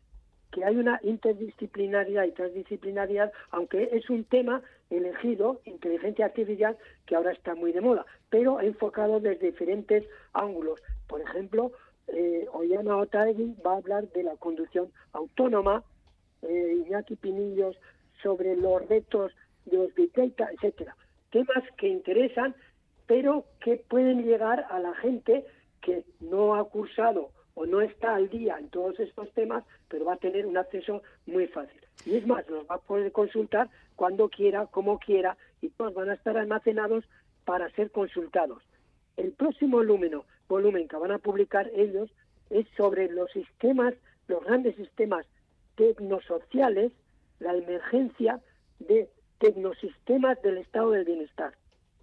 que 0.56 0.64
hay 0.64 0.78
una 0.78 1.02
interdisciplinaridad 1.04 2.24
y 2.24 2.32
transdisciplinaridad, 2.32 3.34
aunque 3.52 3.90
es 3.92 4.10
un 4.10 4.24
tema 4.24 4.62
elegido, 4.90 5.60
inteligencia 5.66 6.24
artificial, 6.24 6.78
que 7.06 7.18
ahora 7.18 7.34
está 7.34 7.56
muy 7.56 7.74
de 7.74 7.82
moda, 7.82 8.06
pero 8.30 8.62
enfocado 8.62 9.20
desde 9.20 9.48
diferentes 9.48 10.06
ángulos. 10.32 10.80
Por 11.08 11.20
ejemplo, 11.20 11.74
eh, 12.08 12.48
Ollana 12.54 12.96
Otaegui 12.96 13.58
va 13.66 13.74
a 13.74 13.78
hablar 13.80 14.08
de 14.14 14.24
la 14.24 14.38
conducción 14.38 14.94
autónoma, 15.12 15.84
eh, 16.42 16.84
Iñaki 16.88 17.18
Pinillos 17.18 17.76
sobre 18.24 18.56
los 18.56 18.88
retos 18.88 19.34
de 19.66 19.76
los 19.76 19.94
Big 19.94 20.14
etcétera. 20.16 20.96
Temas 21.32 21.66
que 21.78 21.90
interesan, 21.90 22.56
pero 23.08 23.44
que 23.60 23.76
pueden 23.76 24.24
llegar 24.24 24.68
a 24.70 24.80
la 24.80 24.96
gente 24.96 25.46
que 25.82 26.06
no 26.22 26.56
ha 26.56 26.64
cursado 26.70 27.32
o 27.56 27.66
no 27.66 27.82
está 27.82 28.16
al 28.16 28.30
día 28.30 28.58
en 28.60 28.70
todos 28.70 29.00
estos 29.00 29.32
temas, 29.34 29.64
pero 29.88 30.06
va 30.06 30.14
a 30.14 30.18
tener 30.18 30.46
un 30.46 30.58
acceso 30.58 31.02
muy 31.26 31.48
fácil. 31.48 31.82
Y 32.06 32.16
es 32.16 32.28
más, 32.28 32.48
los 32.50 32.66
va 32.70 32.76
a 32.76 32.82
poder 32.82 33.12
consultar 33.12 33.70
cuando 33.96 34.30
quiera, 34.30 34.68
como 34.68 35.00
quiera, 35.00 35.38
y 35.62 35.72
van 35.78 36.10
a 36.10 36.14
estar 36.14 36.38
almacenados 36.38 37.06
para 37.46 37.70
ser 37.72 37.92
consultados. 37.92 38.62
El 39.18 39.32
próximo 39.32 39.78
volumen, 39.78 40.22
volumen 40.50 40.88
que 40.88 40.98
van 40.98 41.12
a 41.12 41.20
publicar 41.20 41.72
ellos 41.74 42.10
es 42.50 42.68
sobre 42.76 43.10
los 43.10 43.32
sistemas, 43.32 43.94
los 44.28 44.44
grandes 44.44 44.76
sistemas 44.76 45.26
tecnosociales, 45.76 46.92
la 47.40 47.56
emergencia 47.56 48.42
de 48.80 49.10
tecnosistemas 49.40 50.42
del 50.42 50.58
estado 50.58 50.92
del 50.92 51.06
bienestar. 51.06 51.54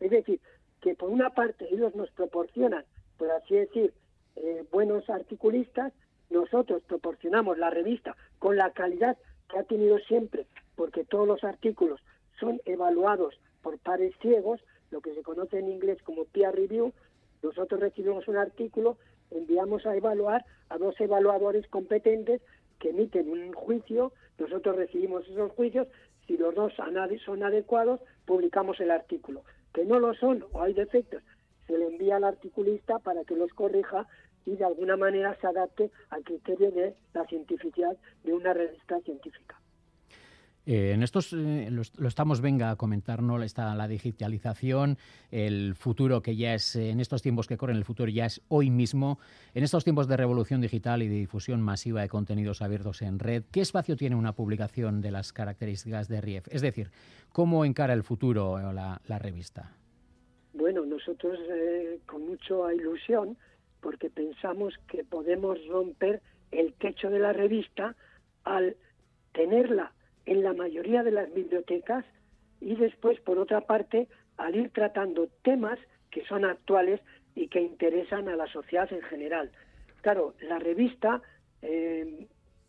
Es 0.01 0.11
decir, 0.11 0.41
que 0.81 0.95
por 0.95 1.11
una 1.11 1.31
parte 1.31 1.69
ellos 1.71 1.95
nos 1.95 2.11
proporcionan, 2.11 2.85
por 3.19 3.31
así 3.31 3.55
decir, 3.55 3.93
eh, 4.37 4.65
buenos 4.71 5.09
articulistas, 5.11 5.93
nosotros 6.31 6.83
proporcionamos 6.87 7.59
la 7.59 7.71
revista 7.71 8.17
con 8.39 8.57
la 8.57 8.71
calidad 8.71 9.17
que 9.49 9.59
ha 9.59 9.65
tenido 9.65 9.99
siempre, 9.99 10.47
porque 10.77 11.05
todos 11.05 11.29
los 11.29 11.45
artículos 11.45 12.01
son 12.41 12.61
evaluados 12.65 13.39
por 13.63 13.79
pares 13.79 14.15
ciegos, 14.21 14.61
lo 14.91 15.01
que 15.01 15.15
se 15.15 15.23
conoce 15.23 15.59
en 15.59 15.69
inglés 15.69 16.03
como 16.03 16.25
peer 16.25 16.55
review. 16.55 16.93
Nosotros 17.43 17.81
recibimos 17.81 18.27
un 18.29 18.37
artículo, 18.37 18.97
enviamos 19.31 19.87
a 19.87 19.97
evaluar 19.97 20.45
a 20.69 20.79
dos 20.79 20.99
evaluadores 21.01 21.67
competentes 21.69 22.41
que 22.79 22.91
emiten 22.91 23.31
un 23.31 23.53
juicio, 23.53 24.13
nosotros 24.39 24.77
recibimos 24.77 25.29
esos 25.29 25.53
juicios, 25.53 25.87
si 26.27 26.37
los 26.37 26.55
dos 26.55 26.73
son 26.75 27.43
adecuados, 27.43 28.01
publicamos 28.27 28.81
el 28.81 28.91
artículo. 28.91 29.43
Que 29.73 29.85
no 29.85 29.99
lo 29.99 30.15
son 30.15 30.45
o 30.53 30.63
hay 30.63 30.75
defectos, 30.75 31.23
se 31.73 31.79
le 31.79 31.87
envía 31.87 32.17
al 32.17 32.25
articulista 32.25 32.99
para 32.99 33.25
que 33.25 33.35
los 33.35 33.51
corrija 33.55 34.07
y 34.45 34.57
de 34.57 34.65
alguna 34.65 34.97
manera 34.99 35.35
se 35.41 35.47
adapte 35.47 35.91
al 36.11 36.23
criterio 36.23 36.71
de 36.71 36.95
la 37.15 37.25
cientificidad 37.25 37.97
de 38.25 38.35
una 38.35 38.53
revista 38.53 39.01
científica. 39.01 39.59
Eh, 40.67 40.93
en 40.93 41.03
estos 41.03 41.33
eh, 41.33 41.71
lo, 41.71 42.07
estamos 42.07 42.41
venga 42.41 42.71
a 42.71 42.77
comentarnos 42.77 43.43
está 43.43 43.75
la 43.75 43.89
digitalización, 43.89 44.97
el 45.31 45.75
futuro 45.75 46.23
que 46.23 46.37
ya 46.37 46.55
es 46.55 46.77
en 46.77 47.01
estos 47.01 47.21
tiempos 47.23 47.49
que 47.49 47.57
corren 47.57 47.79
el 47.79 47.85
futuro 47.85 48.11
ya 48.11 48.27
es 48.27 48.43
hoy 48.49 48.69
mismo. 48.71 49.19
En 49.55 49.65
estos 49.65 49.83
tiempos 49.83 50.07
de 50.09 50.19
revolución 50.19 50.61
digital 50.61 51.03
y 51.03 51.09
de 51.09 51.17
difusión 51.17 51.63
masiva 51.63 52.03
de 52.03 52.09
contenidos 52.11 52.61
abiertos 52.61 53.01
en 53.01 53.19
red, 53.19 53.45
¿qué 53.51 53.63
espacio 53.63 53.97
tiene 53.97 54.15
una 54.15 54.35
publicación 54.35 55.01
de 55.01 55.11
las 55.11 55.33
características 55.33 56.07
de 56.07 56.21
RIEF? 56.21 56.49
Es 56.51 56.61
decir, 56.61 56.91
¿cómo 57.33 57.65
encara 57.65 57.95
el 57.95 58.03
futuro 58.03 58.61
la 58.73 59.19
revista? 59.19 59.73
Bueno, 60.55 60.85
nosotros 60.85 61.39
eh, 61.51 62.01
con 62.07 62.27
mucha 62.27 62.73
ilusión 62.75 63.37
porque 63.81 64.11
pensamos 64.11 64.75
que 64.87 65.05
podemos 65.05 65.59
romper 65.67 66.21
el 66.51 66.75
techo 66.75 67.11
de 67.11 67.19
la 67.19 67.33
revista 67.33 67.97
al 68.45 68.77
tenerla 69.33 69.93
en 70.27 70.43
la 70.43 70.53
mayoría 70.53 71.03
de 71.03 71.11
las 71.11 71.33
bibliotecas 71.33 72.05
y 72.61 72.77
después, 72.77 73.19
por 73.21 73.39
otra 73.39 73.63
parte, 73.63 74.09
al 74.37 74.55
ir 74.55 74.71
tratando 74.71 75.29
temas 75.43 75.79
que 76.11 76.25
son 76.27 76.45
actuales 76.45 77.01
y 77.35 77.49
que 77.49 77.61
interesan 77.61 78.29
a 78.29 78.37
la 78.37 78.47
sociedad 78.47 78.93
en 78.93 79.03
general. 79.03 79.51
Claro, 80.03 80.35
la 80.43 80.59
revista 80.59 81.23
eh, 81.63 82.27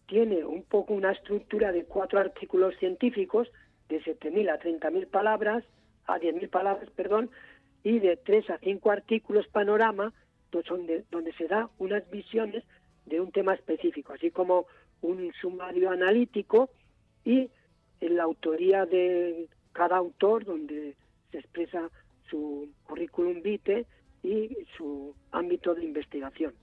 tiene 0.07 0.45
un 0.45 0.63
poco 0.63 0.93
una 0.93 1.11
estructura 1.11 1.71
de 1.71 1.85
cuatro 1.85 2.19
artículos 2.19 2.75
científicos 2.77 3.51
de 3.89 4.01
7.000 4.01 4.51
a 4.51 4.59
30.000 4.59 5.07
palabras, 5.07 5.63
a 6.05 6.19
10.000 6.19 6.49
palabras, 6.49 6.89
perdón, 6.95 7.29
y 7.83 7.99
de 7.99 8.17
tres 8.17 8.49
a 8.49 8.57
cinco 8.59 8.91
artículos 8.91 9.47
panorama 9.47 10.13
donde, 10.51 11.03
donde 11.09 11.33
se 11.33 11.47
da 11.47 11.69
unas 11.79 12.09
visiones 12.09 12.63
de 13.05 13.19
un 13.19 13.31
tema 13.31 13.53
específico, 13.53 14.13
así 14.13 14.31
como 14.31 14.67
un 15.01 15.33
sumario 15.41 15.89
analítico 15.89 16.69
y 17.25 17.49
en 17.99 18.17
la 18.17 18.23
autoría 18.23 18.85
de 18.85 19.47
cada 19.71 19.97
autor 19.97 20.45
donde 20.45 20.95
se 21.31 21.39
expresa 21.39 21.89
su 22.29 22.69
currículum 22.83 23.41
vitae 23.41 23.85
y 24.21 24.55
su 24.77 25.13
ámbito 25.31 25.73
de 25.75 25.85
investigación. 25.85 26.53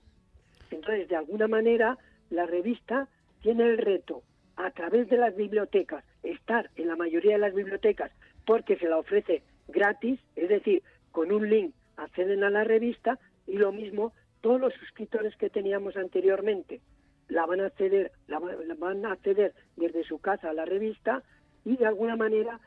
Entonces, 0.71 1.09
de 1.09 1.15
alguna 1.17 1.47
manera, 1.47 1.97
la 2.29 2.45
revista 2.45 3.07
tiene 3.41 3.63
el 3.63 3.77
reto, 3.77 4.23
a 4.55 4.71
través 4.71 5.09
de 5.09 5.17
las 5.17 5.35
bibliotecas, 5.35 6.03
estar 6.23 6.69
en 6.75 6.87
la 6.87 6.95
mayoría 6.95 7.33
de 7.33 7.39
las 7.39 7.53
bibliotecas 7.53 8.11
porque 8.45 8.77
se 8.77 8.87
la 8.87 8.97
ofrece 8.97 9.43
gratis, 9.67 10.19
es 10.35 10.49
decir, 10.49 10.83
con 11.11 11.31
un 11.31 11.49
link 11.49 11.73
acceden 11.97 12.43
a 12.43 12.49
la 12.49 12.63
revista 12.63 13.19
y 13.47 13.57
lo 13.57 13.71
mismo 13.71 14.13
todos 14.41 14.59
los 14.59 14.73
suscriptores 14.73 15.35
que 15.37 15.49
teníamos 15.49 15.95
anteriormente 15.97 16.81
la 17.27 17.45
van 17.45 17.61
a 17.61 17.67
acceder, 17.67 18.11
la, 18.27 18.39
van 18.39 19.05
a 19.05 19.13
acceder 19.13 19.53
desde 19.77 20.03
su 20.03 20.19
casa 20.19 20.49
a 20.49 20.53
la 20.53 20.65
revista 20.65 21.23
y 21.63 21.77
de 21.77 21.85
alguna 21.85 22.15
manera 22.15 22.59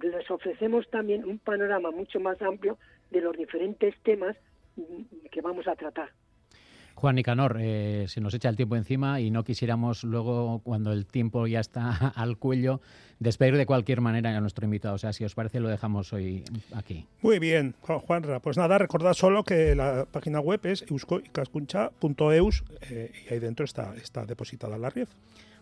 les 0.00 0.30
ofrecemos 0.30 0.88
también 0.90 1.24
un 1.24 1.38
panorama 1.38 1.90
mucho 1.90 2.20
más 2.20 2.40
amplio 2.42 2.78
de 3.10 3.20
los 3.20 3.36
diferentes 3.36 3.94
temas 4.02 4.36
que 5.30 5.40
vamos 5.40 5.66
a 5.66 5.74
tratar. 5.74 6.10
Juan 6.94 7.16
Nicanor, 7.16 7.58
eh, 7.60 8.06
se 8.08 8.20
nos 8.20 8.34
echa 8.34 8.48
el 8.48 8.56
tiempo 8.56 8.76
encima 8.76 9.20
y 9.20 9.30
no 9.30 9.44
quisiéramos 9.44 10.04
luego, 10.04 10.60
cuando 10.64 10.92
el 10.92 11.06
tiempo 11.06 11.46
ya 11.46 11.60
está 11.60 11.90
al 12.16 12.38
cuello, 12.38 12.80
despedir 13.18 13.56
de 13.56 13.66
cualquier 13.66 14.00
manera 14.00 14.36
a 14.36 14.40
nuestro 14.40 14.64
invitado. 14.64 14.94
O 14.94 14.98
sea, 14.98 15.12
si 15.12 15.24
os 15.24 15.34
parece, 15.34 15.60
lo 15.60 15.68
dejamos 15.68 16.12
hoy 16.12 16.44
aquí. 16.74 17.06
Muy 17.22 17.38
bien, 17.38 17.74
Juanra. 17.80 18.40
Pues 18.40 18.56
nada, 18.56 18.78
recordad 18.78 19.14
solo 19.14 19.44
que 19.44 19.74
la 19.74 20.06
página 20.10 20.40
web 20.40 20.60
es 20.64 20.84
euskoicascuncha.eus 20.88 22.64
eh, 22.90 23.12
y 23.28 23.34
ahí 23.34 23.40
dentro 23.40 23.64
está, 23.64 23.94
está 23.96 24.26
depositada 24.26 24.78
la 24.78 24.90
RIEF. 24.90 25.10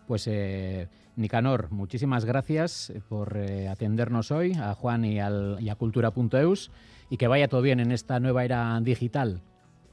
Pues 0.07 0.27
eh, 0.27 0.87
Nicanor, 1.15 1.71
muchísimas 1.71 2.25
gracias 2.25 2.91
por 3.07 3.37
eh, 3.37 3.67
atendernos 3.67 4.31
hoy, 4.31 4.53
a 4.53 4.73
Juan 4.73 5.05
y, 5.05 5.19
al, 5.19 5.57
y 5.59 5.69
a 5.69 5.75
cultura.eus, 5.75 6.71
y 7.09 7.17
que 7.17 7.27
vaya 7.27 7.47
todo 7.47 7.61
bien 7.61 7.79
en 7.79 7.91
esta 7.91 8.19
nueva 8.19 8.43
era 8.43 8.79
digital. 8.81 9.41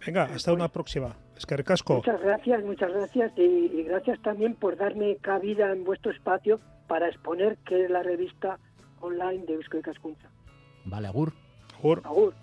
Venga, 0.04 0.24
hasta 0.24 0.52
una 0.52 0.68
próxima. 0.68 1.16
Es 1.36 1.46
que 1.46 1.56
recasco. 1.56 1.96
Muchas 1.96 2.20
gracias, 2.20 2.64
muchas 2.64 2.92
gracias 2.92 3.32
y, 3.36 3.82
gracias 3.84 4.20
también 4.22 4.54
por 4.54 4.76
darme 4.76 5.16
cabida 5.16 5.72
en 5.72 5.84
vuestro 5.84 6.12
espacio 6.12 6.60
para 6.86 7.08
exponer 7.08 7.58
que 7.58 7.84
es 7.84 7.90
la 7.90 8.02
revista 8.02 8.58
online 9.00 9.44
de 9.46 9.54
Eusko 9.54 9.78
y 9.78 9.82
Cascunza. 9.82 10.28
Vale, 10.84 11.08
agur. 11.08 11.32
Agur. 11.78 12.02
Agur. 12.04 12.34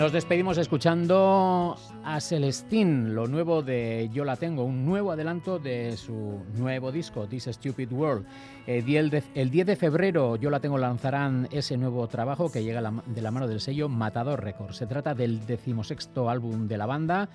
Nos 0.00 0.12
despedimos 0.12 0.56
escuchando 0.56 1.76
a 2.04 2.20
Celestine, 2.22 3.10
lo 3.10 3.26
nuevo 3.26 3.60
de 3.60 4.08
Yo 4.14 4.24
la 4.24 4.36
tengo, 4.36 4.64
un 4.64 4.86
nuevo 4.86 5.12
adelanto 5.12 5.58
de 5.58 5.94
su 5.98 6.40
nuevo 6.54 6.90
disco, 6.90 7.26
This 7.26 7.50
Stupid 7.52 7.92
World. 7.92 8.24
El 8.66 8.86
10 8.86 9.66
de 9.66 9.76
febrero 9.76 10.36
Yo 10.36 10.48
la 10.48 10.60
tengo 10.60 10.78
lanzarán 10.78 11.48
ese 11.50 11.76
nuevo 11.76 12.08
trabajo 12.08 12.50
que 12.50 12.64
llega 12.64 12.80
de 12.80 13.20
la 13.20 13.30
mano 13.30 13.46
del 13.46 13.60
sello 13.60 13.90
Matador 13.90 14.42
Records. 14.42 14.78
Se 14.78 14.86
trata 14.86 15.14
del 15.14 15.44
decimosexto 15.44 16.30
álbum 16.30 16.66
de 16.66 16.78
la 16.78 16.86
banda 16.86 17.28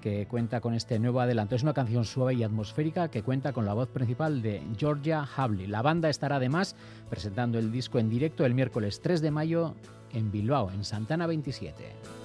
que 0.00 0.26
cuenta 0.26 0.60
con 0.60 0.74
este 0.74 0.98
nuevo 0.98 1.20
adelanto. 1.20 1.54
Es 1.54 1.62
una 1.62 1.74
canción 1.74 2.04
suave 2.04 2.34
y 2.34 2.42
atmosférica 2.42 3.08
que 3.08 3.22
cuenta 3.22 3.52
con 3.52 3.66
la 3.66 3.74
voz 3.74 3.88
principal 3.88 4.42
de 4.42 4.62
Georgia 4.76 5.26
Havley. 5.36 5.66
La 5.66 5.82
banda 5.82 6.08
estará 6.08 6.36
además 6.36 6.76
presentando 7.08 7.58
el 7.58 7.70
disco 7.70 7.98
en 7.98 8.10
directo 8.10 8.44
el 8.44 8.54
miércoles 8.54 9.00
3 9.00 9.20
de 9.20 9.30
mayo 9.30 9.74
en 10.12 10.30
Bilbao, 10.30 10.70
en 10.70 10.84
Santana 10.84 11.26
27. 11.26 12.19